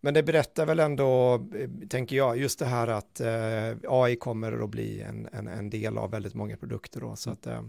Men 0.00 0.14
det 0.14 0.22
berättar 0.22 0.66
väl 0.66 0.80
ändå, 0.80 1.34
eh, 1.34 1.70
tänker 1.88 2.16
jag, 2.16 2.38
just 2.38 2.58
det 2.58 2.66
här 2.66 2.86
att 2.88 3.20
eh, 3.20 3.76
AI 3.88 4.16
kommer 4.16 4.64
att 4.64 4.70
bli 4.70 5.02
en, 5.02 5.28
en, 5.32 5.48
en, 5.48 5.70
del 5.70 5.98
av 5.98 6.10
väldigt 6.10 6.34
många 6.34 6.56
produkter. 6.56 7.00
Då, 7.00 7.16
så 7.16 7.30
att, 7.30 7.46
eh, 7.46 7.62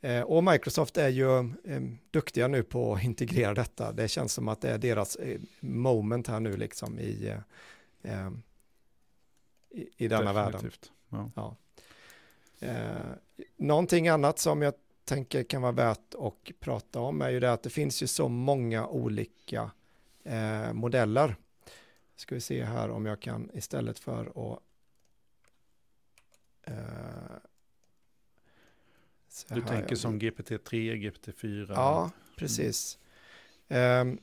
eh, 0.00 0.22
och 0.22 0.44
Microsoft 0.44 0.96
är 0.96 1.08
ju 1.08 1.38
eh, 1.38 1.82
duktiga 2.10 2.48
nu 2.48 2.62
på 2.62 2.94
att 2.94 3.02
integrera 3.02 3.54
detta. 3.54 3.92
Det 3.92 4.08
känns 4.08 4.32
som 4.32 4.48
att 4.48 4.60
det 4.60 4.70
är 4.70 4.78
deras 4.78 5.16
eh, 5.16 5.40
moment 5.60 6.26
här 6.26 6.40
nu 6.40 6.56
liksom 6.56 6.98
i, 6.98 7.34
i, 9.70 9.88
i 9.96 10.08
denna 10.08 10.32
Definitivt. 10.32 10.90
världen. 11.10 11.30
Ja. 11.36 11.42
Ja. 11.42 11.56
Någonting 13.56 14.08
annat 14.08 14.38
som 14.38 14.62
jag 14.62 14.74
tänker 15.04 15.42
kan 15.42 15.62
vara 15.62 15.72
värt 15.72 16.14
att 16.18 16.60
prata 16.60 17.00
om 17.00 17.22
är 17.22 17.30
ju 17.30 17.40
det 17.40 17.52
att 17.52 17.62
det 17.62 17.70
finns 17.70 18.02
ju 18.02 18.06
så 18.06 18.28
många 18.28 18.86
olika 18.86 19.70
modeller 20.72 21.36
Ska 22.18 22.34
vi 22.34 22.40
se 22.40 22.64
här 22.64 22.90
om 22.90 23.06
jag 23.06 23.20
kan 23.20 23.50
istället 23.54 23.98
för 23.98 24.26
att 24.26 24.62
uh, 26.68 27.36
du 29.48 29.60
tänker 29.60 29.96
som 29.96 30.20
GPT-3, 30.20 30.94
GPT-4? 30.94 31.66
Ja, 31.70 32.10
precis. 32.36 32.98
Mm. 33.68 34.08
Um, 34.08 34.18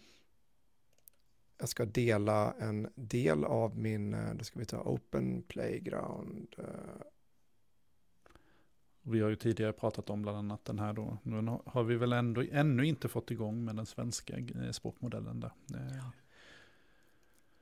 jag 1.57 1.69
ska 1.69 1.85
dela 1.85 2.53
en 2.59 2.89
del 2.95 3.43
av 3.43 3.77
min, 3.77 4.13
eh, 4.13 4.33
då 4.33 4.43
ska 4.43 4.59
vi 4.59 4.65
ta 4.65 4.81
Open 4.81 5.43
Playground. 5.43 6.55
Uh. 6.59 6.65
Vi 9.07 9.21
har 9.21 9.29
ju 9.29 9.35
tidigare 9.35 9.73
pratat 9.73 10.09
om 10.09 10.21
bland 10.21 10.37
annat 10.37 10.65
den 10.65 10.79
här 10.79 10.93
då. 10.93 11.17
Nu 11.23 11.57
har 11.65 11.83
vi 11.83 11.95
väl 11.95 12.13
ändå 12.13 12.43
ännu 12.51 12.85
inte 12.85 13.07
fått 13.07 13.31
igång 13.31 13.65
med 13.65 13.75
den 13.75 13.85
svenska 13.85 14.33
språkmodellen 14.71 15.39
där. 15.39 15.51
Ja. 15.67 16.11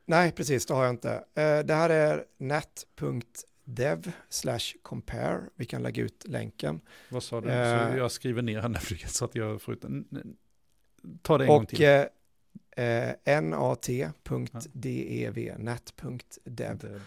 Nej, 0.06 0.32
precis, 0.32 0.66
det 0.66 0.74
har 0.74 0.84
jag 0.84 0.94
inte. 0.94 1.12
Eh, 1.14 1.60
det 1.60 1.74
här 1.74 1.90
är 1.90 2.26
net.dev 2.38 4.12
slash 4.30 4.74
compare. 4.82 5.42
Vi 5.56 5.66
kan 5.66 5.84
lägga 5.84 6.04
ut 6.04 6.26
länken. 6.28 6.82
Vad 7.10 7.24
sa 7.24 7.42
du? 7.42 7.48
Så 7.48 7.54
eh, 7.54 7.98
jag 7.98 8.12
skriver 8.12 8.42
ner 8.42 8.60
henne 8.60 8.80
så 9.08 9.26
att 9.26 9.36
jag 9.36 9.62
får 9.62 9.74
ut 9.74 9.84
en. 9.84 10.36
Ta 11.22 11.38
det 11.38 11.44
en 11.44 11.50
och, 11.50 11.56
gång 11.56 11.66
till. 11.66 12.06
Eh, 12.76 13.42
nat.dev, 13.42 15.38
net.dev 15.58 17.02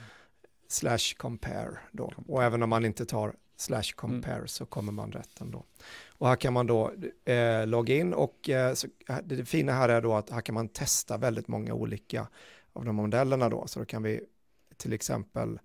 slash 0.69 1.15
compare 1.17 1.79
då. 1.93 2.13
Och 2.27 2.45
även 2.45 2.63
om 2.63 2.71
man 2.71 2.85
inte 2.85 3.07
tar 3.07 3.35
slash 3.57 3.93
compare 3.95 4.35
mm. 4.35 4.49
så 4.49 4.67
kommer 4.67 4.93
man 4.93 5.13
rätt 5.13 5.41
ändå. 5.41 5.65
Och 6.09 6.29
här 6.29 6.37
kan 6.37 6.53
man 6.53 6.67
då 6.67 6.93
eh, 7.25 7.67
logga 7.67 7.95
in 7.95 8.15
och 8.15 8.49
eh, 8.49 8.75
så, 8.75 8.89
det 9.25 9.45
fina 9.45 9.73
här 9.73 9.89
är 9.89 10.03
då 10.03 10.15
att 10.15 10.31
här 10.31 10.41
kan 10.41 10.55
man 10.55 10.69
testa 10.69 11.17
väldigt 11.17 11.49
många 11.49 11.75
olika 11.75 12.29
av 12.73 12.85
de 12.85 12.97
modellerna 12.97 13.49
då. 13.49 13.67
Så 13.67 13.79
då 13.79 13.85
kan 13.85 14.03
vi 14.03 14.21
till 14.77 14.93
exempel 14.93 15.59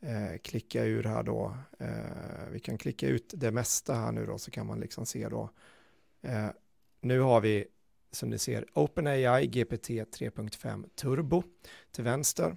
eh, 0.00 0.38
klicka 0.42 0.84
ur 0.84 1.04
här 1.04 1.22
då. 1.22 1.56
Eh, 1.78 2.48
vi 2.50 2.60
kan 2.60 2.78
klicka 2.78 3.06
ut 3.06 3.34
det 3.36 3.50
mesta 3.50 3.94
här 3.94 4.12
nu 4.12 4.26
då 4.26 4.38
så 4.38 4.50
kan 4.50 4.66
man 4.66 4.80
liksom 4.80 5.06
se 5.06 5.28
då. 5.28 5.50
Eh, 6.22 6.48
nu 7.00 7.20
har 7.20 7.40
vi 7.40 7.66
som 8.12 8.30
ni 8.30 8.38
ser 8.38 8.64
OpenAI 8.74 9.46
GPT 9.46 9.88
3.5 9.88 10.88
Turbo 10.94 11.42
till 11.92 12.04
vänster. 12.04 12.56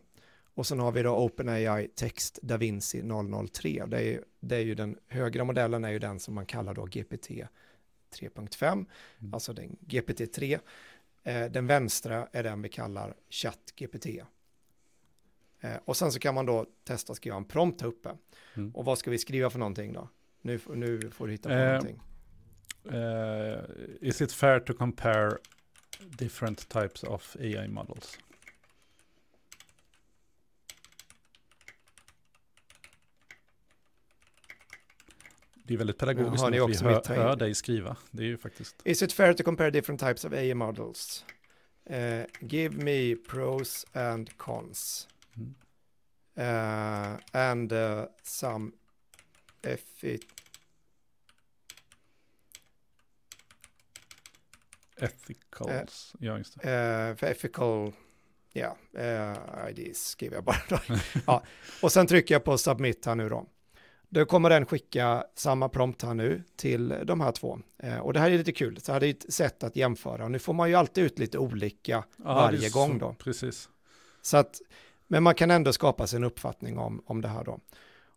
Och 0.55 0.67
sen 0.67 0.79
har 0.79 0.91
vi 0.91 1.03
då 1.03 1.15
OpenAI 1.15 1.87
Text 1.87 2.39
DaVinci 2.41 3.03
003. 3.51 3.85
Det 3.87 4.01
är, 4.01 4.23
det 4.39 4.55
är 4.55 4.59
ju 4.59 4.75
den 4.75 4.97
högra 5.07 5.43
modellen 5.43 5.83
är 5.83 5.91
ju 5.91 5.99
den 5.99 6.19
som 6.19 6.35
man 6.35 6.45
kallar 6.45 6.73
då 6.73 6.85
GPT 6.85 7.29
3.5, 8.13 8.71
mm. 8.71 9.33
alltså 9.33 9.53
den 9.53 9.77
GPT 9.79 10.33
3. 10.33 10.59
Eh, 11.23 11.45
den 11.45 11.67
vänstra 11.67 12.27
är 12.31 12.43
den 12.43 12.61
vi 12.61 12.69
kallar 12.69 13.15
ChatGPT. 13.29 14.05
Eh, 15.59 15.75
och 15.85 15.97
sen 15.97 16.11
så 16.11 16.19
kan 16.19 16.35
man 16.35 16.45
då 16.45 16.65
testa 16.83 17.11
att 17.11 17.17
skriva 17.17 17.37
en 17.37 17.45
prompt 17.45 17.81
här 17.81 17.87
uppe. 17.87 18.09
Mm. 18.53 18.75
Och 18.75 18.85
vad 18.85 18.97
ska 18.97 19.11
vi 19.11 19.17
skriva 19.17 19.49
för 19.49 19.59
någonting 19.59 19.93
då? 19.93 20.09
Nu, 20.41 20.59
nu 20.73 21.11
får 21.11 21.27
du 21.27 21.31
hitta 21.31 21.49
på 21.49 21.55
uh, 21.55 21.65
någonting. 21.65 22.01
Uh, 22.91 23.59
is 24.01 24.21
it 24.21 24.31
fair 24.31 24.59
to 24.59 24.73
compare 24.73 25.37
different 25.99 26.69
types 26.69 27.03
of 27.03 27.35
AI 27.39 27.67
models? 27.67 28.17
Det 35.63 35.73
är 35.73 35.77
väldigt 35.77 35.97
pedagogiskt 35.97 36.43
att 36.43 36.53
vi 36.53 36.57
hör, 36.59 37.15
hör 37.15 37.35
dig 37.35 37.55
skriva. 37.55 37.97
Det 38.11 38.23
är 38.23 38.27
ju 38.27 38.37
faktiskt. 38.37 38.81
Is 38.83 39.01
it 39.01 39.13
fair 39.13 39.33
to 39.33 39.43
compare 39.43 39.71
different 39.71 40.01
types 40.01 40.25
of 40.25 40.33
AI 40.33 40.53
models? 40.53 41.25
Uh, 41.89 42.23
give 42.39 42.83
me 42.83 43.15
pros 43.15 43.85
and 43.93 44.37
cons. 44.37 45.07
Mm. 45.35 45.55
Uh, 46.37 47.19
and 47.31 47.71
uh, 47.71 48.05
some 48.23 48.71
effit 49.61 50.21
Ethicals, 54.97 56.15
ja 56.19 56.37
just 56.37 56.61
det. 56.61 57.15
för 57.19 57.27
ethical, 57.27 57.93
ja, 58.53 58.77
yeah, 58.93 59.69
IDs 59.69 60.05
skriver 60.05 60.35
jag 60.35 60.43
bara. 60.43 60.81
ja. 61.27 61.43
Och 61.81 61.91
sen 61.91 62.07
trycker 62.07 62.35
jag 62.35 62.43
på 62.43 62.57
submit 62.57 63.05
här 63.05 63.15
nu 63.15 63.29
då. 63.29 63.47
Då 64.13 64.25
kommer 64.25 64.49
den 64.49 64.65
skicka 64.65 65.23
samma 65.35 65.69
prompt 65.69 66.01
här 66.01 66.13
nu 66.13 66.43
till 66.55 66.95
de 67.03 67.21
här 67.21 67.31
två. 67.31 67.59
Eh, 67.77 67.97
och 67.97 68.13
det 68.13 68.19
här 68.19 68.31
är 68.31 68.37
lite 68.37 68.51
kul, 68.51 68.79
så 68.81 68.93
här 68.93 69.03
är 69.03 69.09
ett 69.09 69.33
sätt 69.33 69.63
att 69.63 69.75
jämföra. 69.75 70.23
Och 70.23 70.31
nu 70.31 70.39
får 70.39 70.53
man 70.53 70.69
ju 70.69 70.75
alltid 70.75 71.03
ut 71.03 71.19
lite 71.19 71.37
olika 71.37 72.03
ja, 72.17 72.33
varje 72.33 72.69
gång 72.69 72.99
då. 72.99 73.15
Precis. 73.19 73.69
Så 74.21 74.37
att, 74.37 74.61
men 75.07 75.23
man 75.23 75.35
kan 75.35 75.51
ändå 75.51 75.73
skapa 75.73 76.07
sig 76.07 76.17
en 76.17 76.23
uppfattning 76.23 76.77
om, 76.77 77.01
om 77.05 77.21
det 77.21 77.27
här 77.27 77.43
då. 77.43 77.59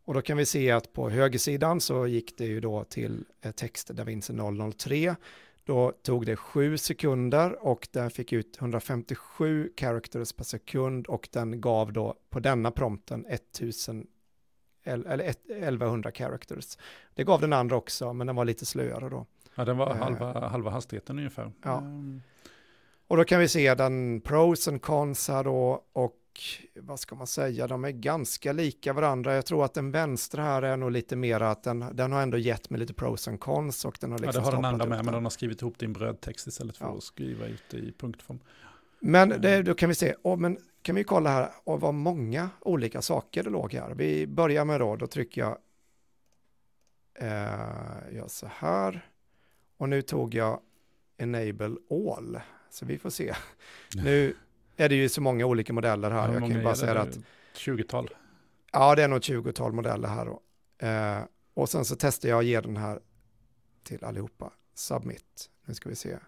Och 0.05 0.14
då 0.14 0.22
kan 0.22 0.36
vi 0.36 0.47
se 0.47 0.70
att 0.70 0.92
på 0.92 1.11
högersidan 1.11 1.80
så 1.80 2.07
gick 2.07 2.38
det 2.38 2.47
ju 2.47 2.61
då 2.61 2.84
till 2.84 3.24
eh, 3.42 3.53
text 3.53 3.90
där 3.94 4.05
Vinci 4.05 4.32
003. 4.76 5.16
Då 5.64 5.92
tog 6.03 6.26
det 6.26 6.36
sju 6.36 6.78
sekunder 6.78 7.66
och 7.66 7.88
den 7.90 8.11
fick 8.11 8.32
ut 8.32 8.57
157 8.61 9.70
characters 9.76 10.32
per 10.32 10.44
sekund 10.44 11.07
och 11.07 11.28
den 11.32 11.61
gav 11.61 11.92
då 11.92 12.14
på 12.30 12.40
denna 12.40 12.70
prompten 12.70 13.26
1000 13.28 14.07
eller 14.87 15.24
1100 15.24 16.12
characters. 16.12 16.78
Det 17.14 17.24
gav 17.24 17.41
den 17.41 17.53
andra 17.53 17.76
också, 17.76 18.12
men 18.12 18.26
den 18.26 18.37
var 18.37 18.45
lite 18.45 18.66
slöare 18.66 19.09
då. 19.09 19.26
Ja, 19.55 19.64
den 19.64 19.76
var 19.76 19.95
halva, 19.95 20.34
uh, 20.34 20.43
halva 20.43 20.70
hastigheten 20.70 21.18
ungefär. 21.18 21.53
Ja. 21.62 21.78
Um. 21.78 22.22
Och 23.09 23.16
då 23.16 23.24
kan 23.24 23.41
vi 23.41 23.49
se 23.49 23.74
den 23.74 24.20
pros 24.20 24.68
and 24.68 24.82
cons 24.82 25.28
här 25.28 25.45
då 25.45 25.84
och 25.93 26.22
vad 26.80 27.01
ska 27.01 27.14
man 27.14 27.26
säga, 27.26 27.66
de 27.66 27.84
är 27.84 27.91
ganska 27.91 28.53
lika 28.53 28.93
varandra. 28.93 29.34
Jag 29.34 29.47
tror 29.47 29.64
att 29.64 29.74
den 29.74 29.91
vänstra 29.91 30.43
här 30.43 30.62
är 30.62 30.76
nog 30.76 30.91
lite 30.91 31.16
mer 31.16 31.41
att 31.41 31.62
den, 31.62 31.84
den 31.93 32.12
har 32.12 32.22
ändå 32.22 32.39
gett 32.39 32.70
mig 32.70 32.80
lite 32.80 32.95
pros 32.95 33.28
and 33.28 33.41
cons 33.41 33.84
och 33.84 33.99
den 34.01 34.12
har 34.12 34.18
liksom 34.18 34.43
Ja, 34.45 34.51
det 34.51 34.57
har 34.57 34.62
den 34.62 34.64
andra 34.64 34.87
med, 34.87 35.05
men 35.05 35.14
den 35.14 35.22
har 35.22 35.30
skrivit 35.30 35.62
ihop 35.62 35.82
en 35.82 35.93
brödtext 35.93 36.47
istället 36.47 36.76
för 36.76 36.84
ja. 36.84 36.97
att 36.97 37.03
skriva 37.03 37.47
ut 37.47 37.62
det 37.70 37.76
i 37.76 37.93
punktform. 37.93 38.41
Men 39.01 39.28
det, 39.28 39.62
då 39.62 39.74
kan 39.74 39.89
vi 39.89 39.95
se, 39.95 40.14
oh, 40.22 40.37
men 40.37 40.59
kan 40.87 40.95
vi 40.95 41.05
kolla 41.05 41.30
här, 41.30 41.51
och 41.64 41.80
vad 41.80 41.95
många 41.95 42.51
olika 42.61 43.03
saker 43.03 43.43
det 43.43 43.51
låg 43.51 43.72
här. 43.72 43.95
Vi 43.95 44.26
börjar 44.26 44.64
med 44.64 44.80
då, 44.80 44.97
då 44.97 45.07
trycker 45.07 45.41
jag, 45.41 45.59
eh, 47.14 48.14
gör 48.14 48.28
så 48.28 48.47
här, 48.47 49.11
och 49.76 49.89
nu 49.89 50.03
tog 50.03 50.34
jag 50.34 50.61
enable 51.16 51.76
all, 51.91 52.41
så 52.70 52.87
vi 52.87 52.99
får 52.99 53.11
se. 53.11 53.34
Nu 53.95 54.37
är 54.76 54.89
det 54.89 54.95
ju 54.95 55.09
så 55.09 55.20
många 55.20 55.47
olika 55.47 55.72
modeller 55.72 56.11
här. 56.11 56.26
Ja, 56.26 56.32
jag 56.32 56.43
kan 56.43 56.51
ju 56.51 56.64
bara 56.64 56.74
säga 56.74 57.01
att... 57.01 57.18
20-tal. 57.55 58.14
Ja, 58.72 58.95
det 58.95 59.03
är 59.03 59.09
nog 59.09 59.18
20-tal 59.18 59.72
modeller 59.72 60.09
här 60.09 60.26
då. 60.26 60.41
Eh, 60.87 61.18
och 61.55 61.68
sen 61.68 61.84
så 61.84 61.97
testar 61.99 62.28
jag 62.28 62.39
att 62.39 62.47
ge 62.47 62.61
den 62.61 62.76
här 62.76 63.01
till 63.82 64.05
allihopa. 64.05 64.53
Submit. 64.74 65.51
Nu 65.64 65.74
ska 65.74 65.89
vi 65.89 65.97
se 65.97 66.18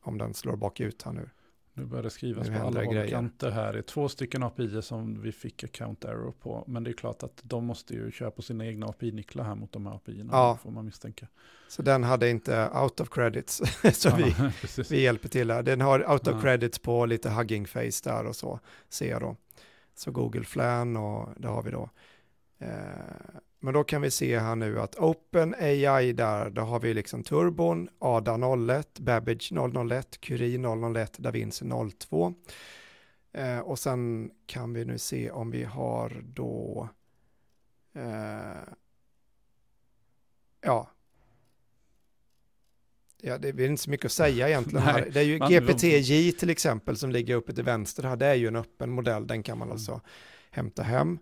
om 0.00 0.18
den 0.18 0.34
slår 0.34 0.56
bakut 0.56 1.02
här 1.02 1.12
nu. 1.12 1.30
Nu 1.78 1.84
börjar 1.84 2.02
det 2.02 2.10
skrivas 2.10 2.48
på 2.48 2.54
alla 2.54 2.84
håll 2.84 3.08
kanter 3.08 3.50
här. 3.50 3.72
Det 3.72 3.78
är 3.78 3.82
två 3.82 4.08
stycken 4.08 4.42
API 4.42 4.82
som 4.82 5.22
vi 5.22 5.32
fick 5.32 5.64
account 5.64 6.04
error 6.04 6.32
på. 6.32 6.64
Men 6.66 6.84
det 6.84 6.90
är 6.90 6.92
klart 6.92 7.22
att 7.22 7.40
de 7.42 7.64
måste 7.64 7.94
ju 7.94 8.10
köra 8.10 8.30
på 8.30 8.42
sina 8.42 8.66
egna 8.66 8.86
API-nycklar 8.86 9.44
här 9.44 9.54
mot 9.54 9.72
de 9.72 9.86
här 9.86 9.94
API. 9.94 10.28
Ja. 10.32 10.58
får 10.62 10.70
man 10.70 10.84
misstänka. 10.84 11.26
Så 11.68 11.82
den 11.82 12.04
hade 12.04 12.30
inte 12.30 12.70
out 12.70 13.00
of 13.00 13.08
credits. 13.10 13.62
så 13.92 14.16
vi, 14.16 14.34
vi 14.90 15.00
hjälper 15.00 15.28
till 15.28 15.50
här. 15.50 15.62
Den 15.62 15.80
har 15.80 16.12
out 16.12 16.28
of 16.28 16.34
ja. 16.34 16.40
credits 16.40 16.78
på 16.78 17.06
lite 17.06 17.30
hugging 17.30 17.66
face 17.66 18.00
där 18.04 18.26
och 18.26 18.36
så. 18.36 18.60
Ser 18.88 19.10
jag 19.10 19.20
då. 19.20 19.36
Så 19.94 20.10
Google 20.10 20.44
Flan 20.44 20.96
och 20.96 21.28
det 21.36 21.48
har 21.48 21.62
vi 21.62 21.70
då. 21.70 21.90
Eh, 22.58 22.68
men 23.60 23.74
då 23.74 23.84
kan 23.84 24.02
vi 24.02 24.10
se 24.10 24.38
här 24.38 24.56
nu 24.56 24.80
att 24.80 24.96
OpenAI 24.96 26.12
där, 26.12 26.50
då 26.50 26.62
har 26.62 26.80
vi 26.80 26.94
liksom 26.94 27.22
turbon, 27.22 27.88
ADA 27.98 28.38
01, 28.68 28.98
Babbage 28.98 29.52
001, 29.90 30.20
Curie 30.20 30.58
001, 30.94 31.18
DaVinci 31.18 31.64
02. 31.98 32.34
Eh, 33.32 33.58
och 33.58 33.78
sen 33.78 34.30
kan 34.46 34.72
vi 34.72 34.84
nu 34.84 34.98
se 34.98 35.30
om 35.30 35.50
vi 35.50 35.64
har 35.64 36.22
då, 36.24 36.88
eh, 37.94 38.72
ja, 40.60 40.90
Ja, 43.22 43.38
det 43.38 43.48
är 43.48 43.60
inte 43.60 43.82
så 43.82 43.90
mycket 43.90 44.06
att 44.06 44.12
säga 44.12 44.48
egentligen. 44.48 44.84
Nej, 44.94 45.10
det 45.12 45.20
är 45.20 45.24
ju 45.24 45.38
GPT-J 45.38 46.32
till 46.32 46.50
exempel 46.50 46.96
som 46.96 47.10
ligger 47.10 47.34
uppe 47.34 47.52
till 47.52 47.64
vänster 47.64 48.02
här. 48.02 48.16
Det 48.16 48.26
är 48.26 48.34
ju 48.34 48.46
en 48.46 48.56
öppen 48.56 48.90
modell, 48.90 49.26
den 49.26 49.42
kan 49.42 49.58
man 49.58 49.68
mm. 49.68 49.72
alltså 49.72 50.00
hämta 50.50 50.82
hem. 50.82 51.18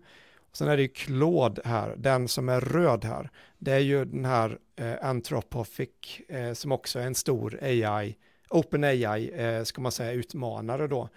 Sen 0.51 0.67
är 0.67 0.77
det 0.77 0.83
ju 0.83 0.87
Claude 0.87 1.61
här, 1.65 1.95
den 1.97 2.27
som 2.27 2.49
är 2.49 2.61
röd 2.61 3.05
här. 3.05 3.29
Det 3.57 3.71
är 3.71 3.79
ju 3.79 4.05
den 4.05 4.25
här 4.25 4.59
eh, 4.75 4.95
Anthropic 5.01 6.19
eh, 6.27 6.53
som 6.53 6.71
också 6.71 6.99
är 6.99 7.03
en 7.03 7.15
stor 7.15 7.59
AI, 7.61 8.15
Open 8.49 8.83
AI, 8.83 9.29
eh, 9.29 9.63
ska 9.63 9.81
man 9.81 9.91
säga, 9.91 10.11
utmanare 10.11 10.87
då. 10.87 11.09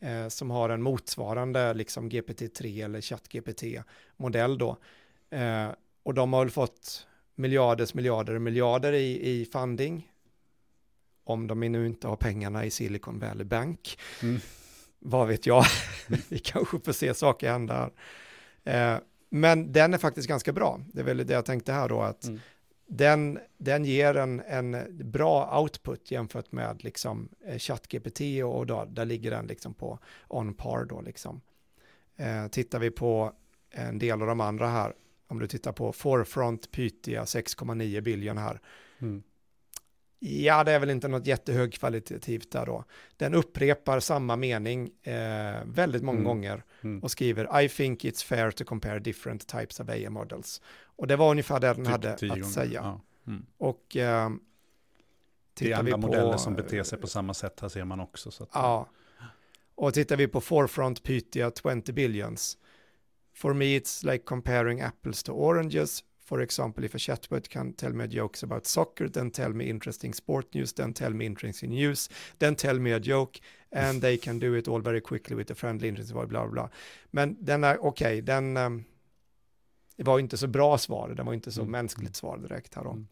Eh, 0.00 0.28
som 0.28 0.50
har 0.50 0.68
en 0.68 0.82
motsvarande 0.82 1.74
liksom 1.74 2.10
GPT-3 2.10 2.84
eller 2.84 3.00
ChatGPT-modell 3.00 4.58
då. 4.58 4.76
Eh, 5.30 5.68
och 6.02 6.14
de 6.14 6.32
har 6.32 6.40
väl 6.40 6.50
fått 6.50 7.06
miljarders 7.34 7.94
miljarder 7.94 8.38
miljarder 8.38 8.92
i, 8.92 9.30
i 9.30 9.44
funding. 9.52 10.12
Om 11.24 11.46
de 11.46 11.60
nu 11.60 11.86
inte 11.86 12.08
har 12.08 12.16
pengarna 12.16 12.64
i 12.64 12.70
Silicon 12.70 13.18
Valley 13.18 13.44
Bank. 13.44 13.98
Mm. 14.22 14.40
Vad 14.98 15.28
vet 15.28 15.46
jag? 15.46 15.64
Vi 16.28 16.38
kanske 16.38 16.78
får 16.80 16.92
se 16.92 17.14
saker 17.14 17.50
hända 17.50 17.74
här. 17.74 17.90
Eh, 18.66 18.98
men 19.30 19.72
den 19.72 19.94
är 19.94 19.98
faktiskt 19.98 20.28
ganska 20.28 20.52
bra. 20.52 20.80
Det 20.92 21.00
är 21.00 21.04
väl 21.04 21.26
det 21.26 21.32
jag 21.32 21.44
tänkte 21.44 21.72
här 21.72 21.88
då, 21.88 22.00
att 22.00 22.24
mm. 22.24 22.40
den, 22.86 23.38
den 23.58 23.84
ger 23.84 24.16
en, 24.16 24.40
en 24.40 24.86
bra 25.10 25.60
output 25.60 26.10
jämfört 26.10 26.52
med 26.52 26.84
liksom 26.84 27.28
eh, 27.46 27.58
ChatGPT 27.58 28.20
och 28.44 28.66
då, 28.66 28.84
där 28.84 29.04
ligger 29.04 29.30
den 29.30 29.46
liksom 29.46 29.74
på 29.74 29.98
on 30.28 30.54
par 30.54 30.84
då 30.84 31.00
liksom. 31.00 31.40
Eh, 32.16 32.48
tittar 32.48 32.78
vi 32.78 32.90
på 32.90 33.32
en 33.70 33.98
del 33.98 34.22
av 34.22 34.28
de 34.28 34.40
andra 34.40 34.68
här, 34.68 34.94
om 35.28 35.38
du 35.38 35.46
tittar 35.46 35.72
på 35.72 35.92
Forefront 35.92 36.70
Pythia 36.70 37.24
6,9 37.24 38.00
biljon 38.00 38.38
här, 38.38 38.60
mm. 38.98 39.22
Ja, 40.18 40.64
det 40.64 40.72
är 40.72 40.78
väl 40.78 40.90
inte 40.90 41.08
något 41.08 41.26
jättehögkvalitativt 41.26 42.50
där 42.50 42.66
då. 42.66 42.84
Den 43.16 43.34
upprepar 43.34 44.00
samma 44.00 44.36
mening 44.36 44.90
eh, 45.02 45.64
väldigt 45.64 46.02
många 46.02 46.18
mm. 46.18 46.24
gånger 46.24 46.64
mm. 46.82 47.02
och 47.02 47.10
skriver 47.10 47.60
I 47.62 47.68
think 47.68 48.04
it's 48.04 48.24
fair 48.24 48.50
to 48.50 48.64
compare 48.64 48.98
different 48.98 49.46
types 49.46 49.80
of 49.80 49.88
AI 49.88 50.08
models. 50.08 50.62
Och 50.82 51.06
det 51.06 51.16
var 51.16 51.30
ungefär 51.30 51.60
det 51.60 51.66
den 51.66 51.76
typ 51.76 51.86
hade 51.86 52.12
att 52.12 52.20
gånger. 52.20 52.42
säga. 52.42 52.80
Ja. 52.84 53.00
Mm. 53.26 53.46
Och 53.58 53.96
eh, 53.96 54.30
det 55.54 55.72
är 55.72 55.78
andra 55.78 55.92
på, 55.92 55.98
modeller 55.98 56.36
som 56.36 56.54
beter 56.54 56.82
sig 56.82 56.98
på 56.98 57.06
samma 57.06 57.34
sätt, 57.34 57.60
här 57.60 57.68
ser 57.68 57.84
man 57.84 58.00
också. 58.00 58.30
Så 58.30 58.42
att, 58.42 58.50
ja, 58.52 58.88
och 59.74 59.94
tittar 59.94 60.16
vi 60.16 60.28
på 60.28 60.40
Forefront 60.40 61.02
Pythia 61.02 61.52
20 61.62 61.92
billions, 61.92 62.58
for 63.34 63.54
me 63.54 63.64
it's 63.64 64.12
like 64.12 64.24
comparing 64.24 64.80
apples 64.80 65.22
to 65.22 65.32
oranges, 65.32 66.04
For 66.26 66.40
example, 66.40 66.84
if 66.84 66.94
a 66.94 66.98
chatbot 66.98 67.48
can 67.48 67.72
tell 67.72 67.92
me 67.92 68.08
jokes 68.08 68.42
about 68.42 68.66
soccer, 68.66 69.08
then 69.08 69.30
tell 69.30 69.52
me 69.52 69.64
interesting 69.64 70.14
sport 70.14 70.54
news, 70.54 70.72
then 70.72 70.92
tell 70.92 71.10
me 71.10 71.24
interesting 71.24 71.70
news, 71.70 72.10
then 72.38 72.56
tell 72.56 72.78
me 72.78 72.92
a 72.92 72.98
joke, 72.98 73.40
and 73.72 74.02
they 74.02 74.18
can 74.18 74.38
do 74.38 74.56
it 74.56 74.68
all 74.68 74.80
very 74.80 75.00
quickly 75.00 75.36
with 75.36 75.50
a 75.52 75.54
friendly 75.54 75.88
interest, 75.88 76.12
bla 76.12 76.26
bla 76.26 76.46
bla. 76.46 76.68
Men 77.10 77.36
den 77.40 77.64
är 77.64 77.84
okej, 77.84 78.06
okay, 78.06 78.20
den 78.20 78.56
um, 78.56 78.84
det 79.96 80.02
var 80.02 80.18
inte 80.18 80.36
så 80.36 80.46
bra 80.46 80.78
svar, 80.78 81.08
den 81.16 81.26
var 81.26 81.34
inte 81.34 81.52
så 81.52 81.60
mm. 81.60 81.72
mänskligt 81.72 82.16
svar 82.16 82.38
direkt 82.38 82.74
här 82.74 82.84
då. 82.84 82.90
Mm. 82.90 83.06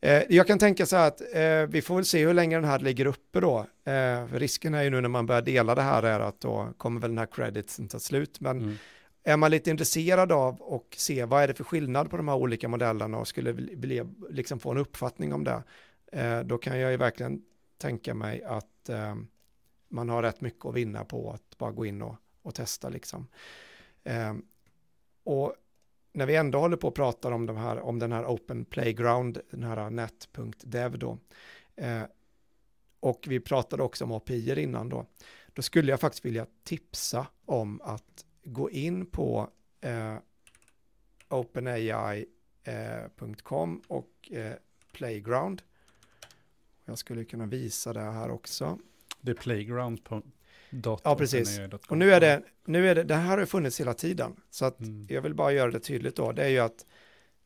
Eh, 0.00 0.22
jag 0.28 0.46
kan 0.46 0.58
tänka 0.58 0.86
så 0.86 0.96
här 0.96 1.08
att 1.08 1.20
eh, 1.20 1.72
vi 1.72 1.82
får 1.82 1.94
väl 1.94 2.04
se 2.04 2.26
hur 2.26 2.34
länge 2.34 2.56
den 2.56 2.64
här 2.64 2.78
ligger 2.78 3.06
uppe 3.06 3.40
då. 3.40 3.66
Eh, 3.84 4.24
risken 4.32 4.74
är 4.74 4.82
ju 4.82 4.90
nu 4.90 5.00
när 5.00 5.08
man 5.08 5.26
börjar 5.26 5.42
dela 5.42 5.74
det 5.74 5.82
här 5.82 6.02
är 6.02 6.20
att 6.20 6.40
då 6.40 6.72
kommer 6.76 7.00
väl 7.00 7.10
den 7.10 7.18
här 7.18 7.26
creditsen 7.26 7.88
ta 7.88 7.98
slut, 7.98 8.40
men 8.40 8.62
mm 8.62 8.76
är 9.24 9.36
man 9.36 9.50
lite 9.50 9.70
intresserad 9.70 10.32
av 10.32 10.60
och 10.60 10.94
se 10.98 11.24
vad 11.24 11.42
är 11.42 11.48
det 11.48 11.54
för 11.54 11.64
skillnad 11.64 12.10
på 12.10 12.16
de 12.16 12.28
här 12.28 12.36
olika 12.36 12.68
modellerna 12.68 13.18
och 13.18 13.28
skulle 13.28 13.52
vilja 13.52 14.06
liksom 14.30 14.58
få 14.58 14.70
en 14.70 14.78
uppfattning 14.78 15.32
om 15.32 15.44
det, 15.44 15.62
eh, 16.12 16.40
då 16.40 16.58
kan 16.58 16.78
jag 16.78 16.90
ju 16.90 16.96
verkligen 16.96 17.42
tänka 17.78 18.14
mig 18.14 18.42
att 18.42 18.88
eh, 18.88 19.14
man 19.88 20.08
har 20.08 20.22
rätt 20.22 20.40
mycket 20.40 20.64
att 20.64 20.74
vinna 20.74 21.04
på 21.04 21.30
att 21.30 21.58
bara 21.58 21.72
gå 21.72 21.86
in 21.86 22.02
och, 22.02 22.16
och 22.42 22.54
testa 22.54 22.88
liksom. 22.88 23.26
Eh, 24.04 24.34
och 25.24 25.54
när 26.12 26.26
vi 26.26 26.36
ändå 26.36 26.58
håller 26.58 26.76
på 26.76 26.88
och 26.88 26.94
pratar 26.94 27.32
om, 27.32 27.46
de 27.46 27.56
här, 27.56 27.80
om 27.80 27.98
den 27.98 28.12
här 28.12 28.24
Open 28.26 28.64
Playground, 28.64 29.40
den 29.50 29.62
här 29.62 29.90
net.dev 29.90 30.98
då, 30.98 31.18
eh, 31.76 32.02
och 33.00 33.24
vi 33.28 33.40
pratade 33.40 33.82
också 33.82 34.04
om 34.04 34.12
API 34.12 34.62
innan 34.62 34.88
då, 34.88 35.06
då 35.52 35.62
skulle 35.62 35.90
jag 35.90 36.00
faktiskt 36.00 36.24
vilja 36.24 36.46
tipsa 36.64 37.26
om 37.44 37.80
att 37.84 38.24
gå 38.44 38.70
in 38.70 39.06
på 39.06 39.50
eh, 39.80 40.16
openai.com 41.28 43.82
eh, 43.88 43.96
och 43.96 44.32
eh, 44.32 44.52
Playground. 44.92 45.62
Jag 46.84 46.98
skulle 46.98 47.24
kunna 47.24 47.46
visa 47.46 47.92
det 47.92 48.00
här 48.00 48.30
också. 48.30 48.78
Det 49.20 49.30
är 49.30 49.34
Playground. 49.34 50.00
Ja, 51.04 51.16
precis. 51.16 51.60
Och 51.88 51.98
nu 51.98 52.12
är 52.12 52.20
det, 52.20 52.42
nu 52.64 52.88
är 52.88 52.94
det, 52.94 53.04
det 53.04 53.14
här 53.14 53.38
har 53.38 53.46
funnits 53.46 53.80
hela 53.80 53.94
tiden. 53.94 54.36
Så 54.50 54.64
att 54.64 54.80
mm. 54.80 55.06
jag 55.08 55.22
vill 55.22 55.34
bara 55.34 55.52
göra 55.52 55.70
det 55.70 55.80
tydligt 55.80 56.16
då. 56.16 56.32
Det 56.32 56.44
är 56.44 56.48
ju 56.48 56.58
att 56.58 56.86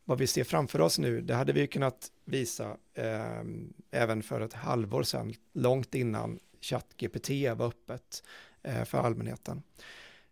vad 0.05 0.18
vi 0.18 0.26
ser 0.26 0.44
framför 0.44 0.80
oss 0.80 0.99
nu, 0.99 1.20
det 1.20 1.34
hade 1.34 1.53
vi 1.53 1.66
kunnat 1.66 2.12
visa 2.24 2.76
eh, 2.94 3.42
även 3.90 4.22
för 4.22 4.40
ett 4.40 4.53
halvår 4.53 5.03
sedan, 5.03 5.34
långt 5.53 5.94
innan 5.94 6.38
ChatGPT 6.61 7.30
var 7.57 7.66
öppet 7.66 8.22
eh, 8.62 8.84
för 8.84 8.99
allmänheten. 8.99 9.62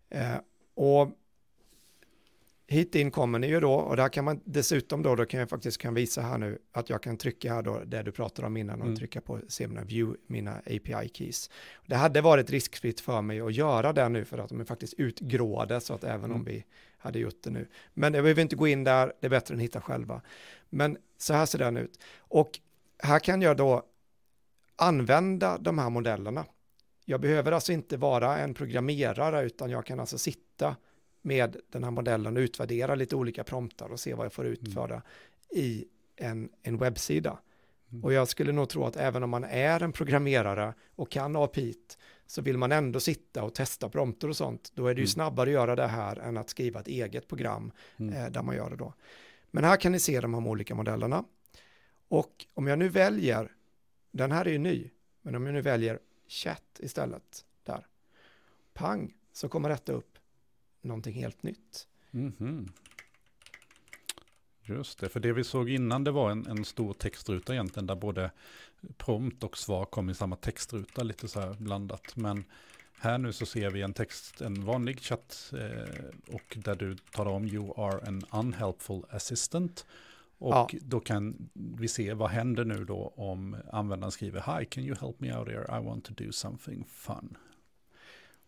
Eh, 0.09 0.37
och 0.77 1.11
hit 2.67 2.95
in 2.95 3.11
kommer 3.11 3.39
ni 3.39 3.47
ju 3.47 3.61
då 3.61 3.75
och 3.75 3.97
där 3.97 4.09
kan 4.09 4.25
man 4.25 4.41
dessutom 4.45 5.03
då, 5.03 5.15
då 5.15 5.25
kan 5.25 5.41
jag 5.41 5.49
faktiskt 5.49 5.79
kan 5.79 5.95
visa 5.95 6.21
här 6.21 6.39
nu 6.39 6.59
att 6.73 6.91
jag 6.91 7.03
kan 7.03 7.17
trycka 7.17 7.55
här 7.55 7.63
då 7.63 7.83
det 7.87 8.03
du 8.03 8.13
pratade 8.13 8.47
om 8.47 8.57
innan 8.57 8.81
och 8.81 8.87
mm. 8.87 8.97
trycka 8.97 9.21
på 9.21 9.41
se 9.49 9.69
mina 9.69 9.85
view, 9.85 10.21
mina 10.27 10.57
API 10.57 11.11
keys. 11.13 11.51
Det 11.87 11.97
hade 11.97 12.21
varit 12.21 12.51
riskfritt 12.51 13.01
för 13.01 13.23
mig 13.23 13.41
att 13.41 13.55
göra 13.55 13.93
det 13.93 14.09
nu 14.09 14.25
för 14.25 14.39
att 14.39 14.49
de 14.49 14.61
är 14.61 14.65
faktiskt 14.65 14.95
utgråade 14.95 15.81
så 15.81 15.95
att 15.95 16.05
även 16.05 16.25
mm. 16.25 16.37
om 16.37 16.45
vi 16.45 16.65
hade 16.99 17.19
gjort 17.19 17.43
det 17.43 17.51
nu. 17.51 17.69
Men 17.95 18.15
jag 18.15 18.25
behöver 18.25 18.43
inte 18.43 18.57
gå 18.57 18.69
in 18.69 18.85
där, 18.85 19.13
det 19.21 19.27
är 19.27 19.31
bättre 19.31 19.55
än 19.55 19.61
att 19.61 19.65
hitta 19.65 19.81
själva. 19.81 20.21
Men 20.71 20.97
så 21.19 21.35
här 21.35 21.47
ser 21.47 21.59
den 21.59 21.77
ut. 21.77 22.01
Och 22.19 22.61
här 22.99 23.19
kan 23.19 23.43
jag 23.43 23.57
då 23.57 23.83
använda 24.77 25.59
de 25.59 25.79
här 25.79 25.91
modellerna. 25.91 26.45
Jag 27.09 27.21
behöver 27.21 27.53
alltså 27.53 27.73
inte 27.73 27.97
vara 27.97 28.39
en 28.39 28.55
programmerare 28.55 29.43
utan 29.43 29.71
jag 29.71 29.87
kan 29.87 30.01
alltså 30.01 30.19
sitta 30.19 30.77
med 31.23 31.57
den 31.71 31.85
här 31.85 31.91
modellen 31.91 32.37
och 32.37 32.41
utvärdera 32.41 32.95
lite 32.95 33.17
olika 33.17 33.45
promptar 33.45 33.89
och 33.89 34.01
se 34.01 34.15
vad 34.15 34.25
jag 34.25 34.33
får 34.33 34.47
utföra 34.47 34.95
mm. 34.95 35.03
i 35.51 35.85
en, 36.17 36.49
en 36.63 36.79
webbsida. 36.79 37.39
Mm. 37.91 38.05
Och 38.05 38.13
jag 38.13 38.29
skulle 38.29 38.53
nog 38.53 38.69
tro 38.69 38.85
att 38.85 38.97
även 38.97 39.23
om 39.23 39.31
man 39.31 39.45
är 39.45 39.83
en 39.83 39.93
programmerare 39.93 40.75
och 40.97 41.11
kan 41.11 41.37
API 41.37 41.75
så 42.27 42.43
vill 42.43 42.59
man 42.59 42.73
ändå 42.73 43.01
sitta 43.01 43.43
och 43.43 43.55
testa 43.55 43.89
prompter 43.89 44.29
och 44.29 44.37
sånt, 44.37 44.73
då 44.75 44.87
är 44.87 44.95
det 44.95 45.01
ju 45.01 45.05
mm. 45.05 45.09
snabbare 45.09 45.51
att 45.51 45.55
göra 45.55 45.77
det 45.77 45.87
här 45.87 46.17
än 46.17 46.37
att 46.37 46.51
skriva 46.51 46.81
ett 46.81 46.89
eget 46.89 47.29
program 47.29 47.73
mm. 47.97 48.15
eh, 48.15 48.31
där 48.31 48.43
man 48.43 48.57
gör 48.57 48.71
det 48.71 48.77
då. 48.77 48.95
Men 49.51 49.65
här 49.65 49.77
kan 49.77 49.93
ni 49.93 50.01
se 50.01 50.21
de 50.21 50.35
här 50.35 50.47
olika 50.49 50.75
modellerna. 50.75 51.25
Och 52.09 52.47
om 52.55 52.67
jag 52.67 52.79
nu 52.79 52.89
väljer, 52.89 53.53
den 54.11 54.33
här 54.33 54.47
är 54.47 54.51
ju 54.51 54.59
ny, 54.59 54.91
men 55.23 55.35
om 55.35 55.47
jag 55.47 55.55
nu 55.55 55.61
väljer 55.61 55.99
chatt 56.29 56.81
istället, 56.81 57.45
där, 57.65 57.87
pang, 58.73 59.15
så 59.33 59.49
kommer 59.49 59.69
detta 59.69 59.93
upp 59.93 60.19
någonting 60.81 61.15
helt 61.15 61.43
nytt. 61.43 61.89
Mm 62.13 62.33
-hmm. 62.33 62.69
Just 64.63 64.99
det, 64.99 65.09
för 65.09 65.21
det 65.21 65.33
vi 65.33 65.45
såg 65.45 65.71
innan 65.71 66.05
det 66.05 66.11
var 66.11 66.31
en, 66.31 66.47
en 66.47 66.65
stor 66.65 66.93
textruta 66.93 67.53
egentligen 67.53 67.87
där 67.87 67.95
både 67.95 68.31
prompt 68.97 69.45
och 69.45 69.59
svar 69.59 69.85
kom 69.85 70.11
i 70.11 70.15
samma 70.15 70.37
textruta 70.37 71.03
lite 71.03 71.29
så 71.29 71.41
här 71.41 71.55
blandat. 71.55 72.17
Men 72.17 72.45
här 72.99 73.19
nu 73.19 73.33
så 73.33 73.47
ser 73.47 73.71
vi 73.71 73.83
en 73.83 73.93
text, 73.93 74.41
en 74.41 74.65
vanlig 74.65 75.01
chatt 75.01 75.53
eh, 75.53 76.35
och 76.35 76.57
där 76.57 76.75
du 76.75 76.97
talar 76.97 77.31
om 77.31 77.47
you 77.47 77.73
are 77.77 78.07
an 78.07 78.23
unhelpful 78.33 79.05
assistant. 79.11 79.87
Och 80.39 80.75
ja. 80.75 80.79
då 80.83 81.01
kan 81.01 81.51
vi 81.55 81.89
se 81.89 82.15
vad 82.15 82.31
händer 82.31 82.65
nu 82.65 82.85
då 82.85 83.13
om 83.17 83.57
användaren 83.73 84.13
skriver 84.13 84.59
Hi, 84.59 84.65
can 84.65 84.85
you 84.85 84.97
help 85.01 85.21
me 85.21 85.37
out 85.37 85.49
here? 85.49 85.79
I 85.79 85.85
want 85.85 86.05
to 86.05 86.13
do 86.25 86.33
something 86.33 86.85
fun. 86.85 87.37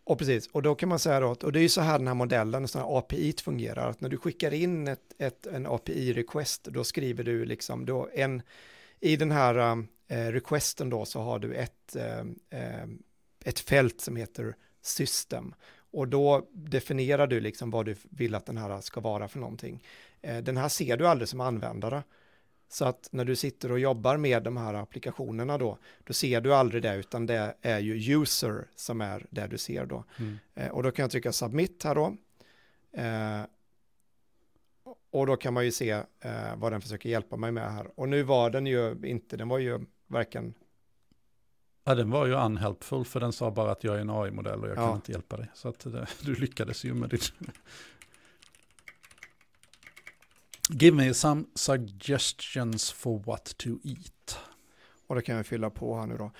Och 0.04 0.18
precis, 0.18 0.46
och 0.46 0.62
då 0.62 0.74
kan 0.74 0.88
man 0.88 0.98
säga 0.98 1.20
då, 1.20 1.28
och 1.28 1.52
det 1.52 1.58
är 1.58 1.62
ju 1.62 1.68
så 1.68 1.80
här 1.80 1.98
den 1.98 2.06
här 2.06 2.14
modellen, 2.14 2.68
sån 2.68 2.82
här 2.82 2.98
API 2.98 3.34
fungerar, 3.42 3.90
att 3.90 4.00
när 4.00 4.08
du 4.08 4.16
skickar 4.16 4.54
in 4.54 4.88
ett, 4.88 5.14
ett 5.18 5.46
en 5.46 5.66
API-request, 5.66 6.68
då 6.70 6.84
skriver 6.84 7.24
du 7.24 7.44
liksom 7.44 7.86
då 7.86 8.08
en, 8.14 8.42
i 9.00 9.16
den 9.16 9.30
här 9.30 9.86
eh, 10.08 10.26
requesten 10.26 10.90
då 10.90 11.04
så 11.04 11.20
har 11.20 11.38
du 11.38 11.54
ett, 11.54 11.96
eh, 11.96 12.20
eh, 12.60 12.86
ett 13.44 13.60
fält 13.60 14.00
som 14.00 14.16
heter 14.16 14.56
system. 14.82 15.54
Och 15.90 16.08
då 16.08 16.46
definierar 16.52 17.26
du 17.26 17.40
liksom 17.40 17.70
vad 17.70 17.86
du 17.86 17.96
vill 18.10 18.34
att 18.34 18.46
den 18.46 18.56
här 18.56 18.80
ska 18.80 19.00
vara 19.00 19.28
för 19.28 19.38
någonting. 19.38 19.84
Eh, 20.20 20.38
den 20.38 20.56
här 20.56 20.68
ser 20.68 20.96
du 20.96 21.08
aldrig 21.08 21.28
som 21.28 21.40
användare. 21.40 22.02
Så 22.68 22.84
att 22.84 23.08
när 23.12 23.24
du 23.24 23.36
sitter 23.36 23.72
och 23.72 23.78
jobbar 23.78 24.16
med 24.16 24.42
de 24.42 24.56
här 24.56 24.74
applikationerna 24.74 25.58
då, 25.58 25.78
då 26.04 26.12
ser 26.12 26.40
du 26.40 26.54
aldrig 26.54 26.82
det, 26.82 26.96
utan 26.96 27.26
det 27.26 27.54
är 27.62 27.78
ju 27.78 28.22
user 28.22 28.68
som 28.74 29.00
är 29.00 29.26
det 29.30 29.46
du 29.46 29.58
ser 29.58 29.86
då. 29.86 30.04
Mm. 30.18 30.38
Eh, 30.54 30.68
och 30.68 30.82
då 30.82 30.90
kan 30.90 31.02
jag 31.02 31.10
trycka 31.10 31.32
submit 31.32 31.84
här 31.84 31.94
då. 31.94 32.16
Eh, 32.92 33.42
och 35.10 35.26
då 35.26 35.36
kan 35.36 35.54
man 35.54 35.64
ju 35.64 35.72
se 35.72 36.02
vad 36.56 36.72
den 36.72 36.80
försöker 36.80 37.08
hjälpa 37.08 37.36
mig 37.36 37.52
med 37.52 37.72
här. 37.72 37.90
Och 37.94 38.08
nu 38.08 38.22
var 38.22 38.50
den 38.50 38.66
ju 38.66 38.96
inte, 39.04 39.36
den 39.36 39.48
var 39.48 39.58
ju 39.58 39.80
varken... 40.06 40.54
Ja, 41.88 41.94
den 41.94 42.10
var 42.10 42.26
ju 42.26 42.32
unhelpful, 42.32 43.04
för 43.04 43.20
den 43.20 43.32
sa 43.32 43.50
bara 43.50 43.72
att 43.72 43.84
jag 43.84 43.96
är 43.96 44.00
en 44.00 44.10
AI-modell 44.10 44.60
och 44.60 44.68
jag 44.68 44.76
ja. 44.76 44.86
kan 44.86 44.96
inte 44.96 45.12
hjälpa 45.12 45.36
dig. 45.36 45.50
Så 45.54 45.68
att 45.68 45.80
det, 45.80 46.06
du 46.20 46.34
lyckades 46.34 46.84
ju 46.84 46.94
med 46.94 47.10
ditt... 47.10 47.32
Give 50.70 50.96
me 50.96 51.14
some 51.14 51.44
suggestions 51.54 52.92
for 52.92 53.18
what 53.18 53.58
to 53.58 53.68
eat. 53.84 54.38
Och 55.06 55.14
det 55.14 55.22
kan 55.22 55.36
jag 55.36 55.46
fylla 55.46 55.70
på 55.70 55.98
här 55.98 56.06
nu 56.06 56.16
då. 56.16 56.32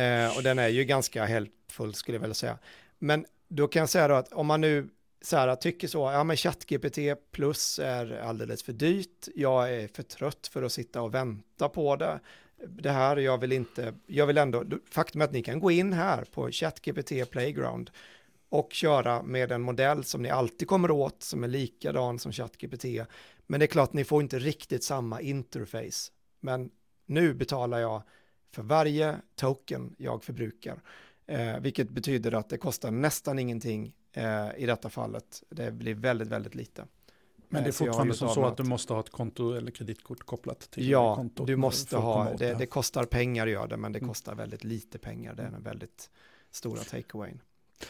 Eh, 0.00 0.36
och 0.36 0.42
den 0.42 0.58
är 0.58 0.68
ju 0.68 0.84
ganska 0.84 1.24
helpful 1.24 1.94
skulle 1.94 2.16
jag 2.16 2.20
vilja 2.20 2.34
säga. 2.34 2.58
Men 2.98 3.26
då 3.48 3.68
kan 3.68 3.80
jag 3.80 3.88
säga 3.88 4.08
då 4.08 4.14
att 4.14 4.32
om 4.32 4.46
man 4.46 4.60
nu 4.60 4.88
så 5.22 5.36
här, 5.36 5.56
tycker 5.56 5.88
så, 5.88 5.98
ja 5.98 6.24
men 6.24 6.36
ChatGPT 6.36 6.98
plus 7.32 7.78
är 7.78 8.20
alldeles 8.20 8.62
för 8.62 8.72
dyrt, 8.72 9.28
jag 9.34 9.74
är 9.74 9.88
för 9.88 10.02
trött 10.02 10.46
för 10.52 10.62
att 10.62 10.72
sitta 10.72 11.02
och 11.02 11.14
vänta 11.14 11.68
på 11.68 11.96
det. 11.96 12.20
Det 12.68 12.90
här, 12.90 13.16
jag 13.16 13.38
vill 13.38 13.52
inte, 13.52 13.94
jag 14.06 14.26
vill 14.26 14.38
ändå, 14.38 14.64
faktum 14.90 15.20
är 15.20 15.24
att 15.24 15.32
ni 15.32 15.42
kan 15.42 15.60
gå 15.60 15.70
in 15.70 15.92
här 15.92 16.24
på 16.24 16.50
ChatGPT 16.50 17.30
Playground 17.30 17.90
och 18.48 18.72
köra 18.72 19.22
med 19.22 19.52
en 19.52 19.62
modell 19.62 20.04
som 20.04 20.22
ni 20.22 20.30
alltid 20.30 20.68
kommer 20.68 20.90
åt, 20.90 21.22
som 21.22 21.44
är 21.44 21.48
likadan 21.48 22.18
som 22.18 22.32
ChatGPT. 22.32 22.84
Men 23.46 23.60
det 23.60 23.66
är 23.66 23.68
klart, 23.68 23.92
ni 23.92 24.04
får 24.04 24.22
inte 24.22 24.38
riktigt 24.38 24.84
samma 24.84 25.20
interface. 25.20 26.12
Men 26.40 26.70
nu 27.06 27.34
betalar 27.34 27.78
jag 27.78 28.02
för 28.52 28.62
varje 28.62 29.16
token 29.36 29.94
jag 29.98 30.24
förbrukar, 30.24 30.82
eh, 31.26 31.60
vilket 31.60 31.90
betyder 31.90 32.34
att 32.34 32.48
det 32.48 32.58
kostar 32.58 32.90
nästan 32.90 33.38
ingenting 33.38 33.94
eh, 34.12 34.48
i 34.56 34.66
detta 34.66 34.90
fallet. 34.90 35.42
Det 35.50 35.72
blir 35.72 35.94
väldigt, 35.94 36.28
väldigt 36.28 36.54
lite. 36.54 36.86
Men 37.52 37.62
det 37.62 37.68
är 37.68 37.70
eh, 37.70 37.72
fortfarande 37.72 38.14
så, 38.14 38.28
så 38.28 38.44
att 38.44 38.56
du 38.56 38.62
måste 38.62 38.92
ha 38.92 39.00
ett 39.00 39.10
konto 39.10 39.52
eller 39.52 39.70
kreditkort 39.70 40.22
kopplat 40.22 40.60
till 40.60 40.88
ja, 40.88 41.16
kontot? 41.16 41.48
Ja, 41.48 41.52
du 41.52 41.56
måste 41.56 41.96
ha, 41.96 42.32
det, 42.38 42.54
det, 42.54 42.66
kostar 42.66 43.04
pengar 43.04 43.46
att 43.46 43.52
göra 43.52 43.66
det, 43.66 43.76
men 43.76 43.92
det 43.92 43.98
mm. 43.98 44.08
kostar 44.08 44.34
väldigt 44.34 44.64
lite 44.64 44.98
pengar. 44.98 45.34
Det 45.34 45.42
är 45.42 45.46
en 45.46 45.62
väldigt 45.62 46.10
stora 46.50 46.80
takeawayn. 46.80 47.40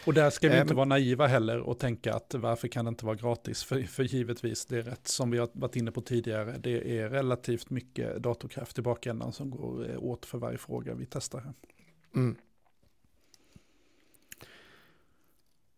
Och 0.05 0.15
där 0.15 0.31
ska 0.31 0.49
vi 0.49 0.61
inte 0.61 0.75
vara 0.75 0.85
naiva 0.85 1.27
heller 1.27 1.61
och 1.61 1.79
tänka 1.79 2.15
att 2.15 2.35
varför 2.35 2.69
kan 2.69 2.85
det 2.85 2.89
inte 2.89 3.07
vara 3.07 3.17
gratis? 3.17 3.65
För, 3.65 3.83
för 3.83 4.03
givetvis, 4.03 4.67
det 4.67 4.79
är 4.79 4.83
rätt 4.83 5.09
som 5.09 5.31
vi 5.31 5.39
har 5.39 5.49
varit 5.53 5.77
inne 5.77 5.91
på 5.91 6.01
tidigare, 6.01 6.59
det 6.59 6.99
är 6.99 7.09
relativt 7.09 7.71
mycket 7.71 8.17
datorkraft 8.17 8.79
i 8.79 8.83
bakändan 8.83 9.33
som 9.33 9.51
går 9.51 9.91
eh, 9.91 10.03
åt 10.03 10.27
för 10.27 10.39
varje 10.39 10.59
fråga 10.59 10.95
vi 10.95 11.07
testar 11.07 11.41
här. 11.41 11.55
Mm. 12.15 12.37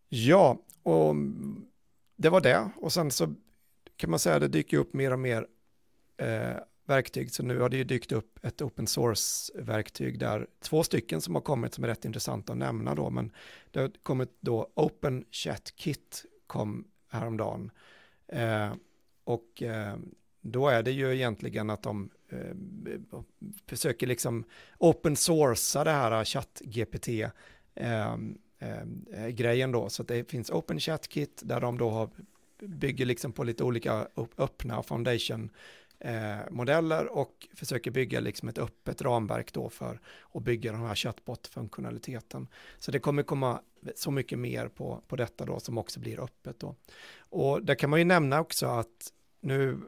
Ja, 0.09 0.57
och 0.83 1.15
det 2.15 2.29
var 2.29 2.41
det. 2.41 2.69
Och 2.81 2.93
sen 2.93 3.11
så 3.11 3.33
kan 4.03 4.09
man 4.09 4.19
säga 4.19 4.39
det 4.39 4.47
dyker 4.47 4.77
upp 4.77 4.93
mer 4.93 5.13
och 5.13 5.19
mer 5.19 5.47
eh, 6.17 6.55
verktyg. 6.85 7.31
Så 7.31 7.43
nu 7.43 7.59
har 7.59 7.69
det 7.69 7.77
ju 7.77 7.83
dykt 7.83 8.11
upp 8.11 8.39
ett 8.45 8.61
open 8.61 8.87
source-verktyg 8.87 10.19
där 10.19 10.47
två 10.61 10.83
stycken 10.83 11.21
som 11.21 11.35
har 11.35 11.41
kommit 11.41 11.73
som 11.73 11.83
är 11.83 11.87
rätt 11.87 12.05
intressanta 12.05 12.53
att 12.53 12.59
nämna 12.59 12.95
då. 12.95 13.09
Men 13.09 13.31
det 13.71 13.79
har 13.79 13.91
kommit 14.03 14.29
då 14.39 14.71
Open 14.75 15.25
Chat 15.31 15.75
Kit 15.75 16.25
kom 16.47 16.87
häromdagen. 17.09 17.71
Eh, 18.27 18.73
och 19.23 19.63
eh, 19.63 19.95
då 20.41 20.67
är 20.67 20.83
det 20.83 20.91
ju 20.91 21.15
egentligen 21.15 21.69
att 21.69 21.83
de 21.83 22.09
eh, 22.29 22.55
försöker 23.67 24.07
liksom 24.07 24.43
open 24.77 25.15
sourca 25.15 25.83
det 25.83 25.91
här 25.91 26.23
chatt-GPT 26.23 27.29
eh, 27.75 28.13
eh, 28.59 29.27
grejen 29.27 29.71
då. 29.71 29.89
Så 29.89 30.01
att 30.01 30.07
det 30.07 30.31
finns 30.31 30.49
Open 30.49 30.79
Chat 30.79 31.07
Kit 31.07 31.41
där 31.45 31.61
de 31.61 31.77
då 31.77 31.89
har, 31.89 32.09
bygger 32.67 33.05
liksom 33.05 33.31
på 33.31 33.43
lite 33.43 33.63
olika 33.63 34.07
öppna 34.37 34.83
foundation-modeller 34.83 37.17
och 37.17 37.47
försöker 37.53 37.91
bygga 37.91 38.19
liksom 38.19 38.49
ett 38.49 38.57
öppet 38.57 39.01
ramverk 39.01 39.53
då 39.53 39.69
för 39.69 39.99
att 40.33 40.43
bygga 40.43 40.71
den 40.71 40.81
här 40.81 40.95
chatbot-funktionaliteten. 40.95 42.47
Så 42.77 42.91
det 42.91 42.99
kommer 42.99 43.23
komma 43.23 43.61
så 43.95 44.11
mycket 44.11 44.39
mer 44.39 44.67
på, 44.67 45.01
på 45.07 45.15
detta 45.15 45.45
då 45.45 45.59
som 45.59 45.77
också 45.77 45.99
blir 45.99 46.23
öppet 46.23 46.59
då. 46.59 46.75
Och 47.19 47.63
där 47.63 47.75
kan 47.75 47.89
man 47.89 47.99
ju 47.99 48.05
nämna 48.05 48.41
också 48.41 48.65
att 48.65 49.13
nu 49.41 49.79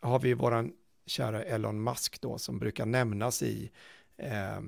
har 0.00 0.18
vi 0.18 0.34
våran 0.34 0.72
kära 1.06 1.42
Elon 1.42 1.82
Musk 1.82 2.20
då 2.20 2.38
som 2.38 2.58
brukar 2.58 2.86
nämnas 2.86 3.42
i 3.42 3.70
eh, 4.16 4.56
eh, 4.56 4.60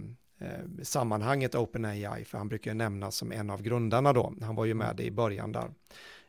sammanhanget 0.83 1.55
OpenAI, 1.55 2.25
för 2.25 2.39
han 2.39 2.49
brukar 2.49 2.75
nämnas 2.75 3.17
som 3.17 3.33
en 3.33 3.51
av 3.51 3.63
grundarna 3.63 4.13
då, 4.13 4.35
han 4.41 4.55
var 4.55 4.65
ju 4.65 4.75
med 4.75 5.01
i 5.01 5.11
början 5.11 5.53
där. 5.53 5.71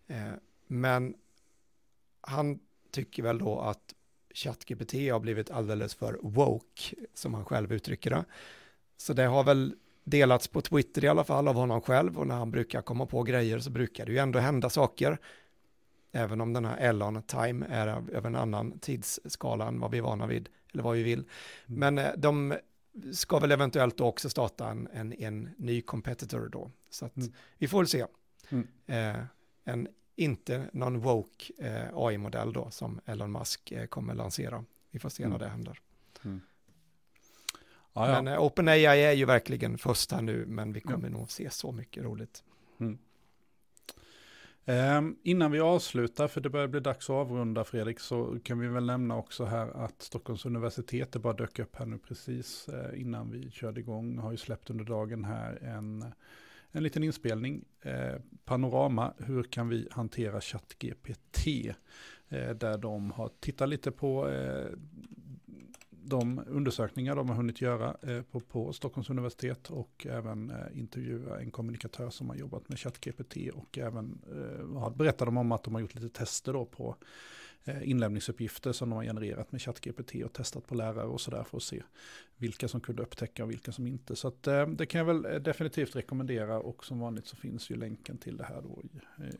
Eh, 0.07 0.33
men 0.73 1.15
han 2.21 2.59
tycker 2.91 3.23
väl 3.23 3.37
då 3.37 3.59
att 3.59 3.93
ChatGPT 4.33 4.93
har 4.93 5.19
blivit 5.19 5.51
alldeles 5.51 5.95
för 5.95 6.19
woke, 6.21 6.95
som 7.13 7.33
han 7.33 7.45
själv 7.45 7.73
uttrycker 7.73 8.09
det. 8.09 8.25
Så 8.97 9.13
det 9.13 9.23
har 9.23 9.43
väl 9.43 9.75
delats 10.03 10.47
på 10.47 10.61
Twitter 10.61 11.03
i 11.03 11.07
alla 11.07 11.23
fall 11.23 11.47
av 11.47 11.55
honom 11.55 11.81
själv 11.81 12.19
och 12.19 12.27
när 12.27 12.35
han 12.35 12.51
brukar 12.51 12.81
komma 12.81 13.05
på 13.05 13.23
grejer 13.23 13.59
så 13.59 13.69
brukar 13.69 14.05
det 14.05 14.11
ju 14.11 14.17
ändå 14.17 14.39
hända 14.39 14.69
saker. 14.69 15.17
Även 16.11 16.41
om 16.41 16.53
den 16.53 16.65
här 16.65 16.77
Elon 16.77 17.21
Time 17.23 17.65
är 17.69 17.87
över 17.87 18.27
en 18.27 18.35
annan 18.35 18.79
tidsskala 18.79 19.67
än 19.67 19.79
vad 19.79 19.91
vi 19.91 19.97
är 19.97 20.01
vana 20.01 20.27
vid, 20.27 20.49
eller 20.71 20.83
vad 20.83 20.95
vi 20.95 21.03
vill. 21.03 21.19
Mm. 21.65 21.79
Men 21.79 21.97
eh, 21.97 22.11
de 22.17 22.53
ska 23.11 23.39
väl 23.39 23.51
eventuellt 23.51 23.97
då 23.97 24.05
också 24.05 24.29
starta 24.29 24.69
en, 24.69 24.87
en, 24.93 25.13
en 25.13 25.49
ny 25.57 25.81
competitor 25.81 26.49
då. 26.51 26.71
Så 26.89 27.05
att 27.05 27.17
mm. 27.17 27.33
vi 27.57 27.67
får 27.67 27.77
väl 27.77 27.87
se. 27.87 28.05
Mm. 28.49 28.67
Eh, 28.85 29.25
en 29.63 29.87
inte 30.15 30.69
någon 30.73 30.99
woke 30.99 31.53
eh, 31.57 31.97
AI-modell 31.97 32.53
då 32.53 32.69
som 32.71 32.99
Elon 33.05 33.31
Musk 33.31 33.71
eh, 33.71 33.85
kommer 33.85 34.13
lansera. 34.13 34.65
Vi 34.91 34.99
får 34.99 35.09
se 35.09 35.23
mm. 35.23 35.31
när 35.31 35.45
det 35.45 35.51
händer. 35.51 35.79
Mm. 36.25 36.41
Ah, 37.93 38.09
ja. 38.09 38.21
Men 38.21 38.33
eh, 38.33 38.43
OpenAI 38.43 38.85
är 38.85 39.11
ju 39.11 39.25
verkligen 39.25 39.77
först 39.77 40.11
här 40.11 40.21
nu, 40.21 40.45
men 40.45 40.73
vi 40.73 40.81
kommer 40.81 41.09
ja. 41.09 41.17
nog 41.17 41.31
se 41.31 41.49
så 41.49 41.71
mycket 41.71 42.03
roligt. 42.03 42.43
Mm. 42.79 42.97
Um, 44.65 45.17
innan 45.23 45.51
vi 45.51 45.59
avslutar, 45.59 46.27
för 46.27 46.41
det 46.41 46.49
börjar 46.49 46.67
bli 46.67 46.79
dags 46.79 47.09
att 47.09 47.13
avrunda 47.13 47.63
Fredrik, 47.63 47.99
så 47.99 48.39
kan 48.43 48.59
vi 48.59 48.67
väl 48.67 48.85
nämna 48.85 49.17
också 49.17 49.45
här 49.45 49.67
att 49.67 50.01
Stockholms 50.01 50.45
universitet, 50.45 51.11
det 51.11 51.19
bara 51.19 51.33
dök 51.33 51.59
upp 51.59 51.75
här 51.75 51.85
nu 51.85 51.97
precis 51.97 52.69
eh, 52.69 53.01
innan 53.01 53.31
vi 53.31 53.51
körde 53.51 53.79
igång, 53.79 54.17
har 54.17 54.31
ju 54.31 54.37
släppt 54.37 54.69
under 54.69 54.85
dagen 54.85 55.23
här 55.23 55.63
en, 55.63 56.05
en 56.75 56.83
liten 56.83 57.03
inspelning, 57.03 57.65
eh, 57.81 58.15
Panorama, 58.45 59.13
hur 59.17 59.43
kan 59.43 59.69
vi 59.69 59.87
hantera 59.91 60.41
ChatGPT? 60.41 61.47
Eh, 62.29 62.49
där 62.49 62.77
de 62.77 63.11
har 63.11 63.29
tittat 63.39 63.69
lite 63.69 63.91
på 63.91 64.29
eh, 64.29 64.67
de 65.89 66.43
undersökningar 66.47 67.15
de 67.15 67.29
har 67.29 67.35
hunnit 67.35 67.61
göra 67.61 67.95
eh, 68.01 68.21
på, 68.21 68.39
på 68.39 68.73
Stockholms 68.73 69.09
universitet 69.09 69.69
och 69.69 70.07
även 70.09 70.49
eh, 70.49 70.79
intervjua 70.79 71.39
en 71.39 71.51
kommunikatör 71.51 72.09
som 72.09 72.29
har 72.29 72.35
jobbat 72.35 72.69
med 72.69 72.79
ChatGPT 72.79 73.37
och 73.53 73.77
även 73.77 74.21
eh, 74.31 74.89
berättat 74.95 75.27
om 75.27 75.51
att 75.51 75.63
de 75.63 75.73
har 75.73 75.81
gjort 75.81 75.95
lite 75.95 76.09
tester 76.09 76.53
då 76.53 76.65
på 76.65 76.95
inlämningsuppgifter 77.83 78.71
som 78.71 78.89
de 78.89 78.95
har 78.95 79.03
genererat 79.03 79.51
med 79.51 79.61
ChatGPT 79.61 80.15
och 80.25 80.33
testat 80.33 80.67
på 80.67 80.75
lärare 80.75 81.05
och 81.05 81.21
sådär 81.21 81.43
för 81.43 81.57
att 81.57 81.63
se 81.63 81.83
vilka 82.37 82.67
som 82.67 82.81
kunde 82.81 83.01
upptäcka 83.01 83.43
och 83.43 83.49
vilka 83.49 83.71
som 83.71 83.87
inte. 83.87 84.15
Så 84.15 84.27
att, 84.27 84.47
eh, 84.47 84.67
det 84.67 84.85
kan 84.85 84.99
jag 84.99 85.05
väl 85.05 85.25
eh, 85.25 85.31
definitivt 85.31 85.95
rekommendera 85.95 86.59
och 86.59 86.85
som 86.85 86.99
vanligt 86.99 87.27
så 87.27 87.35
finns 87.35 87.69
ju 87.69 87.75
länken 87.75 88.17
till 88.17 88.37
det 88.37 88.43
här 88.43 88.61
då 88.61 88.81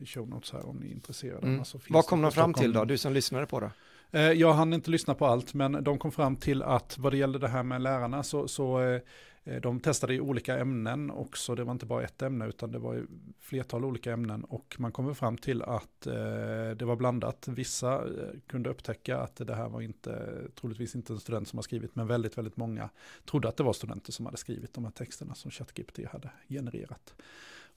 i, 0.00 0.06
show 0.06 0.28
notes 0.28 0.52
här 0.52 0.66
om 0.66 0.76
ni 0.76 0.86
är 0.86 0.92
intresserade. 0.92 1.46
Mm. 1.46 1.64
Vad 1.88 2.06
kom 2.06 2.22
de 2.22 2.32
fram 2.32 2.54
till 2.54 2.72
då, 2.72 2.84
du 2.84 2.98
som 2.98 3.12
lyssnade 3.12 3.46
på 3.46 3.60
det? 3.60 3.70
Eh, 4.10 4.32
jag 4.32 4.52
hann 4.52 4.72
inte 4.72 4.90
lyssna 4.90 5.14
på 5.14 5.26
allt, 5.26 5.54
men 5.54 5.84
de 5.84 5.98
kom 5.98 6.12
fram 6.12 6.36
till 6.36 6.62
att 6.62 6.98
vad 6.98 7.12
det 7.12 7.16
gäller 7.16 7.38
det 7.38 7.48
här 7.48 7.62
med 7.62 7.82
lärarna 7.82 8.22
så, 8.22 8.48
så 8.48 8.80
eh, 8.80 8.86
eh, 8.94 9.00
Eh, 9.44 9.60
de 9.60 9.80
testade 9.80 10.14
i 10.14 10.20
olika 10.20 10.58
ämnen 10.58 11.10
också. 11.10 11.54
Det 11.54 11.64
var 11.64 11.72
inte 11.72 11.86
bara 11.86 12.02
ett 12.02 12.22
ämne 12.22 12.46
utan 12.46 12.72
det 12.72 12.78
var 12.78 13.06
flertal 13.40 13.84
olika 13.84 14.12
ämnen 14.12 14.44
och 14.44 14.76
man 14.78 14.92
kom 14.92 15.14
fram 15.14 15.38
till 15.38 15.62
att 15.62 16.06
eh, 16.06 16.70
det 16.76 16.84
var 16.84 16.96
blandat. 16.96 17.48
Vissa 17.48 17.94
eh, 17.94 18.40
kunde 18.46 18.70
upptäcka 18.70 19.18
att 19.18 19.36
det 19.36 19.54
här 19.54 19.68
var 19.68 19.80
inte, 19.80 20.40
troligtvis 20.60 20.94
inte 20.94 21.12
en 21.12 21.20
student 21.20 21.48
som 21.48 21.56
har 21.56 21.62
skrivit, 21.62 21.96
men 21.96 22.06
väldigt, 22.06 22.38
väldigt 22.38 22.56
många 22.56 22.90
trodde 23.24 23.48
att 23.48 23.56
det 23.56 23.62
var 23.62 23.72
studenter 23.72 24.12
som 24.12 24.26
hade 24.26 24.38
skrivit 24.38 24.74
de 24.74 24.84
här 24.84 24.92
texterna 24.92 25.34
som 25.34 25.50
ChatGPT 25.50 25.98
hade 26.12 26.30
genererat. 26.48 27.14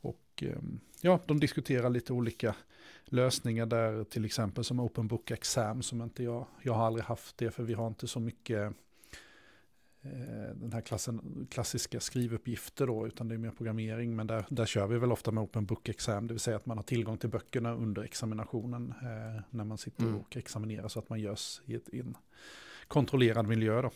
Och 0.01 0.43
ehm, 0.43 0.79
ja, 1.01 1.19
de 1.25 1.39
diskuterar 1.39 1.89
lite 1.89 2.13
olika 2.13 2.55
lösningar 3.05 3.65
där, 3.65 4.03
till 4.03 4.25
exempel 4.25 4.63
som 4.63 4.79
Open 4.79 5.07
Book 5.07 5.31
Exam, 5.31 5.81
som 5.81 6.01
inte 6.01 6.23
jag, 6.23 6.45
jag 6.61 6.73
har 6.73 6.85
aldrig 6.85 7.05
haft 7.05 7.37
det, 7.37 7.51
för 7.51 7.63
vi 7.63 7.73
har 7.73 7.87
inte 7.87 8.07
så 8.07 8.19
mycket 8.19 8.73
den 10.55 10.73
här 10.73 10.81
klassen, 10.81 11.47
klassiska 11.51 11.99
skrivuppgifter 11.99 12.87
då, 12.87 13.07
utan 13.07 13.27
det 13.27 13.35
är 13.35 13.39
mer 13.39 13.51
programmering, 13.51 14.15
men 14.15 14.27
där, 14.27 14.45
där 14.49 14.65
kör 14.65 14.87
vi 14.87 14.97
väl 14.97 15.11
ofta 15.11 15.31
med 15.31 15.43
Open 15.43 15.65
Book 15.65 15.89
Exam, 15.89 16.27
det 16.27 16.33
vill 16.33 16.39
säga 16.39 16.57
att 16.57 16.65
man 16.65 16.77
har 16.77 16.83
tillgång 16.83 17.17
till 17.17 17.29
böckerna 17.29 17.73
under 17.73 18.03
examinationen 18.03 18.93
eh, 19.01 19.41
när 19.49 19.63
man 19.63 19.77
sitter 19.77 20.03
mm. 20.03 20.15
och 20.15 20.37
examinerar 20.37 20.87
så 20.87 20.99
att 20.99 21.09
man 21.09 21.19
görs 21.19 21.61
i, 21.65 21.75
ett, 21.75 21.89
i 21.89 21.99
en 21.99 22.17
kontrollerad 22.87 23.47
miljö 23.47 23.81
då. 23.81 23.91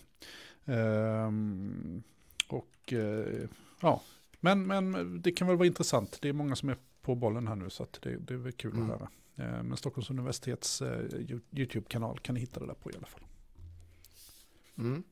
Um, 0.73 2.03
och 2.47 2.93
uh, 2.93 3.47
ja, 3.81 4.01
men, 4.39 4.67
men 4.67 5.21
det 5.21 5.31
kan 5.31 5.47
väl 5.47 5.57
vara 5.57 5.67
intressant. 5.67 6.17
Det 6.21 6.29
är 6.29 6.33
många 6.33 6.55
som 6.55 6.69
är 6.69 6.77
på 7.01 7.15
bollen 7.15 7.47
här 7.47 7.55
nu 7.55 7.69
så 7.69 7.83
att 7.83 7.99
det, 8.01 8.15
det 8.17 8.33
är 8.33 8.37
väl 8.37 8.51
kul 8.51 8.73
mm. 8.73 8.83
att 8.83 8.99
höra. 8.99 9.09
Eh, 9.35 9.63
men 9.63 9.77
Stockholms 9.77 10.09
universitets 10.09 10.81
eh, 10.81 11.05
YouTube-kanal 11.51 12.19
kan 12.19 12.35
ni 12.35 12.41
hitta 12.41 12.59
det 12.59 12.65
där 12.65 12.73
på 12.73 12.91
i 12.91 12.95
alla 12.97 13.07
fall. 13.07 13.23
Mm. 14.77 15.03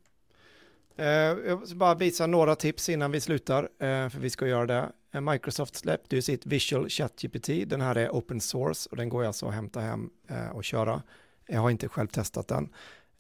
Eh, 1.00 1.06
jag 1.48 1.68
ska 1.68 1.76
bara 1.76 1.96
visa 1.96 2.28
några 2.28 2.56
tips 2.56 2.90
innan 2.90 3.12
vi 3.12 3.22
slutar, 3.22 3.70
för 4.10 4.20
vi 4.20 4.30
ska 4.30 4.48
göra 4.48 4.66
det. 4.66 5.22
Microsoft 5.22 5.76
släppte 5.76 6.16
ju 6.16 6.22
sitt 6.22 6.46
Visual 6.46 6.90
Chat 6.90 7.22
GPT. 7.22 7.48
Den 7.66 7.82
här 7.82 7.96
är 7.96 8.10
open 8.10 8.42
source 8.42 8.90
och 8.92 8.98
den 8.98 9.10
går 9.10 9.26
alltså 9.26 9.48
att 9.48 9.54
hämta 9.54 9.80
hem 9.80 10.10
och 10.54 10.64
köra. 10.64 11.02
Jag 11.48 11.62
har 11.62 11.70
inte 11.70 11.88
själv 11.88 12.08
testat 12.08 12.48
den. 12.48 12.70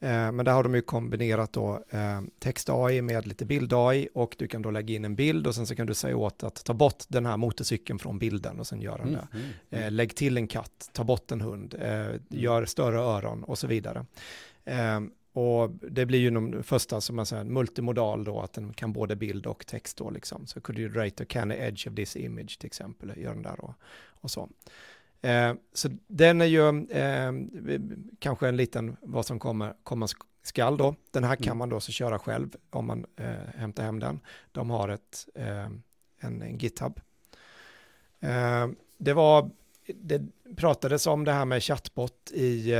Eh, 0.01 0.31
men 0.31 0.45
där 0.45 0.51
har 0.51 0.63
de 0.63 0.75
ju 0.75 0.81
kombinerat 0.81 1.53
då 1.53 1.83
eh, 1.89 2.21
text-AI 2.39 3.01
med 3.01 3.27
lite 3.27 3.45
bild-AI 3.45 4.07
och 4.13 4.35
du 4.37 4.47
kan 4.47 4.61
då 4.61 4.71
lägga 4.71 4.95
in 4.95 5.05
en 5.05 5.15
bild 5.15 5.47
och 5.47 5.55
sen 5.55 5.67
så 5.67 5.75
kan 5.75 5.87
du 5.87 5.93
säga 5.93 6.17
åt 6.17 6.43
att 6.43 6.63
ta 6.63 6.73
bort 6.73 7.03
den 7.07 7.25
här 7.25 7.37
motorcykeln 7.37 7.99
från 7.99 8.19
bilden 8.19 8.59
och 8.59 8.67
sen 8.67 8.81
göra 8.81 9.01
mm, 9.01 9.13
det. 9.13 9.27
Mm, 9.33 9.45
mm. 9.69 9.83
Eh, 9.85 9.91
lägg 9.91 10.15
till 10.15 10.37
en 10.37 10.47
katt, 10.47 10.89
ta 10.93 11.03
bort 11.03 11.31
en 11.31 11.41
hund, 11.41 11.75
mm. 11.79 12.19
gör 12.29 12.65
större 12.65 12.99
öron 12.99 13.43
och 13.43 13.57
så 13.57 13.67
vidare. 13.67 14.05
Och 15.33 15.69
det 15.69 16.05
blir 16.05 16.19
ju 16.19 16.29
de 16.29 16.63
första 16.63 17.01
som 17.01 17.15
man 17.15 17.25
säger 17.25 17.43
multimodal 17.43 18.23
då, 18.23 18.39
att 18.39 18.53
den 18.53 18.73
kan 18.73 18.93
både 18.93 19.15
bild 19.15 19.45
och 19.45 19.65
text 19.65 19.97
då 19.97 20.09
liksom. 20.09 20.47
Så 20.47 20.61
could 20.61 20.79
you 20.79 20.93
rate 20.93 21.23
a 21.23 21.25
canny 21.29 21.55
edge 21.55 21.87
of 21.87 21.95
this 21.95 22.15
image 22.15 22.59
till 22.59 22.67
exempel, 22.67 23.13
gör 23.17 23.33
den 23.33 23.43
där 23.43 23.65
och, 23.65 23.73
och 24.21 24.31
så. 24.31 24.49
Eh, 25.21 25.53
så 25.73 25.89
den 26.07 26.41
är 26.41 26.45
ju 26.45 26.87
eh, 26.89 27.31
kanske 28.19 28.47
en 28.47 28.57
liten 28.57 28.97
vad 29.01 29.25
som 29.25 29.39
kommer 29.39 29.73
komma 29.83 30.07
skall 30.43 30.77
då. 30.77 30.95
Den 31.11 31.23
här 31.23 31.35
kan 31.35 31.45
mm. 31.45 31.57
man 31.57 31.69
då 31.69 31.79
så 31.79 31.91
köra 31.91 32.19
själv 32.19 32.55
om 32.69 32.85
man 32.85 33.05
eh, 33.15 33.55
hämtar 33.55 33.83
hem 33.83 33.99
den. 33.99 34.19
De 34.51 34.69
har 34.69 34.89
ett, 34.89 35.27
eh, 35.35 35.65
en, 36.19 36.41
en 36.41 36.57
GitHub. 36.57 36.99
Eh, 38.19 38.67
det 38.97 39.13
var, 39.13 39.49
det 39.87 40.21
pratades 40.55 41.07
om 41.07 41.25
det 41.25 41.31
här 41.31 41.45
med 41.45 41.63
chatbot 41.63 42.31
i 42.33 42.73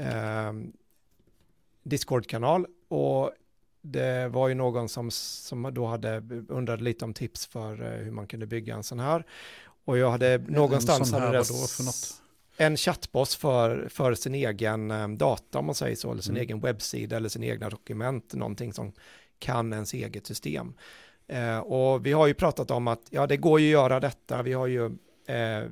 eh, 0.00 0.52
Discord-kanal 1.82 2.66
och 2.88 3.32
det 3.82 4.28
var 4.28 4.48
ju 4.48 4.54
någon 4.54 4.88
som, 4.88 5.10
som 5.10 5.74
då 5.74 5.86
hade 5.86 6.22
undrat 6.48 6.80
lite 6.80 7.04
om 7.04 7.14
tips 7.14 7.46
för 7.46 8.02
hur 8.04 8.10
man 8.10 8.26
kunde 8.26 8.46
bygga 8.46 8.74
en 8.74 8.82
sån 8.82 9.00
här. 9.00 9.24
Och 9.84 9.98
jag 9.98 10.10
hade 10.10 10.38
någonstans 10.38 11.12
hade 11.12 11.38
det 11.38 11.44
en 12.56 12.76
chattboss 12.76 13.36
för, 13.36 13.88
för 13.90 14.14
sin 14.14 14.34
egen 14.34 14.90
um, 14.90 15.18
data 15.18 15.58
om 15.58 15.66
man 15.66 15.74
säger 15.74 15.96
så, 15.96 16.12
eller 16.12 16.22
sin 16.22 16.34
mm. 16.34 16.42
egen 16.42 16.60
webbsida 16.60 17.16
eller 17.16 17.28
sin 17.28 17.44
egna 17.44 17.70
dokument, 17.70 18.34
någonting 18.34 18.72
som 18.72 18.92
kan 19.38 19.72
ens 19.72 19.94
eget 19.94 20.26
system. 20.26 20.74
Uh, 21.32 21.58
och 21.58 22.06
vi 22.06 22.12
har 22.12 22.26
ju 22.26 22.34
pratat 22.34 22.70
om 22.70 22.88
att 22.88 23.00
ja, 23.10 23.26
det 23.26 23.36
går 23.36 23.60
ju 23.60 23.66
att 23.66 23.72
göra 23.72 24.00
detta, 24.00 24.42
vi 24.42 24.52
har 24.52 24.66
ju 24.66 24.90
uh, 25.28 25.68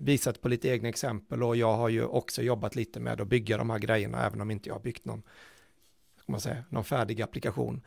visat 0.00 0.40
på 0.40 0.48
lite 0.48 0.68
egna 0.68 0.88
exempel 0.88 1.42
och 1.42 1.56
jag 1.56 1.76
har 1.76 1.88
ju 1.88 2.04
också 2.04 2.42
jobbat 2.42 2.76
lite 2.76 3.00
med 3.00 3.20
att 3.20 3.28
bygga 3.28 3.56
de 3.56 3.70
här 3.70 3.78
grejerna, 3.78 4.26
även 4.26 4.40
om 4.40 4.50
inte 4.50 4.68
jag 4.68 4.74
har 4.74 4.80
byggt 4.80 5.04
någon, 5.04 5.22
man 6.26 6.40
säga, 6.40 6.64
någon 6.68 6.84
färdig 6.84 7.22
applikation. 7.22 7.82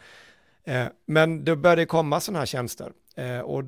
Uh, 0.67 0.87
men 1.05 1.45
det 1.45 1.55
började 1.55 1.85
komma 1.85 2.19
sådana 2.19 2.39
här 2.39 2.45
tjänster 2.45 2.91
Eh, 3.17 3.39
och 3.39 3.63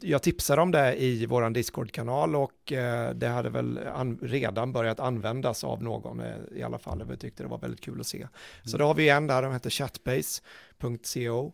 jag 0.00 0.22
tipsade 0.22 0.62
om 0.62 0.70
det 0.70 1.02
i 1.02 1.26
vår 1.26 1.50
Discord-kanal 1.50 2.36
och 2.36 2.72
eh, 2.72 3.14
det 3.14 3.28
hade 3.28 3.50
väl 3.50 3.80
redan 4.22 4.72
börjat 4.72 5.00
användas 5.00 5.64
av 5.64 5.82
någon 5.82 6.20
eh, 6.20 6.36
i 6.54 6.62
alla 6.62 6.78
fall. 6.78 7.04
Jag 7.08 7.20
tyckte 7.20 7.42
det 7.42 7.48
var 7.48 7.58
väldigt 7.58 7.80
kul 7.80 8.00
att 8.00 8.06
se. 8.06 8.18
Mm. 8.18 8.30
Så 8.64 8.78
då 8.78 8.84
har 8.84 8.94
vi 8.94 9.08
en 9.08 9.26
där, 9.26 9.42
de 9.42 9.52
heter 9.52 9.70
chatbase.co. 9.70 11.52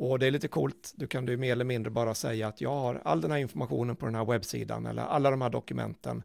Och 0.00 0.18
det 0.18 0.26
är 0.26 0.30
lite 0.30 0.48
coolt, 0.48 0.92
du 0.96 1.06
kan 1.06 1.26
du 1.26 1.36
mer 1.36 1.52
eller 1.52 1.64
mindre 1.64 1.90
bara 1.90 2.14
säga 2.14 2.48
att 2.48 2.60
jag 2.60 2.74
har 2.74 3.00
all 3.04 3.20
den 3.20 3.30
här 3.30 3.38
informationen 3.38 3.96
på 3.96 4.06
den 4.06 4.14
här 4.14 4.24
webbsidan 4.24 4.86
eller 4.86 5.02
alla 5.02 5.30
de 5.30 5.42
här 5.42 5.50
dokumenten. 5.50 6.22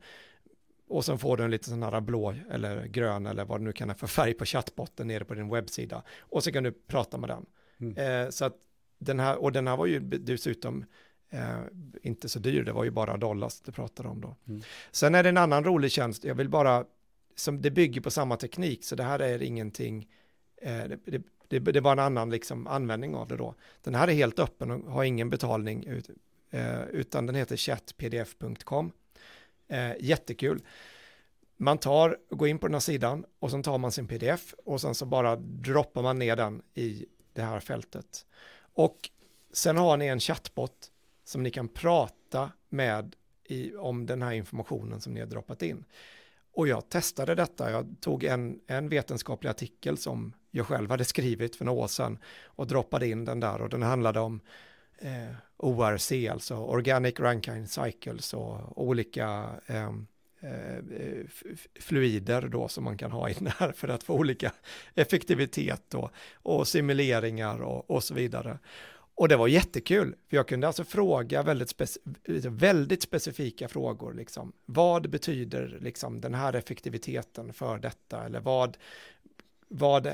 Och 0.88 1.06
sen 1.06 1.18
får 1.18 1.38
du 1.38 1.44
en 1.44 1.52
lite 1.52 1.70
sån 1.70 1.84
här 1.84 2.02
blå 2.02 2.36
eller 2.52 2.86
grön 2.86 3.26
eller 3.26 3.46
vad 3.46 3.60
det 3.60 3.64
nu 3.64 3.72
kan 3.72 3.90
ha 3.90 3.96
för 3.96 4.08
färg 4.08 4.34
på 4.34 4.46
chattbotten 4.46 5.08
nere 5.08 5.26
på 5.26 5.34
din 5.34 5.50
webbsida. 5.50 6.04
Och 6.20 6.44
så 6.44 6.52
kan 6.52 6.64
du 6.64 6.72
prata 6.72 7.18
med 7.18 7.30
den. 7.30 7.46
Mm. 7.80 8.32
så 8.32 8.46
att 8.46 8.56
den 8.98 9.20
här, 9.20 9.38
och 9.38 9.52
den 9.52 9.68
här 9.68 9.78
var 9.78 9.86
ju 9.86 10.00
dessutom 10.00 10.86
eh, 11.30 11.60
inte 12.02 12.30
så 12.30 12.40
dyr, 12.40 12.64
det 12.64 12.74
var 12.74 12.84
ju 12.84 12.92
bara 12.92 13.18
dollars 13.18 13.62
det 13.62 13.72
pratade 13.72 14.10
om 14.10 14.22
då. 14.22 14.36
Mm. 14.48 14.62
Sen 14.92 15.16
är 15.16 15.24
det 15.24 15.30
en 15.30 15.38
annan 15.38 15.64
rolig 15.64 15.92
tjänst, 15.92 16.24
jag 16.24 16.36
vill 16.36 16.50
bara, 16.50 16.86
som 17.36 17.62
det 17.62 17.72
bygger 17.72 18.02
på 18.02 18.12
samma 18.12 18.38
teknik, 18.38 18.84
så 18.84 18.96
det 18.96 19.04
här 19.04 19.20
är 19.20 19.44
ingenting, 19.44 20.08
eh, 20.62 20.84
det, 20.84 21.00
det, 21.06 21.22
det, 21.48 21.60
det 21.60 21.82
var 21.82 21.91
en 21.91 22.00
annan 22.00 22.30
liksom 22.30 22.68
användning 22.68 23.16
av 23.16 23.28
det 23.28 23.38
då. 23.38 23.56
Den 23.82 23.96
här 23.96 24.08
är 24.08 24.14
helt 24.14 24.39
öppen 24.39 24.72
och 24.72 24.91
har 24.91 25.04
ingen 25.04 25.30
betalning, 25.30 25.86
ut, 25.86 26.10
eh, 26.52 26.84
utan 26.84 27.26
den 27.26 27.36
heter 27.36 27.58
chatpdf.com. 27.58 28.91
Eh, 29.68 29.91
jättekul. 30.00 30.62
Man 31.58 31.78
tar, 31.78 32.18
går 32.30 32.48
in 32.48 32.60
på 32.60 32.68
den 32.68 32.74
här 32.74 32.80
sidan 32.80 33.26
och 33.39 33.52
sen 33.52 33.64
tar 33.64 33.78
man 33.78 33.91
sin 33.91 34.08
pdf 34.08 34.54
och 34.66 34.82
sen 34.82 34.96
så 34.96 35.06
bara 35.06 35.36
droppar 35.36 36.02
man 36.02 36.20
ner 36.20 36.36
den 36.36 36.62
i 36.74 37.06
det 37.34 37.41
här 37.41 37.60
fältet. 37.60 38.26
Och 38.74 39.10
sen 39.54 39.78
har 39.78 39.98
ni 39.98 40.08
en 40.08 40.20
chatbot 40.20 40.91
som 41.24 41.43
ni 41.43 41.52
kan 41.52 41.68
prata 41.68 42.52
med 42.70 43.16
i, 43.43 43.76
om 43.76 44.06
den 44.06 44.22
här 44.22 44.32
informationen 44.32 45.02
som 45.02 45.14
ni 45.14 45.20
har 45.20 45.28
droppat 45.28 45.62
in. 45.62 45.86
Och 46.52 46.68
jag 46.68 46.89
testade 46.89 47.36
detta, 47.36 47.72
jag 47.72 47.96
tog 48.02 48.24
en, 48.24 48.60
en 48.68 48.89
vetenskaplig 48.89 49.50
artikel 49.50 49.98
som 49.98 50.34
jag 50.56 50.68
själv 50.68 50.89
hade 50.89 51.06
skrivit 51.06 51.56
för 51.56 51.66
några 51.66 51.82
år 51.82 51.88
sedan 51.88 52.18
och 52.45 52.68
droppade 52.68 53.08
in 53.08 53.26
den 53.26 53.39
där 53.39 53.62
och 53.62 53.70
den 53.70 53.82
handlade 53.82 54.20
om 54.20 54.39
eh, 54.97 55.36
ORC, 55.58 56.12
alltså 56.32 56.56
Organic 56.56 57.20
Rankine 57.20 57.68
Cycles 57.68 58.34
och 58.34 58.84
olika 58.88 59.49
eh, 59.66 59.86
eh 60.41 60.80
fluider 61.80 62.41
då 62.41 62.68
som 62.68 62.84
man 62.84 62.97
kan 62.97 63.12
ha 63.12 63.30
in 63.30 63.49
här 63.58 63.72
för 63.72 63.88
att 63.88 64.03
få 64.03 64.14
olika 64.14 64.51
effektivitet 64.95 65.93
och, 65.93 66.12
och 66.34 66.68
simuleringar 66.68 67.62
och, 67.62 67.91
och 67.91 68.03
så 68.03 68.14
vidare. 68.14 68.60
Och 69.18 69.28
det 69.28 69.36
var 69.36 69.47
jättekul, 69.47 70.16
för 70.30 70.38
jag 70.38 70.47
kunde 70.47 70.68
alltså 70.68 70.84
fråga 70.84 71.43
väldigt, 71.43 71.70
speci 71.70 71.99
väldigt 72.49 73.01
specifika 73.01 73.68
frågor. 73.68 74.14
Liksom. 74.14 74.51
Vad 74.66 75.10
betyder 75.10 75.78
liksom, 75.82 76.22
den 76.22 76.34
här 76.34 76.53
effektiviteten 76.53 77.53
för 77.53 77.78
detta? 77.78 78.26
Eller 78.26 78.39
vad, 78.39 78.78
vad, 79.68 80.07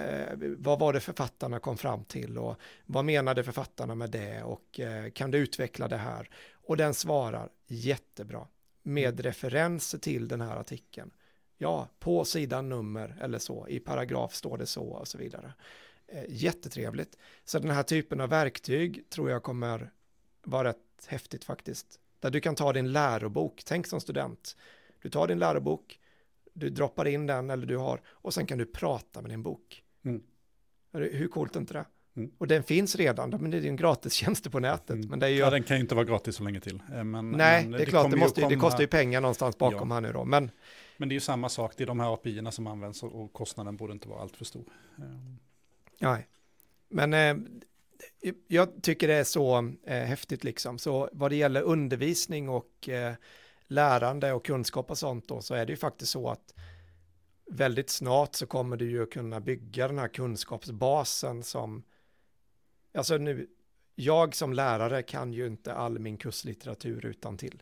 vad 0.58 0.80
var 0.80 0.94
det 0.94 1.00
författarna 1.00 1.60
kom 1.60 1.78
fram 1.78 2.04
till 2.04 2.38
och 2.38 2.56
vad 2.86 3.06
menade 3.06 3.44
författarna 3.44 3.96
med 3.96 4.10
det 4.10 4.44
och 4.44 4.80
eh, 4.80 5.12
kan 5.12 5.32
du 5.32 5.38
utveckla 5.38 5.88
det 5.88 5.98
här? 5.98 6.30
Och 6.54 6.78
den 6.78 6.94
svarar 6.94 7.50
jättebra 7.68 8.48
med 8.84 9.14
mm. 9.14 9.24
referenser 9.24 9.98
till 9.98 10.28
den 10.28 10.42
här 10.42 10.58
artikeln. 10.58 11.12
Ja, 11.58 11.90
på 12.00 12.26
sidan 12.26 12.70
nummer 12.70 13.18
eller 13.22 13.40
så, 13.40 13.68
i 13.68 13.80
paragraf 13.80 14.34
står 14.34 14.58
det 14.58 14.66
så 14.66 14.84
och 14.84 15.08
så 15.08 15.18
vidare. 15.18 15.54
Eh, 16.08 16.24
jättetrevligt. 16.28 17.18
Så 17.46 17.60
den 17.60 17.72
här 17.72 17.84
typen 17.84 18.22
av 18.22 18.30
verktyg 18.30 19.10
tror 19.10 19.30
jag 19.30 19.44
kommer 19.44 19.92
vara 20.44 20.70
rätt 20.70 20.78
häftigt 21.08 21.44
faktiskt. 21.44 22.00
Där 22.20 22.30
du 22.30 22.40
kan 22.40 22.56
ta 22.56 22.74
din 22.74 22.92
lärobok, 22.92 23.62
tänk 23.66 23.88
som 23.88 24.02
student. 24.02 24.58
Du 25.02 25.10
tar 25.10 25.28
din 25.28 25.40
lärobok, 25.40 26.00
du 26.54 26.70
droppar 26.70 27.08
in 27.08 27.28
den 27.28 27.50
eller 27.50 27.68
du 27.68 27.78
har, 27.78 28.02
och 28.08 28.34
sen 28.34 28.46
kan 28.46 28.58
du 28.58 28.66
prata 28.66 29.22
med 29.22 29.32
din 29.32 29.44
bok. 29.44 29.84
Mm. 30.06 30.22
Hur 30.94 31.28
coolt 31.28 31.56
är 31.56 31.60
inte 31.60 31.74
det? 31.74 31.86
Mm. 32.16 32.32
Och 32.38 32.48
den 32.48 32.64
finns 32.64 32.96
redan, 32.96 33.30
men 33.30 33.52
det 33.52 33.58
är 33.58 33.62
ju 33.62 33.68
en 33.70 33.76
gratistjänst 33.76 34.52
på 34.52 34.60
nätet. 34.60 34.90
Mm. 34.90 35.08
Men 35.10 35.20
det 35.20 35.26
är 35.26 35.30
ju... 35.30 35.38
Ja, 35.38 35.50
den 35.50 35.64
kan 35.64 35.78
ju 35.78 35.82
inte 35.82 35.96
vara 35.96 36.06
gratis 36.06 36.36
så 36.36 36.44
länge 36.44 36.60
till. 36.60 36.82
Eh, 36.94 37.04
men, 37.04 37.32
Nej, 37.32 37.64
men 37.64 37.72
det 37.72 37.82
är 37.82 37.86
klart, 37.86 38.12
det, 38.12 38.18
måste, 38.18 38.42
komma... 38.42 38.50
det 38.50 38.56
kostar 38.56 38.82
ju 38.82 38.88
pengar 38.88 39.22
någonstans 39.22 39.58
bakom 39.58 39.90
ja. 39.90 39.94
här 39.94 40.02
nu 40.02 40.12
då. 40.12 40.26
Men... 40.26 40.52
men 40.98 41.10
det 41.10 41.14
är 41.14 41.16
ju 41.16 41.20
samma 41.20 41.50
sak, 41.50 41.74
det 41.78 41.84
är 41.84 41.88
de 41.88 42.00
här 42.00 42.14
API 42.14 42.52
som 42.52 42.68
används 42.68 43.04
och 43.04 43.34
kostnaden 43.34 43.78
borde 43.78 43.94
inte 43.94 44.10
vara 44.10 44.22
allt 44.22 44.38
för 44.38 44.46
stor. 44.46 44.64
Ehm. 44.98 45.38
Nej, 46.00 46.28
men 46.90 47.14
eh, 47.14 47.36
jag 48.48 48.82
tycker 48.82 49.08
det 49.08 49.14
är 49.14 49.24
så 49.24 49.74
eh, 49.84 49.98
häftigt 49.98 50.44
liksom. 50.44 50.78
Så 50.78 51.10
vad 51.12 51.32
det 51.32 51.36
gäller 51.36 51.62
undervisning 51.62 52.50
och 52.50 52.90
eh, 52.90 53.14
lärande 53.72 54.34
och 54.34 54.46
kunskap 54.46 54.92
och 54.92 54.98
sånt 54.98 55.28
då, 55.28 55.42
så 55.42 55.54
är 55.54 55.66
det 55.66 55.72
ju 55.72 55.78
faktiskt 55.78 56.12
så 56.12 56.30
att 56.30 56.54
väldigt 57.46 57.90
snart 57.90 58.36
så 58.36 58.46
kommer 58.46 58.78
du 58.78 58.92
ju 58.92 59.06
kunna 59.06 59.40
bygga 59.40 59.88
den 59.88 60.00
här 60.00 60.08
kunskapsbasen 60.08 61.44
som, 61.44 61.84
alltså 62.94 63.18
nu, 63.18 63.48
jag 63.96 64.36
som 64.36 64.54
lärare 64.54 65.04
kan 65.04 65.34
ju 65.34 65.48
inte 65.48 65.74
all 65.74 66.00
min 66.00 66.18
kurslitteratur 66.18 67.06
utan 67.06 67.38
till. 67.38 67.62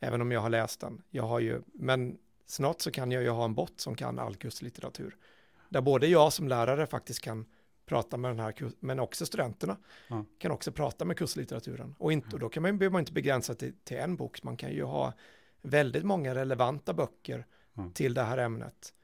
Även 0.00 0.20
om 0.20 0.32
jag 0.32 0.40
har 0.40 0.50
läst 0.50 0.80
den. 0.80 1.02
Jag 1.10 1.22
har 1.22 1.40
ju, 1.40 1.62
men 1.72 2.18
snart 2.46 2.80
så 2.80 2.90
kan 2.90 3.10
jag 3.10 3.22
ju 3.22 3.28
ha 3.28 3.44
en 3.44 3.54
bot 3.54 3.80
som 3.80 3.94
kan 3.94 4.18
all 4.18 4.36
kurslitteratur. 4.36 5.16
Där 5.68 5.80
både 5.80 6.06
jag 6.06 6.32
som 6.32 6.48
lärare 6.48 6.86
faktiskt 6.86 7.20
kan 7.20 7.46
prata 7.86 8.16
med 8.16 8.30
den 8.30 8.40
här, 8.40 8.54
men 8.80 9.00
också 9.00 9.26
studenterna 9.26 9.76
ja. 10.08 10.24
kan 10.38 10.50
också 10.50 10.72
prata 10.72 11.04
med 11.04 11.16
kurslitteraturen. 11.18 11.94
Och, 11.98 12.12
inte, 12.12 12.28
och 12.36 12.40
då 12.40 12.48
kan 12.48 12.62
man, 12.62 12.78
behöver 12.78 12.92
man 12.92 13.00
inte 13.00 13.12
begränsa 13.12 13.54
till, 13.54 13.72
till 13.84 13.96
en 13.96 14.16
bok, 14.16 14.42
man 14.42 14.56
kan 14.56 14.72
ju 14.72 14.82
ha 14.82 15.12
väldigt 15.62 16.04
många 16.04 16.34
relevanta 16.34 16.94
böcker 16.94 17.46
ja. 17.74 17.90
till 17.94 18.14
det 18.14 18.22
här 18.22 18.38
ämnet. 18.38 18.94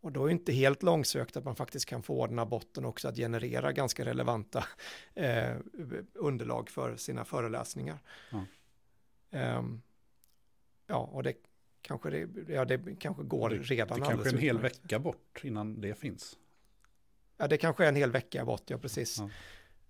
Och 0.00 0.12
då 0.12 0.22
är 0.22 0.26
det 0.26 0.32
inte 0.32 0.52
helt 0.52 0.82
långsökt 0.82 1.36
att 1.36 1.44
man 1.44 1.56
faktiskt 1.56 1.86
kan 1.86 2.02
få 2.02 2.26
den 2.26 2.38
här 2.38 2.46
botten 2.46 2.84
också 2.84 3.08
att 3.08 3.16
generera 3.16 3.72
ganska 3.72 4.04
relevanta 4.04 4.64
eh, 5.14 5.56
underlag 6.14 6.70
för 6.70 6.96
sina 6.96 7.24
föreläsningar. 7.24 7.98
Ja, 8.30 9.58
um, 9.58 9.82
ja 10.86 11.10
och 11.12 11.22
det 11.22 11.34
kanske, 11.82 12.10
det, 12.10 12.52
ja, 12.52 12.64
det 12.64 12.96
kanske 12.98 13.22
går 13.22 13.50
det, 13.50 13.56
redan. 13.56 14.00
Det 14.00 14.06
kanske 14.06 14.28
är 14.28 14.32
en 14.32 14.38
hel 14.38 14.58
vecka 14.58 14.98
bort 14.98 15.40
innan 15.44 15.80
det 15.80 15.94
finns. 15.94 16.38
Ja, 17.36 17.48
det 17.48 17.56
kanske 17.56 17.84
är 17.84 17.88
en 17.88 17.96
hel 17.96 18.10
vecka 18.10 18.44
bort, 18.44 18.62
ja 18.66 18.78
precis. 18.78 19.18
Ja. 19.18 19.30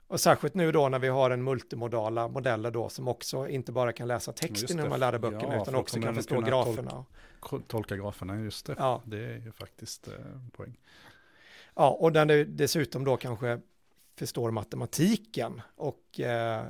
Och 0.09 0.21
särskilt 0.21 0.55
nu 0.55 0.73
då 0.73 0.89
när 0.89 0.99
vi 0.99 1.09
har 1.09 1.31
en 1.31 1.45
multimodala 1.45 2.29
modeller 2.29 2.71
då 2.71 2.89
som 2.89 3.09
också 3.09 3.49
inte 3.49 3.73
bara 3.73 3.93
kan 3.93 4.09
läsa 4.09 4.33
texten 4.33 4.77
när 4.77 4.89
man 4.89 5.01
lär 5.01 5.19
böckerna 5.19 5.55
ja, 5.55 5.63
utan 5.63 5.75
också 5.75 6.01
kan 6.01 6.15
förstå 6.15 6.41
graferna. 6.41 7.05
Tol 7.41 7.63
tolka 7.63 7.97
graferna, 7.97 8.41
just 8.41 8.67
det. 8.67 8.75
Ja. 8.79 9.03
Det 9.05 9.25
är 9.25 9.39
ju 9.39 9.53
faktiskt 9.53 10.09
eh, 10.09 10.15
poäng. 10.53 10.79
Ja, 11.75 11.91
och 11.91 12.13
den 12.13 12.29
du 12.29 12.45
dessutom 12.45 13.05
då 13.05 13.17
kanske 13.17 13.61
förstår 14.17 14.51
matematiken 14.51 15.63
och 15.75 16.21
eh, 16.21 16.65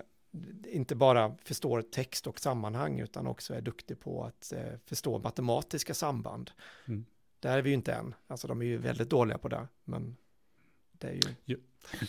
inte 0.65 0.95
bara 0.95 1.37
förstår 1.45 1.83
text 1.83 2.27
och 2.27 2.41
sammanhang 2.41 3.01
utan 3.01 3.27
också 3.27 3.55
är 3.55 3.61
duktig 3.61 4.01
på 4.01 4.25
att 4.25 4.53
eh, 4.53 4.79
förstå 4.85 5.19
matematiska 5.19 5.95
samband. 5.95 6.51
Mm. 6.87 7.07
Där 7.41 7.59
är 7.59 7.63
vi 7.63 7.71
ju 7.71 7.75
inte 7.75 7.93
än, 7.93 8.15
alltså 8.27 8.49
de 8.49 8.63
är 8.63 8.67
ju 8.67 8.79
väldigt 8.79 9.11
dåliga 9.11 9.39
på 9.39 9.49
det, 9.49 9.69
men 9.85 10.17
det 10.99 11.09
är 11.09 11.21
ju... 11.45 11.57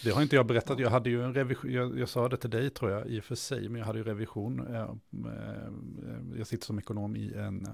Det 0.04 0.12
har 0.12 0.22
inte 0.22 0.36
jag 0.36 0.46
berättat, 0.46 0.80
jag 0.80 0.90
hade 0.90 1.10
ju 1.10 1.24
en 1.24 1.34
revision, 1.34 1.72
jag, 1.72 2.00
jag, 2.00 2.10
sa 2.10 2.30
det 2.30 2.38
till 2.38 2.50
dig 2.50 2.70
tror 2.70 2.92
jag 2.92 3.08
i 3.08 3.20
och 3.20 3.24
för 3.24 3.36
sig, 3.36 3.70
men 3.70 3.80
jag 3.80 3.86
hade 3.86 4.00
ju 4.00 4.04
revision. 4.04 4.68
Eh, 4.68 4.76
eh, 4.76 4.84
eh, 4.84 6.38
jag 6.38 6.48
sitter 6.48 6.66
som 6.66 6.80
ekonom 6.80 7.16
i 7.16 7.34
en, 7.34 7.68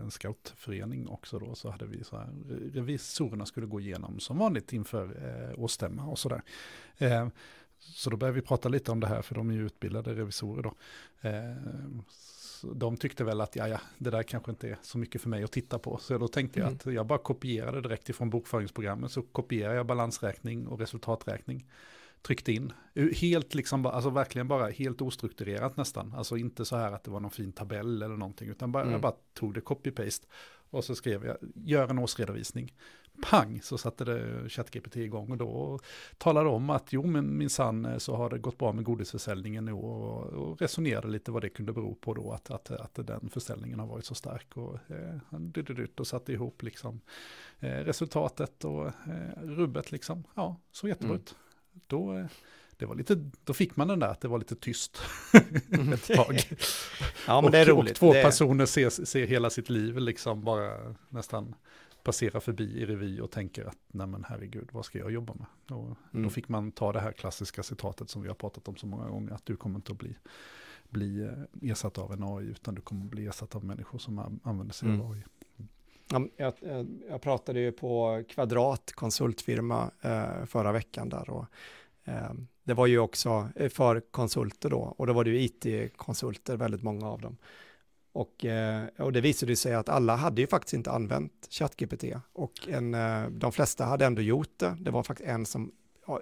en 0.00 0.10
scoutförening 0.10 1.08
också 1.08 1.38
då, 1.38 1.54
så 1.54 1.70
hade 1.70 1.86
vi 1.86 2.04
så 2.04 2.16
här, 2.16 2.28
revisorerna 2.72 3.46
skulle 3.46 3.66
gå 3.66 3.80
igenom 3.80 4.20
som 4.20 4.38
vanligt 4.38 4.72
inför 4.72 5.54
årsstämma 5.56 6.04
och 6.04 6.18
sådär. 6.18 6.42
Så 7.78 8.10
då 8.10 8.16
började 8.16 8.40
vi 8.40 8.46
prata 8.46 8.68
lite 8.68 8.92
om 8.92 9.00
det 9.00 9.06
här, 9.06 9.22
för 9.22 9.34
de 9.34 9.50
är 9.50 9.54
ju 9.54 9.66
utbildade 9.66 10.14
revisorer 10.14 10.62
då 10.62 10.74
de 12.62 12.96
tyckte 12.96 13.24
väl 13.24 13.40
att 13.40 13.56
ja, 13.56 13.68
ja, 13.68 13.80
det 13.98 14.10
där 14.10 14.22
kanske 14.22 14.50
inte 14.50 14.68
är 14.68 14.78
så 14.82 14.98
mycket 14.98 15.22
för 15.22 15.28
mig 15.28 15.44
att 15.44 15.52
titta 15.52 15.78
på. 15.78 15.98
Så 15.98 16.18
då 16.18 16.28
tänkte 16.28 16.60
jag 16.60 16.66
mm. 16.66 16.78
att 16.84 16.94
jag 16.94 17.06
bara 17.06 17.18
kopierade 17.18 17.80
direkt 17.80 18.08
ifrån 18.08 18.30
bokföringsprogrammet. 18.30 19.12
Så 19.12 19.22
kopierade 19.22 19.76
jag 19.76 19.86
balansräkning 19.86 20.66
och 20.66 20.80
resultaträkning. 20.80 21.66
Tryckte 22.22 22.52
in, 22.52 22.72
helt 23.12 23.54
liksom, 23.54 23.86
alltså 23.86 24.10
verkligen 24.10 24.48
bara 24.48 24.68
helt 24.68 25.02
ostrukturerat 25.02 25.76
nästan. 25.76 26.14
Alltså 26.16 26.36
inte 26.36 26.64
så 26.64 26.76
här 26.76 26.92
att 26.92 27.04
det 27.04 27.10
var 27.10 27.20
någon 27.20 27.30
fin 27.30 27.52
tabell 27.52 28.02
eller 28.02 28.16
någonting, 28.16 28.48
utan 28.48 28.72
bara, 28.72 28.82
mm. 28.82 28.92
jag 28.92 29.00
bara 29.00 29.14
tog 29.34 29.54
det 29.54 29.60
copy-paste. 29.60 30.26
Och 30.70 30.84
så 30.84 30.94
skrev 30.94 31.26
jag, 31.26 31.36
gör 31.54 31.88
en 31.88 31.98
årsredovisning 31.98 32.72
pang 33.22 33.60
så 33.62 33.78
satte 33.78 34.04
det 34.04 34.48
ChatGPT 34.48 34.96
igång 34.96 35.30
och 35.30 35.36
då 35.36 35.78
talade 36.18 36.48
om 36.48 36.70
att 36.70 36.92
jo 36.92 37.06
men 37.06 37.38
minsann 37.38 37.84
eh, 37.84 37.98
så 37.98 38.16
har 38.16 38.30
det 38.30 38.38
gått 38.38 38.58
bra 38.58 38.72
med 38.72 38.84
godisförsäljningen 38.84 39.64
nu 39.64 39.72
och, 39.72 40.22
och 40.22 40.60
resonerade 40.60 41.08
lite 41.08 41.30
vad 41.30 41.42
det 41.42 41.48
kunde 41.48 41.72
bero 41.72 41.94
på 41.94 42.14
då 42.14 42.32
att, 42.32 42.50
att, 42.50 42.70
att 42.70 43.06
den 43.06 43.30
försäljningen 43.30 43.78
har 43.78 43.86
varit 43.86 44.04
så 44.04 44.14
stark 44.14 44.56
och, 44.56 44.78
eh, 44.90 46.00
och 46.00 46.06
satte 46.06 46.32
ihop 46.32 46.62
liksom 46.62 47.00
eh, 47.58 47.68
resultatet 47.68 48.64
och 48.64 48.86
eh, 48.86 49.42
rubbet 49.42 49.92
liksom, 49.92 50.24
ja 50.34 50.60
så 50.72 50.88
jättebra 50.88 51.14
mm. 51.14 51.22
ut. 51.22 51.34
Då, 51.86 52.18
eh, 52.18 52.26
det 52.76 52.86
var 52.86 52.94
lite, 52.94 53.30
då 53.44 53.52
fick 53.52 53.76
man 53.76 53.88
den 53.88 53.98
där 53.98 54.08
att 54.08 54.20
det 54.20 54.28
var 54.28 54.38
lite 54.38 54.56
tyst 54.56 55.02
ett 55.92 56.16
tag. 56.16 56.40
ja, 57.26 57.40
men 57.40 57.52
det 57.52 57.58
är 57.58 57.66
roligt. 57.66 57.90
Och 57.90 57.96
två 57.96 58.12
det... 58.12 58.22
personer 58.22 58.66
ser, 58.66 58.90
ser 58.90 59.26
hela 59.26 59.50
sitt 59.50 59.70
liv 59.70 59.98
liksom 59.98 60.44
bara 60.44 60.94
nästan 61.08 61.54
passera 62.06 62.40
förbi 62.40 62.64
i 62.64 62.86
revy 62.86 63.20
och 63.20 63.30
tänker 63.30 63.64
att 63.64 63.78
nej 63.86 64.06
men 64.06 64.24
herregud, 64.28 64.68
vad 64.72 64.84
ska 64.84 64.98
jag 64.98 65.10
jobba 65.10 65.34
med? 65.34 65.78
Och 65.78 65.96
mm. 66.12 66.24
Då 66.24 66.30
fick 66.30 66.48
man 66.48 66.72
ta 66.72 66.92
det 66.92 67.00
här 67.00 67.12
klassiska 67.12 67.62
citatet 67.62 68.10
som 68.10 68.22
vi 68.22 68.28
har 68.28 68.34
pratat 68.34 68.68
om 68.68 68.76
så 68.76 68.86
många 68.86 69.08
gånger, 69.08 69.32
att 69.32 69.46
du 69.46 69.56
kommer 69.56 69.76
inte 69.76 69.92
att 69.92 69.98
bli, 69.98 70.16
bli 70.88 71.22
eh, 71.22 71.70
ersatt 71.70 71.98
av 71.98 72.12
en 72.12 72.22
AI, 72.22 72.46
utan 72.46 72.74
du 72.74 72.80
kommer 72.80 73.04
att 73.04 73.10
bli 73.10 73.26
ersatt 73.26 73.54
av 73.54 73.64
människor 73.64 73.98
som 73.98 74.40
använder 74.42 74.74
sig 74.74 74.88
mm. 74.88 75.00
av 75.00 75.12
AI. 75.12 75.22
Ja, 76.10 76.26
jag, 76.36 76.86
jag, 77.08 77.22
pratade 77.22 77.60
ju 77.60 77.72
på 77.72 78.24
Kvadrat 78.28 78.92
konsultfirma 78.92 79.90
eh, 80.00 80.44
förra 80.46 80.72
veckan 80.72 81.08
där 81.08 81.30
och 81.30 81.46
eh, 82.04 82.32
det 82.64 82.74
var 82.74 82.86
ju 82.86 82.98
också 82.98 83.48
för 83.70 84.00
konsulter 84.00 84.70
då 84.70 84.94
och 84.98 85.06
då 85.06 85.12
var 85.12 85.24
det 85.24 85.30
ju 85.30 85.40
it-konsulter, 85.40 86.56
väldigt 86.56 86.82
många 86.82 87.06
av 87.06 87.20
dem. 87.20 87.36
Och, 88.16 88.44
eh, 88.44 88.84
och 88.98 89.12
det 89.12 89.20
visade 89.20 89.56
sig 89.56 89.74
att 89.74 89.88
alla 89.88 90.16
hade 90.16 90.40
ju 90.40 90.46
faktiskt 90.46 90.74
inte 90.74 90.90
använt 90.90 91.32
ChatGPT 91.50 92.04
och 92.32 92.68
en, 92.68 92.94
eh, 92.94 93.28
de 93.28 93.52
flesta 93.52 93.84
hade 93.84 94.06
ändå 94.06 94.22
gjort 94.22 94.52
det. 94.56 94.76
Det 94.80 94.90
var 94.90 95.02
faktiskt 95.02 95.28
en, 95.30 95.46
som, 95.46 95.72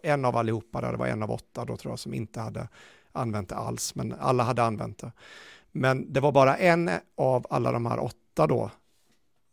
en 0.03 0.25
av 0.25 0.37
allihopa, 0.37 0.81
där, 0.81 0.93
det 0.93 0.99
var 0.99 1.07
en 1.07 1.23
av 1.23 1.31
åtta 1.31 1.65
då 1.65 1.77
tror 1.77 1.93
jag, 1.93 1.99
som 1.99 2.15
inte 2.15 2.41
hade 2.41 2.69
använt 3.13 3.49
det 3.49 3.55
alls, 3.55 3.95
men 3.95 4.15
alla 4.19 4.43
hade 4.43 4.63
använt 4.63 4.99
det. 4.99 5.13
Men 5.73 6.13
det 6.13 6.21
var 6.21 6.33
bara 6.33 6.57
en 6.57 6.91
av 7.17 7.47
alla 7.51 7.73
de 7.73 7.87
här 7.87 7.99
åtta 7.99 8.47
då 8.47 8.71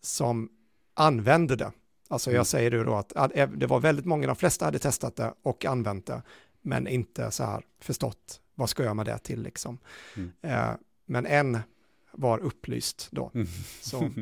som 0.02 0.50
använde 0.94 1.56
det. 1.56 1.72
Alltså 2.08 2.30
jag 2.30 2.36
mm. 2.36 2.46
säger 2.46 2.72
det 2.72 2.84
då 2.84 2.96
att 2.96 3.32
det 3.56 3.68
var 3.68 3.80
väldigt 3.80 4.06
många, 4.06 4.28
de 4.28 4.36
flesta 4.36 4.66
hade 4.66 4.80
testat 4.80 5.16
det 5.16 5.34
och 5.42 5.66
använt 5.66 6.06
det, 6.06 6.22
men 6.62 6.88
inte 6.88 7.32
så 7.32 7.44
här 7.44 7.64
förstått 7.80 8.42
vad 8.56 8.70
ska 8.70 8.84
jag 8.84 8.96
med 8.96 9.06
det 9.06 9.18
till 9.18 9.42
liksom. 9.42 9.78
Mm. 10.16 10.78
Men 11.06 11.26
en 11.26 11.60
var 12.14 12.40
upplyst 12.40 13.08
då. 13.12 13.32
Mm. 13.34 13.48
Så, 13.82 14.10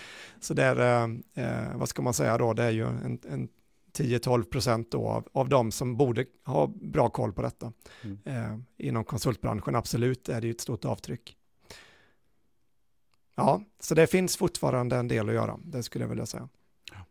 så 0.40 0.54
där, 0.54 0.76
eh, 0.76 1.44
eh, 1.44 1.76
vad 1.76 1.88
ska 1.88 2.02
man 2.02 2.14
säga 2.14 2.38
då, 2.38 2.52
det 2.52 2.62
är 2.62 2.70
ju 2.70 2.86
en, 2.86 3.18
en 3.28 3.48
10-12 3.92 4.42
procent 4.42 4.90
då 4.90 5.08
av, 5.08 5.28
av 5.32 5.48
de 5.48 5.72
som 5.72 5.96
borde 5.96 6.26
ha 6.44 6.66
bra 6.66 7.08
koll 7.08 7.32
på 7.32 7.42
detta. 7.42 7.72
Mm. 8.02 8.18
Eh, 8.24 8.58
inom 8.86 9.04
konsultbranschen, 9.04 9.74
absolut, 9.74 10.28
är 10.28 10.40
det 10.40 10.46
ju 10.46 10.50
ett 10.50 10.60
stort 10.60 10.84
avtryck. 10.84 11.36
Ja, 13.34 13.62
så 13.80 13.94
det 13.94 14.06
finns 14.06 14.36
fortfarande 14.36 14.96
en 14.96 15.08
del 15.08 15.28
att 15.28 15.34
göra, 15.34 15.58
det 15.64 15.82
skulle 15.82 16.04
jag 16.04 16.08
vilja 16.08 16.26
säga. 16.26 16.48
Ja. 16.92 17.06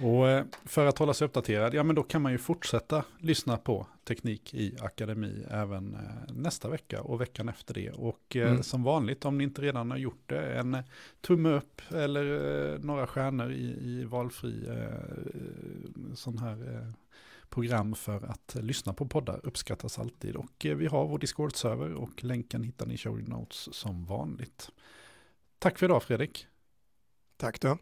Och 0.00 0.28
eh, 0.28 0.44
för 0.64 0.86
att 0.86 0.98
hålla 0.98 1.14
sig 1.14 1.24
uppdaterad, 1.24 1.74
ja 1.74 1.82
men 1.82 1.96
då 1.96 2.02
kan 2.02 2.22
man 2.22 2.32
ju 2.32 2.38
fortsätta 2.38 3.04
lyssna 3.18 3.56
på 3.56 3.86
Teknik 4.04 4.54
i 4.54 4.76
Akademi 4.80 5.44
även 5.50 5.94
eh, 5.94 6.34
nästa 6.34 6.68
vecka 6.68 7.02
och 7.02 7.20
veckan 7.20 7.48
efter 7.48 7.74
det. 7.74 7.90
Och 7.90 8.36
eh, 8.36 8.50
mm. 8.50 8.62
som 8.62 8.82
vanligt, 8.82 9.24
om 9.24 9.38
ni 9.38 9.44
inte 9.44 9.62
redan 9.62 9.90
har 9.90 9.98
gjort 9.98 10.22
det, 10.26 10.58
en 10.58 10.82
tumme 11.20 11.48
upp 11.48 11.82
eller 11.90 12.78
några 12.78 13.06
stjärnor 13.06 13.52
i, 13.52 13.78
i 13.82 14.04
valfri 14.04 14.68
sån 16.14 16.38
här 16.38 16.92
program 17.48 17.94
för 17.94 18.26
att 18.26 18.56
lyssna 18.60 18.92
på 18.92 19.06
poddar 19.06 19.40
uppskattas 19.42 19.98
alltid. 19.98 20.36
Och 20.36 20.66
vi 20.76 20.86
har 20.86 21.06
vår 21.06 21.18
Discord-server 21.18 21.94
och 21.94 22.24
länken 22.24 22.62
hittar 22.62 22.86
ni 22.86 22.94
i 22.94 22.98
show 22.98 23.28
notes 23.28 23.74
som 23.74 24.04
vanligt. 24.04 24.70
Tack 25.58 25.78
för 25.78 25.86
idag 25.86 26.02
Fredrik. 26.02 26.46
Tack 27.36 27.60
då. 27.60 27.78